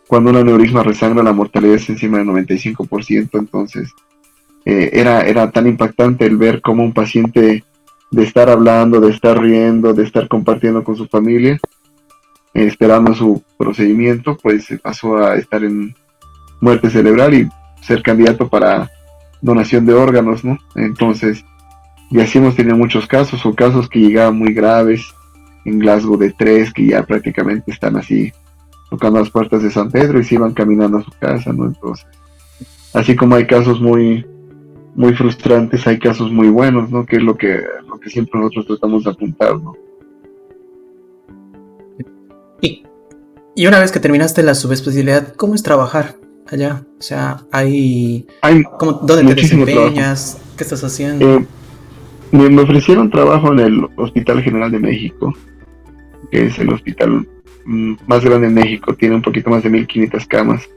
cuando 0.07 0.29
un 0.29 0.37
aneurisma 0.37 0.81
resangra 0.81 1.21
la 1.23 1.33
mortalidad 1.33 1.75
es 1.75 1.89
encima 1.89 2.19
del 2.19 2.27
95%, 2.27 3.31
entonces 3.33 3.91
eh, 4.63 4.91
era, 4.93 5.23
era 5.23 5.51
tan 5.51 5.67
impactante 5.67 6.25
el 6.25 6.37
ver 6.37 6.61
cómo 6.61 6.83
un 6.83 6.93
paciente 6.93 7.65
de 8.11 8.23
estar 8.23 8.49
hablando, 8.49 9.01
de 9.01 9.11
estar 9.11 9.37
riendo, 9.37 9.93
de 9.93 10.03
estar 10.03 10.29
compartiendo 10.29 10.85
con 10.85 10.95
su 10.95 11.05
familia, 11.07 11.59
esperando 12.53 13.13
su 13.13 13.43
procedimiento, 13.57 14.37
pues 14.41 14.67
pasó 14.81 15.17
a 15.17 15.35
estar 15.35 15.65
en 15.65 15.93
muerte 16.61 16.89
cerebral 16.89 17.33
y 17.33 17.49
ser 17.81 18.01
candidato 18.01 18.47
para 18.47 18.89
donación 19.41 19.85
de 19.85 19.95
órganos, 19.95 20.45
¿no? 20.45 20.57
Entonces, 20.75 21.43
y 22.09 22.21
así 22.21 22.37
hemos 22.37 22.55
tenido 22.55 22.77
muchos 22.77 23.05
casos, 23.05 23.45
o 23.45 23.53
casos 23.53 23.89
que 23.89 23.99
llegaban 23.99 24.37
muy 24.37 24.53
graves, 24.53 25.13
en 25.65 25.79
Glasgow 25.79 26.17
de 26.17 26.31
tres, 26.31 26.71
que 26.73 26.87
ya 26.87 27.03
prácticamente 27.03 27.71
están 27.71 27.97
así 27.97 28.31
tocando 28.89 29.19
las 29.19 29.29
puertas 29.29 29.63
de 29.63 29.71
San 29.71 29.91
Pedro 29.91 30.19
y 30.19 30.23
se 30.23 30.35
iban 30.35 30.53
caminando 30.53 30.99
a 30.99 31.03
su 31.03 31.11
casa, 31.19 31.51
¿no? 31.51 31.65
Entonces, 31.65 32.05
así 32.93 33.15
como 33.15 33.35
hay 33.35 33.47
casos 33.47 33.81
muy, 33.81 34.25
muy 34.95 35.13
frustrantes, 35.15 35.85
hay 35.87 35.99
casos 35.99 36.31
muy 36.31 36.49
buenos, 36.49 36.89
¿no? 36.89 37.05
Que 37.05 37.17
es 37.17 37.23
lo 37.23 37.35
que, 37.35 37.61
lo 37.87 37.99
que 37.99 38.09
siempre 38.09 38.39
nosotros 38.39 38.67
tratamos 38.67 39.03
de 39.03 39.09
apuntar, 39.09 39.59
¿no? 39.59 39.73
Y, 42.61 43.67
una 43.67 43.79
vez 43.79 43.91
que 43.91 43.99
terminaste 43.99 44.43
la 44.43 44.53
subespecialidad, 44.53 45.33
¿cómo 45.35 45.55
es 45.55 45.63
trabajar 45.63 46.17
allá? 46.47 46.85
O 46.99 47.01
sea, 47.01 47.45
hay... 47.51 48.27
¿Dónde 49.03 49.33
te 49.33 49.41
desempeñas? 49.41 50.37
¿Qué 50.57 50.63
estás 50.63 50.83
haciendo? 50.83 51.25
Eh, 51.25 51.45
me, 52.31 52.61
ofrecieron 52.61 53.09
trabajo 53.09 53.53
en 53.53 53.59
el 53.59 53.87
Hospital 53.97 54.41
General 54.41 54.71
de 54.71 54.79
México, 54.79 55.33
que 56.31 56.47
es 56.47 56.59
el 56.59 56.69
hospital 56.69 57.27
mm, 57.65 57.93
más 58.07 58.23
grande 58.23 58.47
en 58.47 58.53
México, 58.53 58.95
tiene 58.95 59.15
un 59.15 59.21
poquito 59.21 59.49
más 59.49 59.63
de 59.63 59.69
1500 59.69 60.25
camas. 60.27 60.69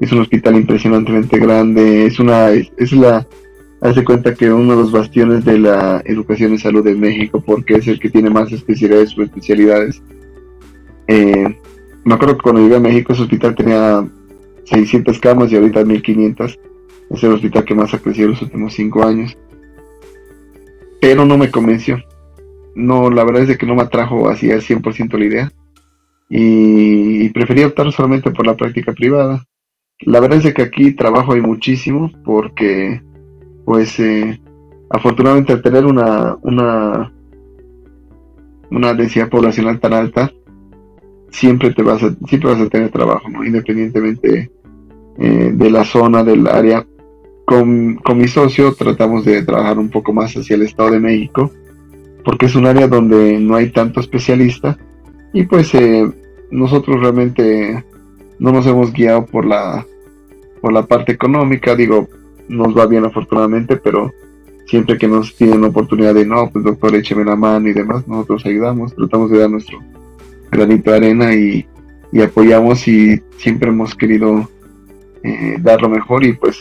Es 0.00 0.10
un 0.12 0.20
hospital 0.20 0.56
impresionantemente 0.56 1.38
grande, 1.38 2.06
es 2.06 2.18
una 2.18 2.50
es 2.50 2.92
la 2.92 3.26
hace 3.80 4.04
cuenta 4.04 4.34
que 4.34 4.52
uno 4.52 4.76
de 4.76 4.82
los 4.82 4.92
bastiones 4.92 5.44
de 5.44 5.58
la 5.58 6.02
educación 6.04 6.54
y 6.54 6.58
salud 6.58 6.84
de 6.84 6.94
México 6.94 7.42
porque 7.44 7.74
es 7.74 7.88
el 7.88 7.98
que 7.98 8.10
tiene 8.10 8.30
más 8.30 8.50
especialidades 8.52 9.16
o 9.16 9.22
especialidades. 9.22 10.02
Eh, 11.08 11.56
me 12.04 12.14
acuerdo 12.14 12.36
que 12.36 12.42
cuando 12.42 12.62
llegué 12.62 12.76
a 12.76 12.80
México 12.80 13.12
ese 13.12 13.22
hospital 13.22 13.54
tenía 13.54 14.08
600 14.64 15.18
camas 15.18 15.52
y 15.52 15.56
ahorita 15.56 15.84
1500. 15.84 16.58
Es 17.10 17.24
el 17.24 17.32
hospital 17.32 17.64
que 17.64 17.74
más 17.74 17.92
ha 17.92 17.98
crecido 17.98 18.26
en 18.26 18.32
los 18.32 18.42
últimos 18.42 18.72
5 18.72 19.02
años 19.04 19.36
pero 21.02 21.26
no 21.26 21.36
me 21.36 21.50
convenció. 21.50 22.00
No, 22.74 23.10
la 23.10 23.24
verdad 23.24 23.48
es 23.48 23.58
que 23.58 23.66
no 23.66 23.74
me 23.74 23.82
atrajo 23.82 24.28
así 24.28 24.50
al 24.50 24.62
100% 24.62 25.18
la 25.18 25.24
idea. 25.24 25.52
Y, 26.28 27.28
preferí 27.30 27.62
optar 27.62 27.92
solamente 27.92 28.30
por 28.30 28.46
la 28.46 28.56
práctica 28.56 28.92
privada. 28.92 29.44
La 30.00 30.20
verdad 30.20 30.44
es 30.44 30.54
que 30.54 30.62
aquí 30.62 30.92
trabajo 30.92 31.34
hay 31.34 31.42
muchísimo 31.42 32.10
porque, 32.24 33.02
pues, 33.64 34.00
eh, 34.00 34.40
afortunadamente 34.90 35.52
al 35.52 35.62
tener 35.62 35.84
una, 35.84 36.36
una, 36.42 37.12
una 38.70 38.94
densidad 38.94 39.28
poblacional 39.28 39.78
tan 39.78 39.92
alta, 39.92 40.32
siempre 41.30 41.72
te 41.72 41.82
vas 41.82 42.02
a, 42.02 42.14
siempre 42.26 42.50
vas 42.50 42.60
a 42.60 42.68
tener 42.68 42.90
trabajo, 42.90 43.28
¿no? 43.28 43.44
Independientemente 43.44 44.50
eh, 45.18 45.50
de 45.52 45.70
la 45.70 45.84
zona, 45.84 46.24
del 46.24 46.46
área 46.46 46.86
con, 47.44 48.18
mi 48.18 48.28
socio 48.28 48.74
tratamos 48.74 49.24
de 49.24 49.42
trabajar 49.42 49.78
un 49.78 49.90
poco 49.90 50.12
más 50.12 50.34
hacia 50.36 50.56
el 50.56 50.62
Estado 50.62 50.92
de 50.92 51.00
México, 51.00 51.50
porque 52.24 52.46
es 52.46 52.54
un 52.54 52.66
área 52.66 52.88
donde 52.88 53.38
no 53.38 53.56
hay 53.56 53.70
tanto 53.70 54.00
especialista. 54.00 54.78
Y 55.32 55.44
pues 55.44 55.74
eh, 55.74 56.10
nosotros 56.50 57.00
realmente 57.00 57.84
no 58.38 58.52
nos 58.52 58.66
hemos 58.66 58.92
guiado 58.92 59.26
por 59.26 59.46
la, 59.46 59.86
por 60.60 60.72
la 60.72 60.86
parte 60.86 61.12
económica, 61.12 61.74
digo, 61.74 62.08
nos 62.48 62.76
va 62.76 62.86
bien 62.86 63.04
afortunadamente, 63.04 63.76
pero 63.76 64.12
siempre 64.66 64.98
que 64.98 65.08
nos 65.08 65.34
tienen 65.36 65.64
oportunidad 65.64 66.14
de 66.14 66.26
no, 66.26 66.50
pues 66.50 66.64
doctor, 66.64 66.94
écheme 66.94 67.24
la 67.24 67.36
mano 67.36 67.68
y 67.68 67.72
demás, 67.72 68.06
nosotros 68.06 68.44
ayudamos, 68.46 68.94
tratamos 68.94 69.30
de 69.30 69.38
dar 69.38 69.50
nuestro 69.50 69.78
granito 70.50 70.90
de 70.90 70.96
arena 70.96 71.34
y, 71.34 71.66
apoyamos 72.22 72.86
y 72.88 73.22
siempre 73.38 73.70
hemos 73.70 73.94
querido 73.94 74.46
eh, 75.22 75.56
dar 75.60 75.80
lo 75.80 75.88
mejor 75.88 76.24
y 76.24 76.34
pues 76.34 76.58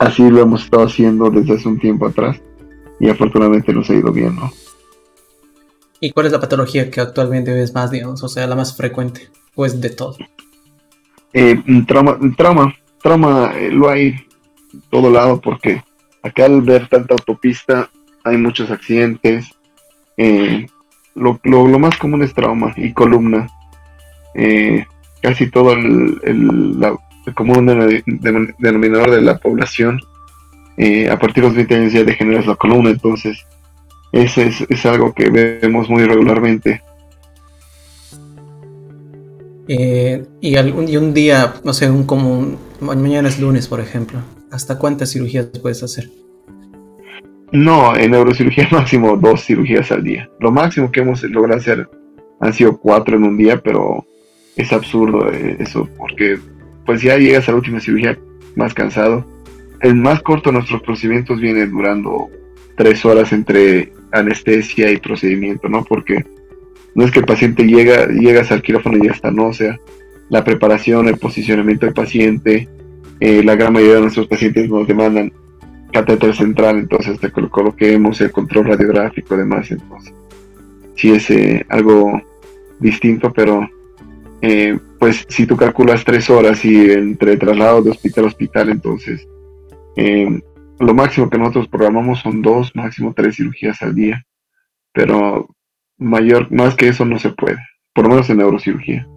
así 0.00 0.28
lo 0.28 0.40
hemos 0.40 0.64
estado 0.64 0.86
haciendo 0.86 1.30
desde 1.30 1.54
hace 1.54 1.68
un 1.68 1.78
tiempo 1.78 2.06
atrás 2.06 2.40
y 3.00 3.08
afortunadamente 3.08 3.72
nos 3.72 3.88
ha 3.90 3.94
ido 3.94 4.12
bien, 4.12 4.36
¿no? 4.36 4.52
¿Y 6.00 6.12
cuál 6.12 6.26
es 6.26 6.32
la 6.32 6.40
patología 6.40 6.90
que 6.90 7.00
actualmente 7.00 7.52
ves 7.52 7.74
más, 7.74 7.90
digamos, 7.90 8.22
o 8.22 8.28
sea, 8.28 8.46
la 8.46 8.54
más 8.54 8.76
frecuente? 8.76 9.28
Pues 9.54 9.80
de 9.80 9.90
todo. 9.90 10.16
Eh, 11.32 11.60
trauma, 11.86 12.18
trauma, 12.36 12.74
trauma 13.02 13.52
eh, 13.56 13.70
lo 13.70 13.88
hay 13.88 14.14
en 14.72 14.80
todo 14.90 15.10
lado 15.10 15.40
porque 15.40 15.82
acá 16.22 16.46
al 16.46 16.62
ver 16.62 16.88
tanta 16.88 17.14
autopista 17.14 17.90
hay 18.24 18.36
muchos 18.36 18.70
accidentes. 18.70 19.50
Eh, 20.16 20.66
lo, 21.14 21.40
más 21.78 21.98
común 21.98 22.22
es 22.22 22.32
trauma 22.32 22.72
y 22.76 22.92
columna. 22.92 23.48
Casi 25.20 25.50
todo 25.50 25.72
el, 25.72 26.20
el, 26.22 26.78
la, 26.78 26.96
como 27.34 27.54
un 27.54 27.66
denominador 28.58 29.10
de 29.10 29.22
la 29.22 29.38
población. 29.38 30.00
Eh, 30.78 31.10
a 31.10 31.18
partir 31.18 31.42
de 31.42 31.48
los 31.48 31.56
20 31.56 31.74
años 31.74 31.92
ya 31.92 32.04
degeneras 32.04 32.46
la 32.46 32.54
columna, 32.54 32.90
entonces 32.90 33.44
ese 34.12 34.50
es, 34.68 34.86
algo 34.86 35.12
que 35.12 35.28
vemos 35.28 35.90
muy 35.90 36.04
regularmente. 36.04 36.82
Eh, 39.66 40.24
y, 40.40 40.56
algún, 40.56 40.88
y 40.88 40.96
un 40.96 41.12
día, 41.12 41.54
no 41.64 41.74
sé, 41.74 41.90
un 41.90 42.04
como 42.04 42.56
mañana 42.80 43.28
es 43.28 43.38
lunes, 43.38 43.68
por 43.68 43.80
ejemplo, 43.80 44.20
¿hasta 44.50 44.78
cuántas 44.78 45.12
cirugías 45.12 45.46
puedes 45.60 45.82
hacer? 45.82 46.08
No, 47.52 47.96
en 47.96 48.10
neurocirugía 48.10 48.68
máximo 48.72 49.16
dos 49.16 49.44
cirugías 49.44 49.90
al 49.90 50.04
día. 50.04 50.30
Lo 50.40 50.50
máximo 50.50 50.90
que 50.90 51.00
hemos 51.00 51.22
logrado 51.24 51.60
hacer 51.60 51.88
han 52.40 52.52
sido 52.52 52.78
cuatro 52.78 53.16
en 53.16 53.24
un 53.24 53.36
día, 53.36 53.60
pero 53.60 54.06
es 54.56 54.72
absurdo 54.72 55.30
eh, 55.30 55.56
eso, 55.58 55.88
porque 55.98 56.38
pues 56.86 57.02
ya 57.02 57.16
llegas 57.16 57.48
a 57.48 57.52
la 57.52 57.58
última 57.58 57.80
cirugía 57.80 58.18
más 58.54 58.74
cansado. 58.74 59.24
El 59.80 59.94
más 59.94 60.22
corto 60.22 60.52
nuestros 60.52 60.82
procedimientos 60.82 61.40
viene 61.40 61.66
durando 61.66 62.30
tres 62.76 63.04
horas 63.04 63.32
entre 63.32 63.92
anestesia 64.12 64.90
y 64.90 64.98
procedimiento, 64.98 65.68
¿no? 65.68 65.84
Porque 65.84 66.24
no 66.94 67.04
es 67.04 67.10
que 67.10 67.20
el 67.20 67.26
paciente 67.26 67.64
llega, 67.64 68.06
llegas 68.06 68.50
al 68.50 68.62
quirófano 68.62 68.96
y 68.96 69.06
ya 69.06 69.12
está, 69.12 69.30
no, 69.30 69.46
o 69.46 69.52
sea, 69.52 69.78
la 70.30 70.44
preparación, 70.44 71.08
el 71.08 71.18
posicionamiento 71.18 71.86
del 71.86 71.94
paciente, 71.94 72.68
eh, 73.20 73.42
la 73.42 73.56
gran 73.56 73.72
mayoría 73.72 73.96
de 73.96 74.02
nuestros 74.02 74.26
pacientes 74.26 74.68
nos 74.68 74.86
demandan 74.86 75.32
catéter 75.92 76.34
central, 76.34 76.78
entonces 76.78 77.18
te 77.18 77.30
coloquemos 77.30 78.20
el 78.20 78.30
control 78.30 78.66
radiográfico, 78.66 79.34
además, 79.34 79.70
entonces 79.70 80.12
sí 80.96 81.12
es 81.12 81.30
eh, 81.30 81.64
algo 81.68 82.20
distinto, 82.78 83.32
pero 83.32 83.68
eh, 84.42 84.78
pues 84.98 85.24
si 85.28 85.46
tú 85.46 85.56
calculas 85.56 86.04
tres 86.04 86.28
horas 86.28 86.64
y 86.64 86.90
entre 86.90 87.36
traslado 87.36 87.82
de 87.82 87.90
hospital 87.90 88.24
a 88.24 88.28
hospital, 88.28 88.68
entonces 88.68 89.26
eh, 89.98 90.40
lo 90.78 90.94
máximo 90.94 91.28
que 91.28 91.38
nosotros 91.38 91.66
programamos 91.66 92.20
son 92.20 92.40
dos, 92.40 92.74
máximo 92.76 93.12
tres 93.16 93.34
cirugías 93.34 93.82
al 93.82 93.96
día, 93.96 94.24
pero 94.92 95.48
mayor, 95.98 96.52
más 96.52 96.76
que 96.76 96.86
eso 96.86 97.04
no 97.04 97.18
se 97.18 97.30
puede, 97.30 97.58
por 97.92 98.04
lo 98.04 98.10
menos 98.10 98.30
en 98.30 98.38
neurocirugía. 98.38 99.08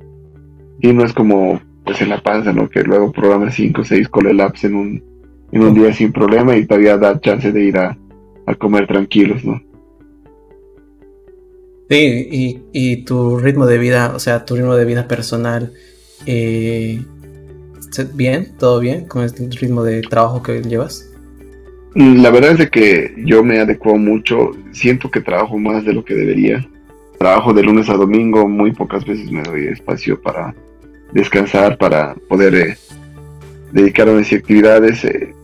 Y 0.82 0.92
no 0.92 1.06
es 1.06 1.14
como 1.14 1.62
pues 1.86 2.02
en 2.02 2.10
la 2.10 2.24
panza, 2.24 2.52
¿no? 2.52 2.68
Que 2.68 2.82
luego 2.82 3.12
programas 3.12 3.54
cinco 3.54 3.82
o 3.82 3.86
seis 3.86 4.10
colelaps 4.10 4.64
en 4.64 4.76
un, 4.76 5.04
en 5.52 5.64
un 5.64 5.74
día 5.76 5.94
sin 5.94 6.12
problema 6.12 6.56
y 6.56 6.66
todavía 6.66 6.98
da 6.98 7.20
chance 7.20 7.52
de 7.52 7.64
ir 7.64 7.78
a, 7.78 7.96
a 8.48 8.56
comer 8.56 8.88
tranquilos, 8.88 9.46
¿no? 9.46 9.62
Sí, 11.92 12.60
y, 12.72 13.04
tu 13.04 13.38
ritmo 13.38 13.68
de 13.68 13.78
vida, 13.78 14.14
o 14.16 14.20
sea, 14.20 14.46
tu 14.46 14.56
ritmo 14.56 14.76
de 14.76 14.86
vida 14.86 15.08
personal, 15.08 15.74
eh, 16.26 17.02
¿bien? 18.14 18.54
¿Todo 18.58 18.80
bien 18.80 19.06
con 19.06 19.24
el 19.24 19.52
ritmo 19.52 19.84
de 19.84 20.02
trabajo 20.02 20.42
que 20.42 20.62
llevas? 20.62 21.10
La 21.94 22.30
verdad 22.30 22.60
es 22.60 22.70
que 22.70 23.14
yo 23.18 23.44
me 23.44 23.60
adecuo 23.60 23.98
mucho, 23.98 24.52
siento 24.72 25.12
que 25.12 25.20
trabajo 25.20 25.58
más 25.58 25.84
de 25.84 25.94
lo 25.94 26.06
que 26.06 26.16
debería. 26.16 26.66
Trabajo 27.18 27.54
de 27.54 27.64
lunes 27.64 27.90
a 27.90 27.96
domingo, 27.96 28.48
muy 28.48 28.72
pocas 28.72 29.06
veces 29.06 29.30
me 29.30 29.44
doy 29.44 29.68
espacio 29.68 30.20
para 30.22 30.56
descansar, 31.12 31.78
para 31.78 32.16
poder 32.30 32.56
eh, 32.56 32.78
dedicarme 33.74 34.14
a 34.14 34.18
mis 34.18 34.34
actividades. 34.34 35.04
Eh, 35.04 35.36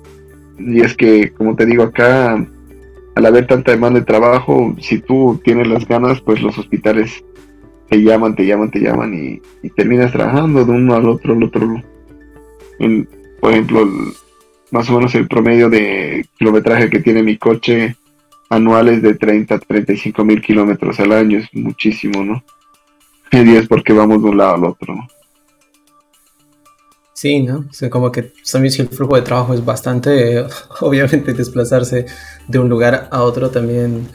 y 0.57 0.81
es 0.81 0.95
que, 0.95 1.31
como 1.31 1.55
te 1.55 1.65
digo, 1.65 1.83
acá 1.83 2.43
al 3.17 3.25
haber 3.25 3.47
tanta 3.47 3.71
demanda 3.71 3.99
de 3.99 4.05
trabajo, 4.05 4.75
si 4.79 4.99
tú 4.99 5.41
tienes 5.43 5.67
las 5.67 5.87
ganas, 5.87 6.21
pues 6.21 6.41
los 6.41 6.57
hospitales 6.57 7.23
te 7.89 8.03
llaman, 8.03 8.35
te 8.35 8.45
llaman, 8.45 8.69
te 8.69 8.79
llaman 8.79 9.13
y, 9.13 9.69
terminas 9.71 10.11
trabajando 10.11 10.63
de 10.63 10.71
uno 10.71 10.95
al 10.95 11.09
otro, 11.09 11.33
al 11.33 11.43
otro. 11.43 11.81
Por 13.39 13.51
ejemplo, 13.51 13.87
más 14.71 14.89
o 14.89 14.93
menos 14.93 15.15
el 15.15 15.27
promedio 15.27 15.69
de 15.69 16.25
kilometraje 16.37 16.89
que 16.89 16.99
tiene 16.99 17.23
mi 17.23 17.37
coche 17.37 17.95
anuales 18.49 19.01
de 19.01 19.15
30 19.15 19.55
a 19.55 19.59
35 19.59 20.23
mil 20.23 20.41
kilómetros 20.41 20.99
al 20.99 21.11
año, 21.11 21.39
es 21.39 21.47
muchísimo, 21.53 22.23
¿no? 22.23 22.43
Y 23.31 23.55
es 23.55 23.67
porque 23.67 23.93
vamos 23.93 24.23
de 24.23 24.29
un 24.29 24.37
lado 24.37 24.55
al 24.55 24.65
otro, 24.65 24.95
¿no? 24.95 25.07
Sí, 27.13 27.41
¿no? 27.41 27.65
O 27.81 27.89
como 27.89 28.11
que 28.11 28.31
también 28.51 28.71
si 28.71 28.83
el 28.83 28.89
flujo 28.89 29.15
de 29.15 29.23
trabajo 29.23 29.53
es 29.53 29.65
bastante, 29.65 30.45
obviamente 30.81 31.33
desplazarse 31.33 32.05
de 32.47 32.59
un 32.59 32.69
lugar 32.69 33.09
a 33.11 33.23
otro 33.23 33.49
también 33.49 34.07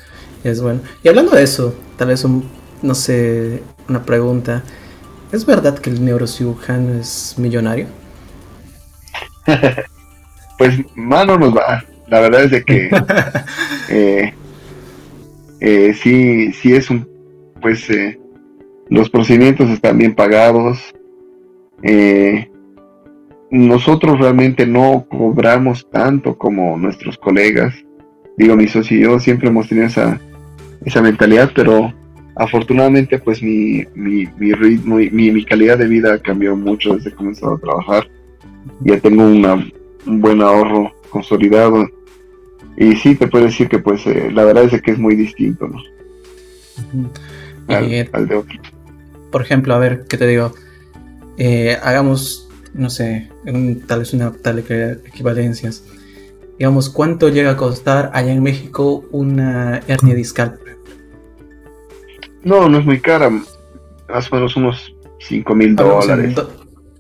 es 0.44 0.62
bueno. 0.62 0.80
Y 1.02 1.08
hablando 1.08 1.32
de 1.32 1.42
eso, 1.42 1.74
tal 1.96 2.08
vez 2.08 2.24
un, 2.24 2.44
no 2.80 2.94
sé, 2.94 3.62
una 3.88 4.04
pregunta. 4.04 4.62
¿Es 5.32 5.44
verdad 5.46 5.78
que 5.78 5.90
el 5.90 6.04
neurocirujano 6.04 6.94
es 6.94 7.34
millonario? 7.38 7.86
pues 10.58 10.78
mano 10.94 11.38
nos 11.38 11.56
va. 11.56 11.84
La 12.08 12.20
verdad 12.20 12.44
es 12.44 12.50
de 12.50 12.64
que 12.64 12.90
eh, 13.88 14.34
eh, 15.60 15.94
sí, 15.94 16.52
sí 16.52 16.74
es 16.74 16.90
un, 16.90 17.08
pues 17.60 17.88
eh, 17.90 18.20
los 18.88 19.08
procedimientos 19.08 19.70
están 19.70 19.98
bien 19.98 20.14
pagados. 20.14 20.94
nosotros 23.50 24.18
realmente 24.18 24.66
no 24.66 25.06
cobramos 25.08 25.88
tanto 25.90 26.36
como 26.36 26.76
nuestros 26.76 27.16
colegas. 27.18 27.74
Digo, 28.36 28.56
mi 28.56 28.66
socio 28.66 28.96
y 28.96 29.02
yo 29.02 29.18
siempre 29.18 29.48
hemos 29.48 29.68
tenido 29.68 29.86
esa, 29.86 30.18
esa 30.84 31.02
mentalidad, 31.02 31.50
pero 31.54 31.92
afortunadamente 32.36 33.18
pues 33.18 33.42
mi, 33.42 33.84
mi, 33.94 34.26
mi 34.38 34.52
ritmo 34.52 35.00
y 35.00 35.10
mi, 35.10 35.44
calidad 35.44 35.78
de 35.78 35.86
vida 35.86 36.18
cambió 36.18 36.56
mucho 36.56 36.94
desde 36.94 37.10
que 37.10 37.14
he 37.14 37.16
comenzado 37.16 37.54
a 37.54 37.60
trabajar. 37.60 38.08
Ya 38.80 38.98
tengo 39.00 39.24
una, 39.24 39.54
un 40.06 40.20
buen 40.20 40.42
ahorro 40.42 40.92
consolidado. 41.10 41.88
Y 42.76 42.96
sí, 42.96 43.14
te 43.14 43.28
puedo 43.28 43.44
decir 43.44 43.68
que 43.68 43.78
pues 43.78 44.06
eh, 44.06 44.30
la 44.32 44.44
verdad 44.44 44.64
es 44.72 44.80
que 44.82 44.92
es 44.92 44.98
muy 44.98 45.14
distinto, 45.14 45.68
¿no? 45.68 45.82
Eh, 47.68 48.08
al, 48.12 48.28
de 48.28 48.36
otro. 48.36 48.58
Por 49.30 49.42
ejemplo, 49.42 49.74
a 49.74 49.78
ver, 49.78 50.04
¿qué 50.08 50.16
te 50.16 50.26
digo? 50.26 50.52
Eh, 51.36 51.76
hagamos, 51.82 52.48
no 52.74 52.90
sé, 52.90 53.30
tal 53.86 54.00
vez 54.00 54.12
una 54.14 54.32
tal 54.32 54.58
equivalencias. 54.58 55.84
Digamos, 56.58 56.90
¿cuánto 56.90 57.28
llega 57.28 57.52
a 57.52 57.56
costar 57.56 58.10
allá 58.14 58.32
en 58.32 58.42
México 58.42 59.04
una 59.10 59.80
hernia 59.86 60.14
discal? 60.14 60.58
No, 62.44 62.68
no 62.68 62.78
es 62.78 62.84
muy 62.84 63.00
cara. 63.00 63.30
Más 63.30 64.30
o 64.30 64.36
menos 64.36 64.56
unos 64.56 64.94
5 65.20 65.54
mil 65.54 65.76
dólares. 65.76 66.36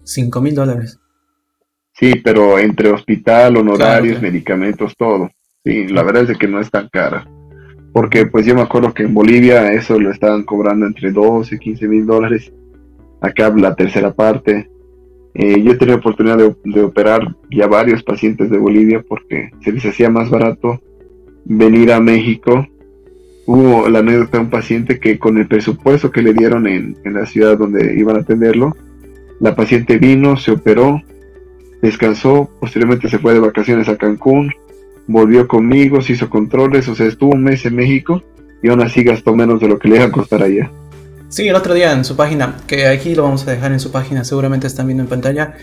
5 0.04 0.40
mil 0.40 0.54
dólares. 0.54 0.98
Sí, 1.92 2.14
pero 2.22 2.58
entre 2.58 2.90
hospital, 2.90 3.56
honorarios, 3.56 4.20
medicamentos, 4.20 4.94
todo. 4.96 5.30
Sí, 5.64 5.86
la 5.88 6.02
verdad 6.02 6.30
es 6.30 6.38
que 6.38 6.48
no 6.48 6.60
es 6.60 6.70
tan 6.70 6.88
cara. 6.88 7.28
Porque 7.92 8.26
pues 8.26 8.46
yo 8.46 8.54
me 8.54 8.62
acuerdo 8.62 8.94
que 8.94 9.02
en 9.02 9.14
Bolivia 9.14 9.72
eso 9.72 9.98
lo 10.00 10.10
estaban 10.10 10.44
cobrando 10.44 10.86
entre 10.86 11.12
12 11.12 11.56
y 11.56 11.58
15 11.58 11.88
mil 11.88 12.06
dólares. 12.06 12.52
Acá 13.20 13.52
la 13.54 13.74
tercera 13.74 14.12
parte. 14.12 14.68
Eh, 15.34 15.62
yo 15.62 15.72
he 15.72 15.76
tenido 15.76 15.98
oportunidad 15.98 16.38
de, 16.38 16.54
de, 16.64 16.82
operar 16.82 17.36
ya 17.50 17.66
varios 17.66 18.02
pacientes 18.02 18.50
de 18.50 18.58
Bolivia 18.58 19.02
porque 19.06 19.50
se 19.62 19.72
les 19.72 19.84
hacía 19.84 20.10
más 20.10 20.28
barato 20.28 20.78
venir 21.46 21.90
a 21.90 22.00
México 22.00 22.66
hubo 23.46 23.88
la 23.88 24.00
anécdota 24.00 24.38
de 24.38 24.44
un 24.44 24.50
paciente 24.50 24.98
que 24.98 25.18
con 25.18 25.38
el 25.38 25.46
presupuesto 25.46 26.10
que 26.10 26.22
le 26.22 26.32
dieron 26.32 26.66
en, 26.66 26.96
la 27.04 27.26
ciudad 27.26 27.58
donde 27.58 27.94
iban 27.98 28.16
a 28.16 28.20
atenderlo, 28.20 28.76
la 29.40 29.54
paciente 29.56 29.98
vino, 29.98 30.36
se 30.36 30.52
operó, 30.52 31.02
descansó, 31.82 32.48
posteriormente 32.60 33.10
se 33.10 33.18
fue 33.18 33.34
de 33.34 33.40
vacaciones 33.40 33.88
a 33.88 33.96
Cancún, 33.96 34.50
volvió 35.06 35.46
conmigo, 35.48 36.00
se 36.00 36.14
hizo 36.14 36.30
controles, 36.30 36.88
o 36.88 36.94
sea, 36.94 37.06
estuvo 37.06 37.32
un 37.32 37.42
mes 37.42 37.66
en 37.66 37.76
México 37.76 38.22
y 38.62 38.68
aún 38.68 38.80
así 38.80 39.02
gastó 39.02 39.34
menos 39.34 39.60
de 39.60 39.68
lo 39.68 39.78
que 39.78 39.88
le 39.88 39.96
iba 39.96 40.04
a 40.06 40.12
costar 40.12 40.42
allá. 40.42 40.70
Sí, 41.28 41.48
el 41.48 41.56
otro 41.56 41.74
día 41.74 41.92
en 41.92 42.04
su 42.04 42.14
página, 42.14 42.56
que 42.66 42.86
aquí 42.86 43.14
lo 43.14 43.24
vamos 43.24 43.46
a 43.46 43.50
dejar 43.50 43.72
en 43.72 43.80
su 43.80 43.90
página, 43.90 44.24
seguramente 44.24 44.66
están 44.66 44.86
viendo 44.86 45.02
en 45.02 45.08
pantalla, 45.08 45.56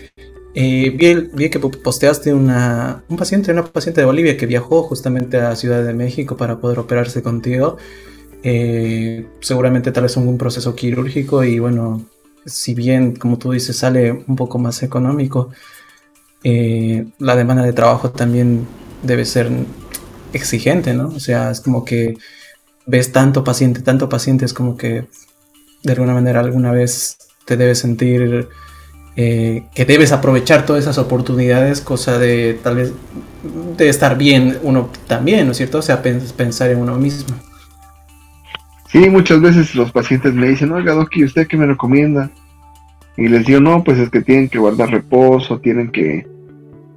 eh, 0.54 0.90
vi, 1.32 1.48
que 1.48 1.58
posteaste 1.58 2.34
una, 2.34 3.04
un 3.08 3.16
paciente, 3.16 3.52
una 3.52 3.64
paciente 3.64 4.00
de 4.00 4.04
Bolivia 4.04 4.36
que 4.36 4.46
viajó 4.46 4.82
justamente 4.82 5.38
a 5.38 5.54
Ciudad 5.54 5.84
de 5.84 5.94
México 5.94 6.36
para 6.36 6.60
poder 6.60 6.80
operarse 6.80 7.22
contigo. 7.22 7.76
Eh, 8.42 9.26
seguramente 9.40 9.92
tal 9.92 10.04
vez 10.04 10.16
un 10.16 10.38
proceso 10.38 10.74
quirúrgico 10.74 11.44
y 11.44 11.58
bueno, 11.58 12.04
si 12.46 12.74
bien 12.74 13.14
como 13.14 13.38
tú 13.38 13.52
dices 13.52 13.76
sale 13.76 14.12
un 14.12 14.34
poco 14.34 14.58
más 14.58 14.82
económico, 14.82 15.50
eh, 16.44 17.06
la 17.18 17.36
demanda 17.36 17.62
de 17.62 17.72
trabajo 17.72 18.10
también 18.10 18.66
debe 19.02 19.24
ser 19.24 19.50
exigente, 20.32 20.94
¿no? 20.94 21.08
O 21.08 21.20
sea, 21.20 21.50
es 21.50 21.60
como 21.60 21.84
que 21.84 22.16
ves 22.86 23.12
tanto 23.12 23.44
paciente, 23.44 23.82
tanto 23.82 24.08
paciente, 24.08 24.44
es 24.44 24.54
como 24.54 24.76
que 24.76 25.06
de 25.82 25.92
alguna 25.92 26.14
manera 26.14 26.40
alguna 26.40 26.72
vez 26.72 27.18
te 27.44 27.56
debes 27.56 27.78
sentir 27.78 28.48
eh, 29.16 29.64
que 29.74 29.84
debes 29.84 30.12
aprovechar 30.12 30.64
todas 30.64 30.84
esas 30.84 30.98
oportunidades, 30.98 31.80
cosa 31.80 32.18
de 32.18 32.58
tal 32.62 32.76
vez 32.76 32.92
de 33.76 33.88
estar 33.88 34.16
bien 34.16 34.58
uno 34.62 34.90
también, 35.06 35.46
¿no 35.46 35.52
es 35.52 35.58
cierto? 35.58 35.78
O 35.78 35.82
sea, 35.82 36.02
pensar 36.02 36.70
en 36.70 36.78
uno 36.78 36.96
mismo. 36.96 37.36
Sí, 38.90 39.08
muchas 39.08 39.40
veces 39.40 39.74
los 39.74 39.92
pacientes 39.92 40.34
me 40.34 40.48
dicen, 40.48 40.72
oiga, 40.72 40.94
Doki, 40.94 41.24
¿usted 41.24 41.46
qué 41.46 41.56
me 41.56 41.66
recomienda? 41.66 42.30
Y 43.16 43.28
les 43.28 43.44
digo, 43.46 43.60
no, 43.60 43.84
pues 43.84 43.98
es 43.98 44.10
que 44.10 44.22
tienen 44.22 44.48
que 44.48 44.58
guardar 44.58 44.90
reposo, 44.90 45.58
tienen 45.58 45.90
que, 45.90 46.26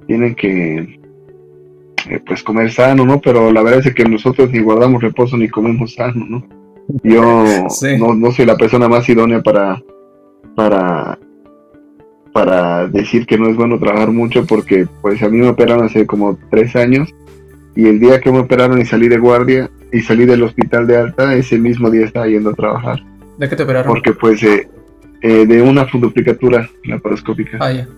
tienen 0.06 0.34
que, 0.34 1.00
eh, 2.08 2.20
pues 2.26 2.42
comer 2.42 2.70
sano, 2.70 3.04
¿no? 3.04 3.20
Pero 3.20 3.52
la 3.52 3.62
verdad 3.62 3.86
es 3.86 3.94
que 3.94 4.04
nosotros 4.04 4.50
ni 4.50 4.60
guardamos 4.60 5.02
reposo 5.02 5.36
ni 5.36 5.48
comemos 5.48 5.94
sano, 5.94 6.24
¿no? 6.26 6.46
Yo 7.02 7.22
no, 7.98 8.14
no 8.14 8.30
soy 8.32 8.44
la 8.44 8.58
persona 8.58 8.88
más 8.88 9.08
idónea 9.08 9.42
para, 9.42 9.82
para 10.54 11.18
para 12.34 12.88
decir 12.88 13.26
que 13.26 13.38
no 13.38 13.48
es 13.48 13.54
bueno 13.54 13.78
trabajar 13.78 14.10
mucho 14.10 14.44
porque 14.44 14.88
pues 15.00 15.22
a 15.22 15.28
mí 15.28 15.38
me 15.38 15.48
operaron 15.48 15.84
hace 15.84 16.04
como 16.04 16.36
tres 16.50 16.74
años 16.74 17.08
y 17.76 17.86
el 17.86 18.00
día 18.00 18.20
que 18.20 18.32
me 18.32 18.40
operaron 18.40 18.80
y 18.80 18.84
salí 18.84 19.08
de 19.08 19.18
guardia 19.18 19.70
y 19.92 20.00
salí 20.00 20.26
del 20.26 20.42
hospital 20.42 20.88
de 20.88 20.96
alta, 20.96 21.32
ese 21.36 21.58
mismo 21.58 21.90
día 21.90 22.04
estaba 22.04 22.26
yendo 22.26 22.50
a 22.50 22.54
trabajar. 22.54 23.00
¿De 23.38 23.48
qué 23.48 23.54
te 23.54 23.62
operaron? 23.62 23.86
Porque 23.86 24.12
pues 24.14 24.42
eh, 24.42 24.68
eh, 25.22 25.46
de 25.46 25.62
una 25.62 25.86
funduplicatura 25.86 26.68
laparoscópica. 26.82 27.58
Ah, 27.60 27.72
ya. 27.72 27.88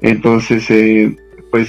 Entonces, 0.00 0.70
eh, 0.70 1.16
pues 1.50 1.68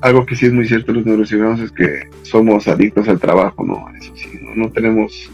algo 0.00 0.26
que 0.26 0.36
sí 0.36 0.46
es 0.46 0.52
muy 0.52 0.66
cierto 0.66 0.92
los 0.92 1.06
neurocirujanos 1.06 1.60
es 1.60 1.72
que 1.72 2.08
somos 2.22 2.66
adictos 2.68 3.08
al 3.08 3.20
trabajo, 3.20 3.64
¿no? 3.64 3.86
Eso 3.98 4.12
sí, 4.16 4.28
no, 4.56 4.70
tenemos... 4.70 5.30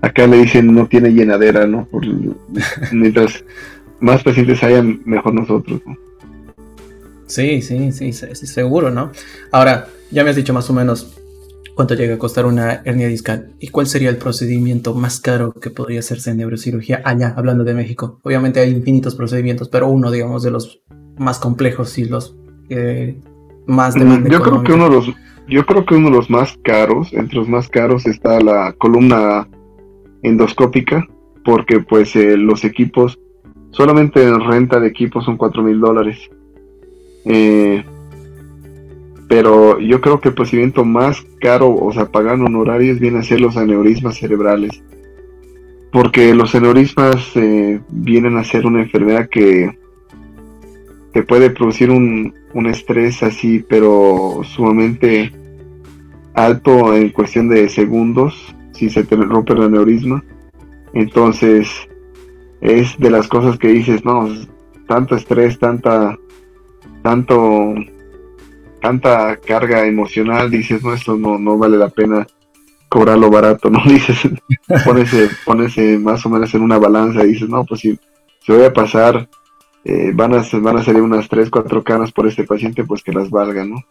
Acá 0.00 0.26
le 0.26 0.38
dicen 0.38 0.74
no 0.74 0.86
tiene 0.86 1.10
llenadera, 1.10 1.66
¿no? 1.66 1.86
Por, 1.86 2.04
mientras 2.92 3.44
más 4.00 4.22
pacientes 4.22 4.62
hayan, 4.62 5.00
mejor 5.06 5.32
nosotros. 5.32 5.80
¿no? 5.86 5.96
Sí, 7.26 7.62
sí, 7.62 7.90
sí, 7.92 8.12
sí, 8.12 8.46
seguro, 8.46 8.90
¿no? 8.90 9.12
Ahora, 9.50 9.88
ya 10.10 10.24
me 10.24 10.30
has 10.30 10.36
dicho 10.36 10.52
más 10.52 10.68
o 10.68 10.72
menos 10.74 11.16
cuánto 11.74 11.94
llega 11.94 12.14
a 12.14 12.18
costar 12.18 12.46
una 12.46 12.82
hernia 12.84 13.08
discal 13.08 13.52
y 13.58 13.68
cuál 13.68 13.86
sería 13.86 14.10
el 14.10 14.16
procedimiento 14.16 14.94
más 14.94 15.20
caro 15.20 15.52
que 15.54 15.70
podría 15.70 16.00
hacerse 16.00 16.30
en 16.30 16.36
neurocirugía 16.36 17.02
allá, 17.04 17.34
hablando 17.36 17.64
de 17.64 17.74
México. 17.74 18.20
Obviamente 18.22 18.60
hay 18.60 18.70
infinitos 18.70 19.14
procedimientos, 19.14 19.68
pero 19.68 19.88
uno, 19.88 20.10
digamos, 20.10 20.42
de 20.42 20.50
los 20.50 20.82
más 21.18 21.38
complejos 21.38 21.98
y 21.98 22.04
los 22.04 22.36
eh, 22.68 23.16
más 23.66 23.94
demandantes. 23.94 24.32
Yo 24.32 24.42
creo 24.42 24.62
que 24.62 24.72
uno 24.72 24.84
de 24.84 24.96
los, 24.96 25.12
yo 25.48 25.66
creo 25.66 25.84
que 25.84 25.94
uno 25.94 26.10
de 26.10 26.16
los 26.16 26.30
más 26.30 26.58
caros, 26.62 27.12
entre 27.12 27.36
los 27.36 27.48
más 27.48 27.68
caros 27.68 28.06
está 28.06 28.40
la 28.40 28.72
columna 28.78 29.48
endoscópica, 30.22 31.06
porque 31.44 31.80
pues 31.80 32.16
eh, 32.16 32.36
los 32.36 32.64
equipos 32.64 33.18
Solamente 33.74 34.22
en 34.22 34.40
renta 34.40 34.78
de 34.78 34.86
equipo 34.86 35.20
son 35.20 35.36
4 35.36 35.62
mil 35.62 35.80
dólares. 35.80 36.30
Eh, 37.24 37.82
pero 39.28 39.80
yo 39.80 40.00
creo 40.00 40.20
que 40.20 40.28
el 40.28 40.34
procedimiento 40.34 40.84
más 40.84 41.26
caro, 41.40 41.74
o 41.74 41.92
sea, 41.92 42.06
pagando 42.06 42.46
honorarios, 42.46 43.00
viene 43.00 43.18
a 43.18 43.24
ser 43.24 43.40
los 43.40 43.56
aneurismas 43.56 44.16
cerebrales. 44.16 44.80
Porque 45.90 46.34
los 46.34 46.54
aneurismas 46.54 47.32
eh, 47.34 47.80
vienen 47.88 48.36
a 48.36 48.44
ser 48.44 48.64
una 48.64 48.80
enfermedad 48.80 49.28
que 49.28 49.76
te 51.14 51.22
puede 51.22 51.50
producir 51.50 51.90
un, 51.90 52.34
un 52.52 52.66
estrés 52.66 53.22
así, 53.22 53.64
pero 53.66 54.42
sumamente 54.44 55.32
alto 56.34 56.92
en 56.94 57.10
cuestión 57.10 57.48
de 57.48 57.68
segundos, 57.68 58.54
si 58.72 58.90
se 58.90 59.04
te 59.04 59.14
rompe 59.14 59.52
el 59.52 59.62
aneurisma. 59.62 60.24
Entonces, 60.92 61.68
es 62.60 62.98
de 62.98 63.10
las 63.10 63.28
cosas 63.28 63.58
que 63.58 63.68
dices, 63.68 64.04
no, 64.04 64.28
tanto 64.88 65.14
estrés, 65.14 65.56
tanta, 65.58 66.18
tanto, 67.02 67.74
tanta 68.82 69.36
carga 69.36 69.86
emocional, 69.86 70.50
dices, 70.50 70.82
no, 70.82 70.92
esto 70.92 71.16
no, 71.16 71.38
no 71.38 71.56
vale 71.56 71.76
la 71.76 71.90
pena 71.90 72.26
cobrarlo 72.88 73.30
barato, 73.30 73.70
¿no? 73.70 73.80
Dices, 73.86 74.18
pones, 75.44 76.00
más 76.00 76.26
o 76.26 76.28
menos 76.28 76.52
en 76.54 76.62
una 76.62 76.78
balanza 76.78 77.22
dices, 77.22 77.48
no, 77.48 77.64
pues 77.64 77.80
si, 77.80 77.98
se 78.44 78.52
voy 78.52 78.64
a 78.64 78.72
pasar, 78.72 79.28
eh, 79.84 80.12
van, 80.14 80.34
a, 80.34 80.42
van 80.60 80.78
a 80.78 80.84
salir 80.84 81.02
unas 81.02 81.28
3, 81.28 81.50
4 81.50 81.84
canas 81.84 82.10
por 82.10 82.26
este 82.26 82.44
paciente, 82.44 82.84
pues 82.84 83.02
que 83.02 83.12
las 83.12 83.28
valga, 83.28 83.64
¿no? 83.64 83.84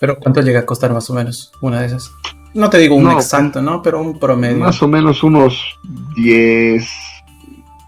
Pero 0.00 0.18
¿cuánto 0.18 0.40
llega 0.40 0.60
a 0.60 0.66
costar 0.66 0.92
más 0.92 1.08
o 1.10 1.14
menos 1.14 1.52
una 1.60 1.80
de 1.80 1.86
esas? 1.86 2.10
No 2.52 2.68
te 2.68 2.78
digo 2.78 2.96
un 2.96 3.08
exacto, 3.10 3.62
¿no? 3.62 3.80
Pero 3.80 4.00
un 4.00 4.18
promedio. 4.18 4.58
Más 4.58 4.82
o 4.82 4.88
menos 4.88 5.22
unos 5.22 5.78
10, 6.16 6.88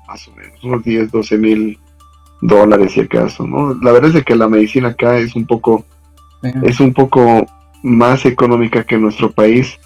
más 0.06 0.28
o 0.28 0.32
menos, 0.32 0.62
unos 0.62 0.84
10, 0.84 1.10
12 1.10 1.38
mil 1.38 1.78
dólares 2.42 2.92
si 2.92 3.00
acaso, 3.00 3.46
¿no? 3.46 3.74
La 3.74 3.92
verdad 3.92 4.14
es 4.14 4.24
que 4.24 4.36
la 4.36 4.48
medicina 4.48 4.88
acá 4.88 5.16
es 5.18 5.34
un 5.34 5.46
poco, 5.46 5.84
es 6.62 6.78
un 6.78 6.92
poco 6.92 7.46
más 7.82 8.24
económica 8.24 8.84
que 8.84 8.96
en 8.96 9.02
nuestro 9.02 9.32
país, 9.32 9.78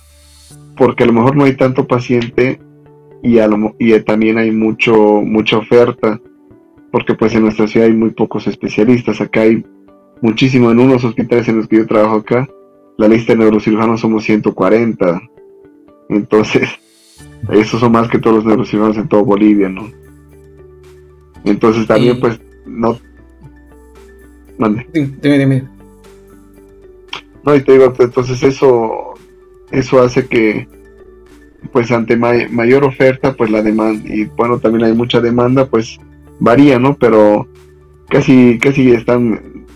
porque 0.76 1.04
a 1.04 1.06
lo 1.06 1.14
mejor 1.14 1.36
no 1.36 1.44
hay 1.44 1.56
tanto 1.56 1.86
paciente 1.86 2.60
y, 3.26 3.40
a 3.40 3.48
lo, 3.48 3.74
y 3.78 3.98
también 4.00 4.38
hay 4.38 4.52
mucho, 4.52 4.94
mucha 4.94 5.58
oferta, 5.58 6.20
porque 6.92 7.14
pues 7.14 7.34
en 7.34 7.42
nuestra 7.42 7.66
ciudad 7.66 7.88
hay 7.88 7.94
muy 7.94 8.10
pocos 8.10 8.46
especialistas, 8.46 9.20
acá 9.20 9.40
hay 9.40 9.66
muchísimo, 10.22 10.70
en 10.70 10.78
unos 10.78 11.04
hospitales 11.04 11.48
en 11.48 11.56
los 11.58 11.66
que 11.66 11.78
yo 11.78 11.86
trabajo 11.86 12.16
acá, 12.16 12.48
la 12.96 13.08
lista 13.08 13.32
de 13.32 13.40
neurocirujanos 13.40 14.00
somos 14.00 14.22
140, 14.22 15.20
entonces, 16.08 16.68
esos 17.50 17.80
son 17.80 17.90
más 17.90 18.08
que 18.08 18.20
todos 18.20 18.36
los 18.36 18.44
neurocirujanos 18.44 18.96
en 18.96 19.08
todo 19.08 19.24
Bolivia, 19.24 19.68
¿no? 19.68 19.90
Entonces 21.44 21.84
también 21.86 22.20
pues 22.20 22.40
no... 22.64 22.96
Mande. 24.56 24.86
Dime, 24.92 25.38
dime. 25.38 25.64
No, 27.44 27.54
y 27.56 27.60
te 27.60 27.72
digo, 27.72 27.92
entonces 27.98 28.42
eso, 28.42 29.14
eso 29.72 30.00
hace 30.00 30.26
que, 30.26 30.68
pues 31.72 31.90
ante 31.90 32.16
mayor 32.16 32.84
oferta, 32.84 33.34
pues 33.34 33.50
la 33.50 33.62
demanda, 33.62 34.08
y 34.08 34.24
bueno, 34.24 34.58
también 34.58 34.84
hay 34.84 34.92
mucha 34.94 35.20
demanda, 35.20 35.66
pues 35.66 35.98
varía, 36.38 36.78
¿no? 36.78 36.96
Pero 36.96 37.48
casi, 38.08 38.58
casi 38.58 38.92
están, 38.92 39.66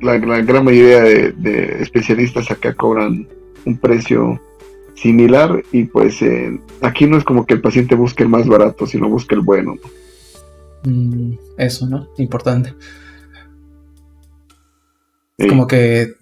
la, 0.00 0.18
gran 0.18 0.64
mayoría 0.64 1.02
de, 1.02 1.76
especialistas 1.80 2.50
acá 2.50 2.74
cobran 2.74 3.28
un 3.64 3.76
precio 3.78 4.40
similar 4.94 5.62
y 5.72 5.84
pues 5.84 6.20
eh, 6.20 6.58
aquí 6.82 7.06
no 7.06 7.16
es 7.16 7.24
como 7.24 7.46
que 7.46 7.54
el 7.54 7.60
paciente 7.60 7.94
busque 7.94 8.22
el 8.22 8.28
más 8.28 8.46
barato, 8.46 8.86
sino 8.86 9.08
busque 9.08 9.34
el 9.34 9.40
bueno. 9.40 9.76
Mm, 10.84 11.32
eso, 11.58 11.86
¿no? 11.86 12.08
Importante. 12.18 12.74
Como 15.48 15.66
que 15.66 16.19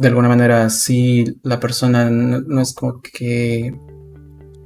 de 0.00 0.08
alguna 0.08 0.28
manera, 0.28 0.70
si 0.70 1.24
la 1.42 1.60
persona 1.60 2.08
no, 2.08 2.62
es 2.62 2.72
como 2.72 3.02
que, 3.02 3.74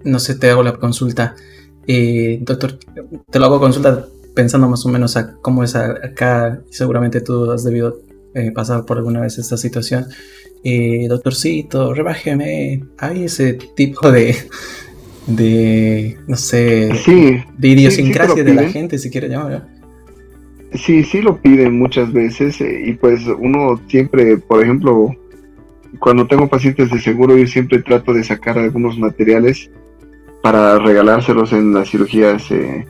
no 0.04 0.20
sé, 0.20 0.36
te 0.36 0.48
hago 0.48 0.62
la 0.62 0.74
consulta, 0.74 1.34
eh, 1.88 2.38
doctor, 2.42 2.78
te 3.30 3.38
lo 3.40 3.46
hago 3.46 3.58
consulta 3.58 4.06
pensando 4.32 4.68
más 4.68 4.86
o 4.86 4.90
menos 4.90 5.16
a 5.16 5.34
cómo 5.42 5.64
es 5.64 5.74
acá, 5.74 6.62
seguramente 6.70 7.20
tú 7.20 7.50
has 7.50 7.64
debido 7.64 8.00
eh, 8.34 8.52
pasar 8.52 8.84
por 8.84 8.98
alguna 8.98 9.22
vez 9.22 9.36
esta 9.38 9.56
situación. 9.56 10.06
Eh, 10.62 11.06
doctorcito, 11.08 11.92
rebájeme, 11.92 12.84
hay 12.98 13.24
ese 13.24 13.54
tipo 13.74 14.12
de, 14.12 14.36
de 15.26 16.16
no 16.28 16.36
sé, 16.36 16.90
de 17.58 17.68
idiosincrasia 17.68 18.44
de 18.44 18.54
la 18.54 18.68
gente, 18.68 18.98
si 18.98 19.10
quiere 19.10 19.28
llamar. 19.28 19.66
Sí, 20.74 21.02
sí 21.02 21.20
lo 21.22 21.40
piden 21.40 21.76
muchas 21.76 22.12
veces 22.12 22.60
y 22.60 22.92
pues 22.92 23.22
uno 23.40 23.80
siempre, 23.88 24.38
por 24.38 24.62
ejemplo, 24.62 25.14
cuando 25.98 26.26
tengo 26.26 26.48
pacientes 26.48 26.90
de 26.90 27.00
seguro, 27.00 27.36
yo 27.36 27.46
siempre 27.46 27.82
trato 27.82 28.12
de 28.12 28.24
sacar 28.24 28.58
algunos 28.58 28.98
materiales 28.98 29.70
para 30.42 30.78
regalárselos 30.78 31.52
en 31.52 31.72
las 31.72 31.90
cirugías 31.90 32.50
eh, 32.50 32.86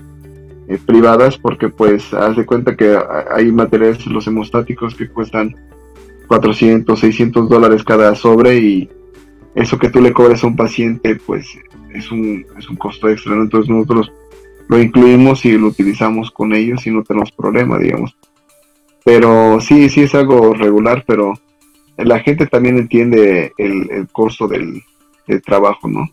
eh, 0.68 0.78
privadas, 0.84 1.38
porque 1.38 1.68
pues 1.68 2.12
haz 2.14 2.36
de 2.36 2.46
cuenta 2.46 2.76
que 2.76 2.98
hay 3.30 3.52
materiales, 3.52 4.06
los 4.06 4.26
hemostáticos, 4.26 4.94
que 4.94 5.08
cuestan 5.08 5.54
400, 6.26 6.98
600 6.98 7.48
dólares 7.48 7.84
cada 7.84 8.14
sobre 8.14 8.58
y 8.58 8.88
eso 9.54 9.78
que 9.78 9.90
tú 9.90 10.00
le 10.00 10.12
cobres 10.12 10.42
a 10.42 10.46
un 10.46 10.56
paciente, 10.56 11.16
pues 11.16 11.46
es 11.92 12.10
un, 12.10 12.44
es 12.58 12.68
un 12.68 12.76
costo 12.76 13.08
extra, 13.08 13.34
entonces 13.34 13.70
nosotros 13.70 14.12
lo 14.68 14.80
incluimos 14.80 15.44
y 15.44 15.56
lo 15.56 15.68
utilizamos 15.68 16.30
con 16.30 16.54
ellos 16.54 16.86
y 16.86 16.90
no 16.90 17.02
tenemos 17.02 17.30
problema, 17.32 17.78
digamos. 17.78 18.16
Pero 19.04 19.60
sí, 19.60 19.88
sí 19.90 20.02
es 20.02 20.14
algo 20.14 20.54
regular, 20.54 21.04
pero 21.06 21.34
la 21.96 22.20
gente 22.20 22.46
también 22.46 22.78
entiende 22.78 23.52
el, 23.58 24.08
costo 24.12 24.48
del, 24.48 24.82
trabajo, 25.44 25.88
¿no? 25.88 26.08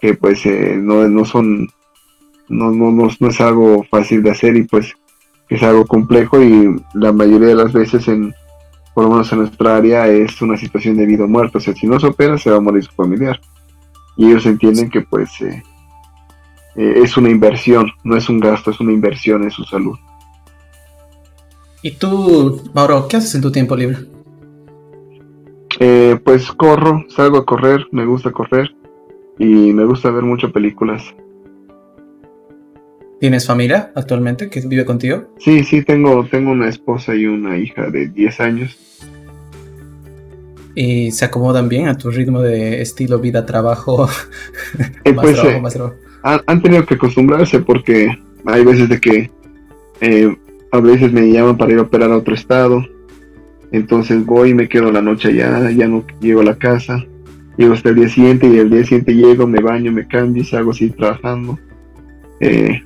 Que 0.00 0.14
pues 0.14 0.44
eh, 0.46 0.76
no, 0.80 1.08
no 1.08 1.24
son, 1.24 1.68
no, 2.48 2.70
no, 2.70 2.90
no, 2.90 3.28
es 3.28 3.40
algo 3.40 3.84
fácil 3.90 4.22
de 4.22 4.30
hacer 4.30 4.56
y 4.56 4.64
pues 4.64 4.94
es 5.48 5.62
algo 5.62 5.86
complejo 5.86 6.42
y 6.42 6.76
la 6.94 7.12
mayoría 7.12 7.48
de 7.48 7.54
las 7.54 7.72
veces 7.72 8.06
en, 8.08 8.34
por 8.94 9.04
lo 9.04 9.10
menos 9.10 9.32
en 9.32 9.38
nuestra 9.38 9.76
área, 9.76 10.06
es 10.08 10.42
una 10.42 10.56
situación 10.56 10.96
de 10.96 11.06
vida 11.06 11.24
o 11.24 11.28
muerte. 11.28 11.58
O 11.58 11.60
sea, 11.60 11.74
si 11.74 11.86
no 11.86 11.98
se 11.98 12.06
opera, 12.06 12.36
se 12.36 12.50
va 12.50 12.56
a 12.56 12.60
morir 12.60 12.84
su 12.84 12.92
familiar. 12.92 13.40
Y 14.16 14.26
ellos 14.26 14.44
entienden 14.44 14.90
que 14.90 15.02
pues 15.02 15.30
eh, 15.40 15.62
eh, 16.76 17.00
es 17.02 17.16
una 17.16 17.30
inversión, 17.30 17.90
no 18.04 18.16
es 18.16 18.28
un 18.28 18.40
gasto, 18.40 18.70
es 18.70 18.80
una 18.80 18.92
inversión 18.92 19.44
en 19.44 19.50
su 19.50 19.64
salud. 19.64 19.96
¿Y 21.82 21.92
tú, 21.92 22.70
Mauro, 22.74 23.06
qué 23.08 23.16
haces 23.16 23.36
en 23.36 23.40
tu 23.40 23.52
tiempo 23.52 23.76
libre? 23.76 23.98
Eh, 25.80 26.18
pues 26.24 26.50
corro, 26.52 27.04
salgo 27.08 27.38
a 27.38 27.46
correr, 27.46 27.86
me 27.92 28.04
gusta 28.04 28.32
correr 28.32 28.74
y 29.38 29.72
me 29.72 29.84
gusta 29.84 30.10
ver 30.10 30.24
muchas 30.24 30.50
películas. 30.50 31.02
¿Tienes 33.20 33.46
familia 33.46 33.92
actualmente 33.94 34.50
que 34.50 34.60
vive 34.60 34.84
contigo? 34.84 35.28
Sí, 35.38 35.62
sí, 35.64 35.82
tengo, 35.82 36.24
tengo 36.26 36.50
una 36.50 36.68
esposa 36.68 37.14
y 37.14 37.26
una 37.26 37.58
hija 37.58 37.90
de 37.90 38.08
10 38.08 38.40
años. 38.40 38.78
¿Y 40.74 41.10
se 41.10 41.24
acomodan 41.24 41.68
bien 41.68 41.88
a 41.88 41.96
tu 41.96 42.10
ritmo 42.10 42.40
de 42.40 42.80
estilo 42.80 43.18
vida-trabajo? 43.18 44.08
Eh, 45.04 45.14
pues, 45.14 45.38
eh, 45.38 45.62
Han, 46.22 46.62
tenido 46.62 46.84
que 46.84 46.94
acostumbrarse 46.94 47.60
porque 47.60 48.08
hay 48.44 48.64
veces 48.64 48.88
de 48.88 49.00
que 49.00 49.30
a 50.70 50.80
veces 50.80 51.10
me 51.10 51.32
llaman 51.32 51.56
para 51.56 51.72
ir 51.72 51.78
a 51.78 51.82
operar 51.82 52.12
a 52.12 52.18
otro 52.18 52.34
estado 52.34 52.84
entonces 53.72 54.24
voy 54.24 54.50
y 54.50 54.54
me 54.54 54.68
quedo 54.68 54.90
la 54.90 55.02
noche 55.02 55.28
allá, 55.28 55.70
ya 55.70 55.86
no 55.86 56.04
llego 56.20 56.40
a 56.40 56.44
la 56.44 56.56
casa. 56.56 57.04
Llego 57.56 57.74
hasta 57.74 57.88
el 57.88 57.96
día 57.96 58.08
siguiente 58.08 58.46
y 58.46 58.56
el 58.58 58.70
día 58.70 58.84
siguiente 58.84 59.14
llego, 59.14 59.46
me 59.46 59.60
baño, 59.60 59.90
me 59.90 60.06
cambio 60.06 60.42
y 60.42 60.46
salgo 60.46 60.70
así 60.70 60.90
trabajando. 60.90 61.58
Eh, 62.40 62.82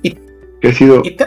que 0.59 0.67
ha 0.67 0.73
sido... 0.73 1.01
¿Y 1.03 1.11
te, 1.15 1.25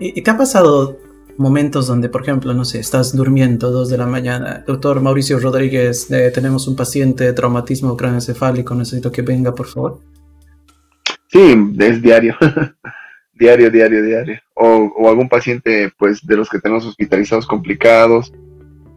¿Y 0.00 0.20
te 0.20 0.30
ha 0.30 0.36
pasado 0.36 0.98
momentos 1.36 1.86
donde, 1.86 2.08
por 2.08 2.22
ejemplo, 2.22 2.52
no 2.52 2.64
sé, 2.64 2.80
estás 2.80 3.16
durmiendo 3.16 3.70
dos 3.70 3.88
de 3.88 3.96
la 3.96 4.06
mañana, 4.06 4.62
doctor 4.66 5.00
Mauricio 5.00 5.38
Rodríguez, 5.38 6.10
eh, 6.10 6.30
tenemos 6.34 6.68
un 6.68 6.76
paciente 6.76 7.24
de 7.24 7.32
traumatismo 7.32 7.96
craneoencefálico, 7.96 8.74
necesito 8.74 9.10
que 9.10 9.22
venga, 9.22 9.54
por 9.54 9.66
favor? 9.66 10.00
Sí, 11.28 11.54
es 11.78 12.02
diario. 12.02 12.36
diario, 13.40 13.70
diario, 13.70 14.02
diario. 14.04 14.38
O, 14.54 15.08
algún 15.08 15.28
paciente, 15.28 15.90
pues, 15.98 16.24
de 16.24 16.36
los 16.36 16.48
que 16.48 16.60
tenemos 16.60 16.86
hospitalizados 16.86 17.46
complicados. 17.46 18.32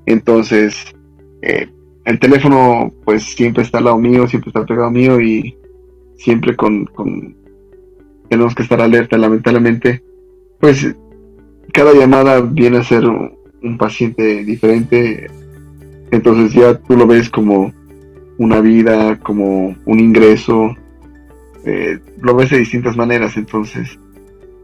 Entonces, 0.06 0.94
eh, 1.42 1.70
el 2.06 2.20
teléfono, 2.20 2.94
pues, 3.06 3.24
siempre 3.24 3.64
está 3.64 3.78
al 3.80 3.86
lado 3.86 3.98
mío, 3.98 4.28
siempre 4.28 4.50
está 4.50 4.66
pegado 4.66 4.92
mío 4.92 5.20
y 5.22 5.58
siempre 6.18 6.56
con, 6.56 6.86
con, 6.86 7.36
tenemos 8.30 8.54
que 8.54 8.64
estar 8.64 8.82
alerta. 8.82 9.18
Lamentablemente, 9.18 10.04
pues, 10.60 10.94
cada 11.74 11.94
llamada 11.94 12.42
viene 12.42 12.78
a 12.78 12.84
ser 12.84 13.06
un 13.06 13.78
paciente 13.78 14.44
diferente. 14.44 15.28
Entonces 16.12 16.54
ya 16.54 16.78
tú 16.78 16.96
lo 16.96 17.08
ves 17.08 17.30
como 17.30 17.74
una 18.38 18.60
vida, 18.60 19.18
como 19.20 19.76
un 19.86 20.00
ingreso, 20.00 20.76
eh, 21.66 21.98
lo 22.20 22.36
ves 22.36 22.50
de 22.50 22.58
distintas 22.58 22.98
maneras, 22.98 23.38
entonces 23.38 23.98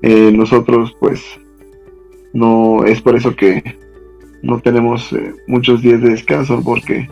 eh, 0.01 0.31
nosotros 0.31 0.95
pues 0.99 1.21
no 2.33 2.83
es 2.85 3.01
por 3.01 3.15
eso 3.15 3.35
que 3.35 3.77
no 4.41 4.59
tenemos 4.59 5.11
eh, 5.13 5.33
muchos 5.47 5.81
días 5.81 6.01
de 6.01 6.11
descanso 6.11 6.61
porque 6.63 7.09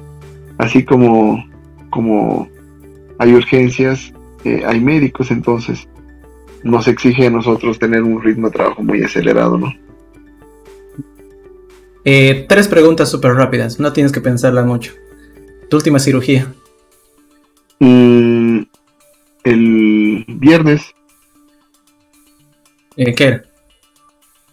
así 0.57 0.83
como 0.83 1.45
como 1.89 2.47
hay 3.19 3.33
urgencias 3.33 4.13
eh, 4.43 4.63
hay 4.65 4.79
médicos 4.79 5.31
entonces 5.31 5.87
nos 6.63 6.87
exige 6.87 7.27
a 7.27 7.31
nosotros 7.31 7.79
tener 7.79 8.03
un 8.03 8.21
ritmo 8.21 8.47
de 8.47 8.53
trabajo 8.53 8.83
muy 8.83 9.03
acelerado 9.03 9.57
no 9.57 9.73
tres 12.47 12.69
preguntas 12.69 13.09
súper 13.09 13.33
rápidas. 13.33 13.79
No 13.79 13.91
tienes 13.91 14.11
que 14.11 14.21
pensarla 14.21 14.63
mucho. 14.63 14.93
Tu 15.69 15.75
última 15.75 15.99
cirugía. 15.99 16.53
Mm, 17.79 18.61
el 19.43 20.25
viernes 20.27 20.93
eh, 22.97 23.13
¿Qué 23.13 23.23
era? 23.23 23.43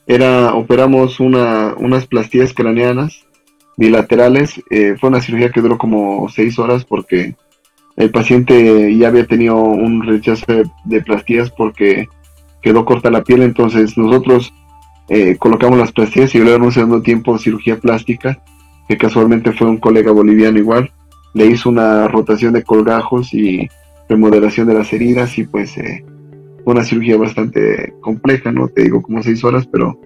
Era, 0.07 0.55
operamos 0.55 1.18
una, 1.18 1.74
unas 1.78 2.07
plastillas 2.07 2.53
craneanas 2.53 3.24
bilaterales. 3.76 4.62
Eh, 4.70 4.97
fue 5.01 5.09
una 5.09 5.20
cirugía 5.20 5.51
que 5.51 5.61
duró 5.61 5.78
como 5.78 6.28
seis 6.28 6.59
horas 6.59 6.84
porque 6.84 7.34
el 7.97 8.11
paciente 8.11 8.95
ya 8.97 9.09
había 9.09 9.26
tenido 9.26 9.57
un 9.57 10.03
rechazo 10.03 10.45
de, 10.84 11.01
plastillas 11.03 11.51
porque 11.51 12.09
quedó 12.62 12.84
corta 12.84 13.11
la 13.11 13.24
piel. 13.24 13.42
Entonces 13.42 13.97
nosotros 13.97 14.53
eh, 15.09 15.36
colocamos 15.36 15.78
las 15.78 15.92
plastillas 15.92 16.34
y 16.34 16.38
luego 16.38 16.57
en 16.57 16.62
un 16.62 16.72
segundo 16.72 17.03
tiempo 17.03 17.38
cirugía 17.38 17.78
plástica 17.78 18.42
que 18.88 18.99
casualmente 18.99 19.53
fue 19.53 19.68
un 19.68 19.78
colega 19.78 20.12
boliviano 20.12 20.59
igual. 20.59 20.92
Le 21.32 21.47
hizo 21.47 21.68
una 21.68 22.09
rotación 22.09 22.53
de 22.53 22.62
colgajos 22.62 23.32
y 23.32 23.68
remodelación 24.09 24.68
de 24.68 24.74
las 24.74 24.92
heridas 24.92 25.38
y 25.38 25.45
pues 25.45 25.76
eh, 25.78 26.05
una 26.64 26.84
cirugía 26.84 27.16
bastante 27.16 27.94
compleja, 28.00 28.50
no 28.50 28.68
te 28.68 28.82
digo 28.82 29.02
como 29.02 29.22
seis 29.22 29.44
horas, 29.44 29.66
pero 29.66 30.00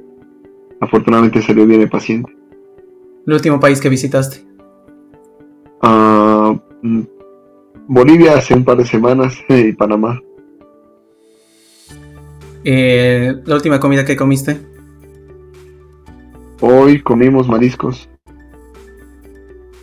afortunadamente 0.80 1.42
salió 1.42 1.66
bien 1.66 1.82
el 1.82 1.88
paciente. 1.88 2.32
¿El 3.26 3.34
último 3.34 3.60
país 3.60 3.80
que 3.80 3.88
visitaste? 3.88 4.44
Ah, 5.82 6.54
mm, 6.82 7.02
Bolivia 7.86 8.36
hace 8.36 8.54
un 8.54 8.64
par 8.64 8.76
de 8.78 8.86
semanas 8.86 9.38
y 9.48 9.72
Panamá. 9.72 10.20
Eh, 12.64 13.34
¿La 13.44 13.54
última 13.54 13.78
comida 13.78 14.04
que 14.04 14.16
comiste? 14.16 14.58
Hoy 16.60 17.00
comimos 17.02 17.48
mariscos. 17.48 18.08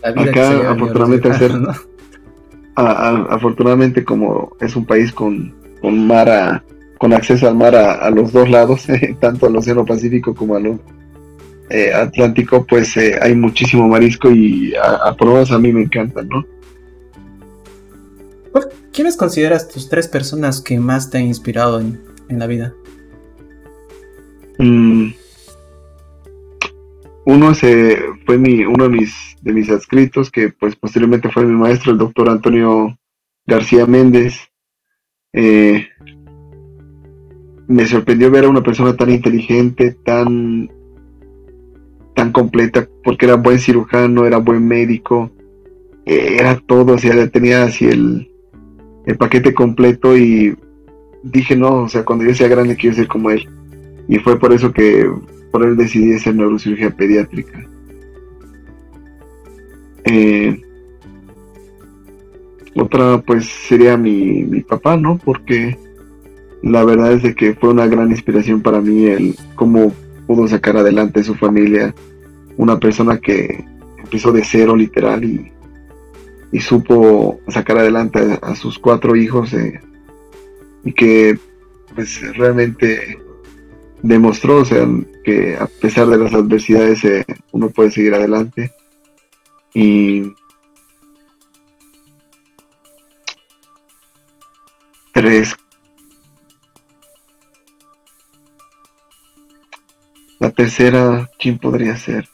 Acá, 0.02 0.70
afortunadamente, 0.70 1.30
afortunadamente, 2.76 4.04
como 4.04 4.52
es 4.60 4.76
un 4.76 4.84
país 4.84 5.10
con, 5.12 5.54
con 5.80 6.06
mar 6.06 6.62
con 6.98 7.12
acceso 7.12 7.46
al 7.46 7.56
mar 7.56 7.74
a, 7.74 8.08
los 8.10 8.32
dos 8.32 8.48
lados, 8.48 8.86
tanto 9.20 9.46
al 9.46 9.56
Océano 9.56 9.84
Pacífico 9.84 10.34
como 10.34 10.56
al 10.56 10.80
eh, 11.68 11.92
Atlántico, 11.92 12.64
pues 12.64 12.96
eh, 12.96 13.18
hay 13.20 13.34
muchísimo 13.34 13.88
marisco 13.88 14.30
y 14.30 14.74
a, 14.74 15.14
pruebas 15.14 15.50
a 15.50 15.58
mí 15.58 15.72
me 15.72 15.82
encantan, 15.82 16.28
¿no? 16.28 16.44
¿Quiénes 18.92 19.18
consideras 19.18 19.68
tus 19.68 19.90
tres 19.90 20.08
personas 20.08 20.62
que 20.62 20.80
más 20.80 21.10
te 21.10 21.18
han 21.18 21.24
inspirado 21.24 21.80
en, 21.80 22.00
la 22.30 22.46
vida? 22.46 22.72
Mm. 24.58 25.10
Uno 27.26 27.54
fue 27.54 28.38
mi, 28.38 28.64
uno 28.64 28.84
de 28.84 28.90
mis, 28.90 29.36
de 29.42 29.52
mis 29.52 29.68
adscritos, 29.68 30.30
que 30.30 30.48
pues 30.48 30.76
posteriormente 30.76 31.28
fue 31.30 31.44
mi 31.44 31.52
maestro, 31.52 31.92
el 31.92 31.98
doctor 31.98 32.30
Antonio 32.30 32.96
García 33.46 33.84
Méndez. 33.84 34.48
Eh, 35.36 35.86
me 37.68 37.86
sorprendió 37.86 38.30
ver 38.30 38.44
a 38.44 38.48
una 38.48 38.62
persona 38.62 38.96
tan 38.96 39.10
inteligente, 39.10 39.96
tan, 40.02 40.70
tan 42.14 42.32
completa, 42.32 42.88
porque 43.04 43.26
era 43.26 43.36
buen 43.36 43.58
cirujano, 43.58 44.24
era 44.24 44.38
buen 44.38 44.66
médico, 44.66 45.30
eh, 46.06 46.38
era 46.40 46.58
todo, 46.66 46.94
o 46.94 46.98
sea, 46.98 47.28
tenía 47.28 47.64
así 47.64 47.84
el, 47.84 48.30
el 49.04 49.16
paquete 49.18 49.52
completo 49.52 50.16
y 50.16 50.56
dije, 51.22 51.54
no, 51.54 51.82
o 51.82 51.88
sea, 51.88 52.04
cuando 52.04 52.24
yo 52.24 52.34
sea 52.34 52.48
grande 52.48 52.76
quiero 52.76 52.96
ser 52.96 53.06
como 53.06 53.30
él. 53.30 53.46
Y 54.08 54.18
fue 54.18 54.38
por 54.38 54.52
eso 54.52 54.72
que 54.72 55.10
por 55.50 55.64
él 55.64 55.76
decidí 55.76 56.14
hacer 56.14 56.34
neurocirugía 56.34 56.90
pediátrica. 56.96 57.68
Eh, 60.04 60.62
otra 62.76 63.22
pues 63.22 63.46
sería 63.46 63.96
mi, 63.96 64.44
mi, 64.44 64.60
papá, 64.60 64.96
¿no? 64.96 65.18
Porque 65.18 65.78
la 66.62 66.84
verdad 66.84 67.12
es 67.12 67.22
de 67.22 67.34
que 67.34 67.54
fue 67.54 67.70
una 67.70 67.86
gran 67.86 68.10
inspiración 68.10 68.60
para 68.62 68.80
mí 68.80 69.06
el 69.06 69.36
cómo 69.54 69.92
pudo 70.26 70.46
sacar 70.48 70.76
adelante 70.76 71.24
su 71.24 71.34
familia. 71.34 71.94
Una 72.56 72.78
persona 72.78 73.18
que 73.18 73.64
empezó 73.98 74.32
de 74.32 74.44
cero 74.44 74.76
literal 74.76 75.24
y, 75.24 75.52
y 76.52 76.60
supo 76.60 77.40
sacar 77.48 77.78
adelante 77.78 78.38
a, 78.40 78.54
sus 78.54 78.78
cuatro 78.78 79.16
hijos 79.16 79.52
eh, 79.52 79.80
y 80.84 80.92
que 80.92 81.38
pues 81.94 82.20
realmente 82.36 83.18
demostró, 84.02 84.58
o 84.58 84.64
sea, 84.64 84.86
que 85.24 85.56
a 85.56 85.66
pesar 85.66 86.06
de 86.08 86.18
las 86.18 86.34
adversidades 86.34 87.04
eh, 87.04 87.24
uno 87.52 87.70
puede 87.70 87.90
seguir 87.90 88.14
adelante. 88.14 88.70
Y 89.74 90.22
tres. 95.16 95.56
La 100.38 100.50
tercera, 100.50 101.30
¿quién 101.38 101.58
podría 101.58 101.96
ser? 101.96 102.28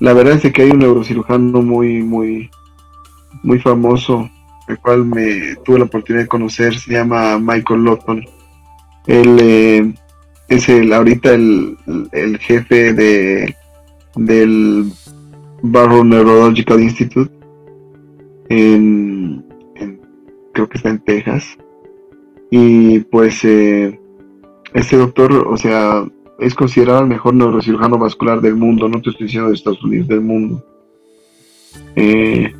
La 0.00 0.12
verdad 0.12 0.40
es 0.42 0.52
que 0.52 0.62
hay 0.62 0.70
un 0.70 0.80
neurocirujano 0.80 1.62
muy, 1.62 2.02
muy, 2.02 2.50
muy 3.44 3.60
famoso, 3.60 4.28
el 4.66 4.78
cual 4.78 5.04
me 5.04 5.54
tuve 5.64 5.78
la 5.78 5.84
oportunidad 5.84 6.24
de 6.24 6.28
conocer, 6.28 6.76
se 6.76 6.92
llama 6.92 7.38
Michael 7.38 7.84
Lawton 7.84 8.24
él 9.06 9.38
eh, 9.40 9.94
es 10.48 10.68
el 10.68 10.92
ahorita 10.92 11.34
el, 11.34 11.76
jefe 12.40 12.92
de 12.94 13.54
del 14.16 14.90
Barrow 15.62 16.04
Neurological 16.04 16.80
Institute 16.80 17.30
en, 18.48 19.13
creo 20.54 20.68
que 20.68 20.78
está 20.78 20.88
en 20.88 21.04
Texas 21.04 21.58
y 22.50 23.00
pues 23.00 23.44
eh, 23.44 24.00
este 24.72 24.96
doctor 24.96 25.32
o 25.32 25.56
sea 25.56 26.04
es 26.38 26.54
considerado 26.54 27.00
el 27.00 27.08
mejor 27.08 27.34
neurocirujano 27.34 27.98
vascular 27.98 28.40
del 28.40 28.56
mundo 28.56 28.88
no 28.88 29.02
te 29.02 29.10
estoy 29.10 29.26
diciendo 29.26 29.50
de 29.50 29.56
Estados 29.56 29.84
Unidos 29.84 30.08
del 30.08 30.22
mundo 30.22 30.64
eh, 31.96 32.54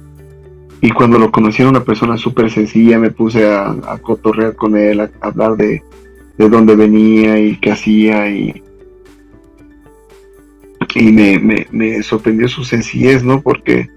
y 0.83 0.91
cuando 0.91 1.19
lo 1.19 1.31
conocí 1.33 1.63
era 1.63 1.71
una 1.71 1.85
persona 1.85 2.19
súper 2.19 2.51
sencilla 2.51 2.99
me 2.99 3.11
puse 3.11 3.47
a, 3.47 3.71
a 3.71 3.99
cotorrear 3.99 4.55
con 4.55 4.77
él 4.77 5.01
a 5.01 5.11
hablar 5.23 5.57
de 5.57 5.83
de 6.37 6.49
dónde 6.49 6.75
venía 6.75 7.39
y 7.39 7.57
qué 7.57 7.71
hacía 7.71 8.29
y, 8.29 8.63
y 10.95 11.13
me, 11.13 11.67
me, 11.71 12.03
sorprendió 12.03 12.49
su 12.49 12.65
sencillez, 12.65 13.23
¿no? 13.23 13.41
Porque 13.41 13.89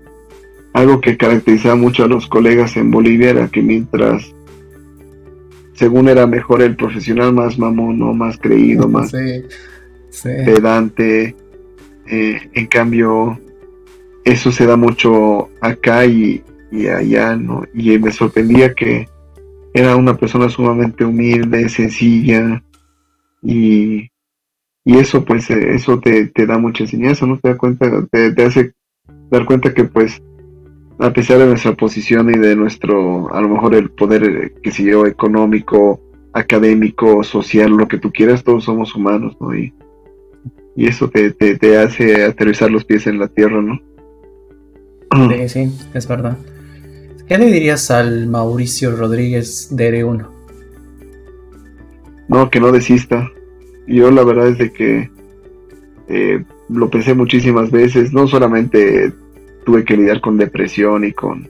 algo 0.78 1.02
que 1.02 1.18
caracterizaba 1.18 1.76
mucho 1.76 2.04
a 2.04 2.08
los 2.08 2.28
colegas 2.28 2.78
en 2.78 2.92
Bolivia 2.92 3.32
era 3.32 3.48
que 3.48 3.64
mientras, 3.64 4.32
según 5.74 6.08
era 6.08 6.28
mejor 6.28 6.62
el 6.62 6.76
profesional, 6.76 7.34
más 7.34 7.58
mamono, 7.58 8.14
más 8.14 8.38
creído, 8.38 8.88
más 8.90 9.12
pedante, 10.24 11.36
eh, 12.06 12.50
en 12.54 12.68
cambio, 12.68 13.40
eso 14.24 14.52
se 14.52 14.68
da 14.68 14.78
mucho 14.78 15.50
acá 15.62 16.06
y, 16.06 16.44
y 16.72 16.88
allá, 16.88 17.36
¿no? 17.36 17.64
Y 17.74 17.98
me 17.98 18.12
sorprendía 18.12 18.76
que 18.76 19.10
era 19.74 19.96
una 19.96 20.16
persona 20.16 20.48
sumamente 20.48 21.04
humilde, 21.04 21.70
sencilla 21.70 22.64
y, 23.42 24.12
y 24.86 24.98
eso 24.98 25.26
pues 25.26 25.50
eh, 25.50 25.74
eso 25.74 26.00
te, 26.00 26.32
da 26.46 26.60
mucha 26.60 26.84
enseñanza, 26.84 27.26
¿no? 27.26 27.40
Te 27.40 27.50
da 27.50 27.58
cuenta, 27.58 28.06
te, 28.12 28.44
hace 28.44 28.74
dar 29.32 29.46
cuenta 29.46 29.74
que 29.74 29.84
pues 29.86 30.22
a 31.00 31.14
pesar 31.14 31.38
de 31.40 31.46
nuestra 31.46 31.74
posición 31.74 32.30
y 32.30 32.38
de 32.38 32.56
nuestro, 32.56 33.34
a 33.34 33.42
lo 33.42 33.50
mejor 33.50 33.76
el 33.76 33.90
poder, 33.90 34.24
eh, 34.24 34.54
que 34.62 34.72
sé 34.72 34.84
yo, 34.84 35.06
económico, 35.06 36.02
académico, 36.34 37.24
social, 37.24 37.72
lo 37.72 37.88
que 37.88 37.98
tú 37.98 38.12
quieras, 38.12 38.44
todos 38.44 38.64
somos 38.64 38.96
humanos, 38.96 39.38
¿no? 39.40 39.56
Y, 39.56 39.74
y 40.76 40.88
eso 40.88 41.10
te, 41.10 41.32
te, 41.32 41.78
hace 41.78 42.24
aterrizar 42.24 42.72
los 42.72 42.84
pies 42.84 43.08
en 43.08 43.20
la 43.20 43.28
tierra, 43.28 43.62
¿no? 43.62 43.82
Sí, 45.30 45.50
sí, 45.50 45.72
es 45.94 46.08
verdad. 46.08 46.38
¿Qué 47.28 47.38
le 47.38 47.48
dirías 47.48 47.92
al 47.92 48.28
Mauricio 48.28 48.96
Rodríguez 48.96 49.76
de 49.76 50.04
R1? 50.04 50.28
No, 52.28 52.50
que 52.50 52.60
no 52.60 52.72
desista. 52.72 53.30
Yo 53.88 54.12
la 54.12 54.24
verdad 54.24 54.50
es 54.50 54.58
de 54.58 54.72
que 54.72 55.10
eh, 56.10 56.44
lo 56.70 56.90
pensé 56.90 57.14
muchísimas 57.14 57.72
veces. 57.72 58.14
No 58.14 58.28
solamente 58.28 59.14
tuve 59.68 59.84
que 59.84 59.98
lidiar 59.98 60.22
con 60.22 60.38
depresión 60.38 61.04
y 61.04 61.12
con, 61.12 61.50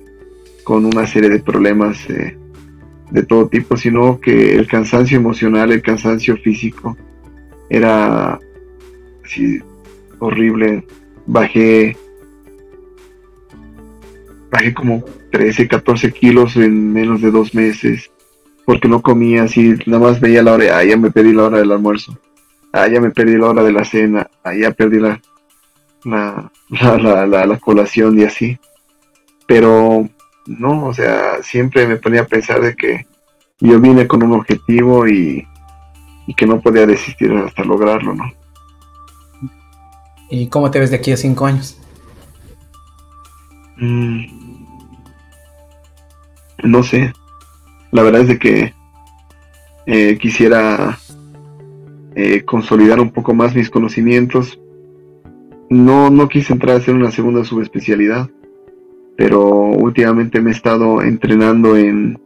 con 0.64 0.86
una 0.88 1.06
serie 1.06 1.30
de 1.30 1.40
problemas 1.40 2.10
eh, 2.10 2.36
de 3.12 3.22
todo 3.22 3.48
tipo, 3.48 3.78
sino 3.78 4.20
que 4.20 4.56
el 4.56 4.66
cansancio 4.68 5.18
emocional, 5.18 5.72
el 5.72 5.84
cansancio 5.84 6.36
físico 6.38 6.98
era 7.70 8.40
horrible. 10.18 10.84
Bajé, 11.28 11.96
bajé 14.50 14.74
como 14.74 15.06
13, 15.32 15.68
14 15.68 16.12
kilos 16.12 16.56
en 16.56 16.92
menos 16.92 17.22
de 17.22 17.30
dos 17.30 17.54
meses, 17.54 18.10
porque 18.66 18.88
no 18.88 19.04
comía 19.04 19.44
así, 19.44 19.76
nada 19.86 20.00
más 20.00 20.20
veía 20.20 20.42
la 20.42 20.54
hora, 20.54 20.80
ah, 20.80 20.84
ya 20.84 20.98
me 20.98 21.12
perdí 21.12 21.34
la 21.34 21.44
hora 21.44 21.60
del 21.60 21.72
almuerzo, 21.72 22.18
ah, 22.74 22.88
ya 22.88 23.00
me 23.00 23.12
perdí 23.12 23.38
la 23.38 23.46
hora 23.46 23.64
de 23.64 23.74
la 23.74 23.86
cena, 23.86 24.28
ah, 24.44 24.56
ya 24.56 24.72
perdí 24.72 25.00
la, 25.00 25.22
la, 26.04 26.52
la, 26.70 27.46
la, 27.46 27.60
colación 27.60 28.20
y 28.20 28.24
así. 28.24 28.60
Pero 29.48 30.08
no, 30.46 30.88
o 30.88 30.94
sea, 30.94 31.42
siempre 31.44 31.88
me 31.88 31.98
ponía 31.98 32.22
a 32.22 32.28
pensar 32.28 32.62
de 32.62 32.76
que 32.76 33.08
yo 33.60 33.80
vine 33.80 34.08
con 34.08 34.24
un 34.24 34.34
objetivo 34.34 35.08
y, 35.08 35.48
y 36.28 36.34
que 36.34 36.46
no 36.46 36.62
podía 36.62 36.86
desistir 36.86 37.32
hasta 37.34 37.64
lograrlo, 37.64 38.14
¿no? 38.14 38.32
¿Y 40.30 40.48
cómo 40.48 40.70
te 40.70 40.80
ves 40.80 40.92
de 40.92 40.98
aquí 40.98 41.12
a 41.12 41.18
cinco 41.18 41.46
años? 41.46 41.80
Mm, 43.78 44.26
no 46.64 46.84
sé. 46.84 47.14
La 47.92 48.04
verdad 48.04 48.22
es 48.22 48.28
de 48.28 48.40
que 48.40 48.74
eh, 49.86 50.18
quisiera 50.18 50.98
eh, 52.16 52.44
consolidar 52.44 53.00
un 53.00 53.12
poco 53.12 53.34
más 53.34 53.56
mis 53.56 53.70
conocimientos 53.70 54.60
no, 55.70 56.10
no 56.10 56.30
quise 56.30 56.54
entrar 56.54 56.76
a 56.76 56.80
hacer 56.80 56.94
una 56.94 57.12
segunda 57.12 57.44
subespecialidad, 57.44 58.30
pero 59.16 59.50
últimamente 59.50 60.42
me 60.42 60.52
he 60.52 60.54
estado 60.54 61.02
entrenando 61.02 61.76
en, 61.76 62.20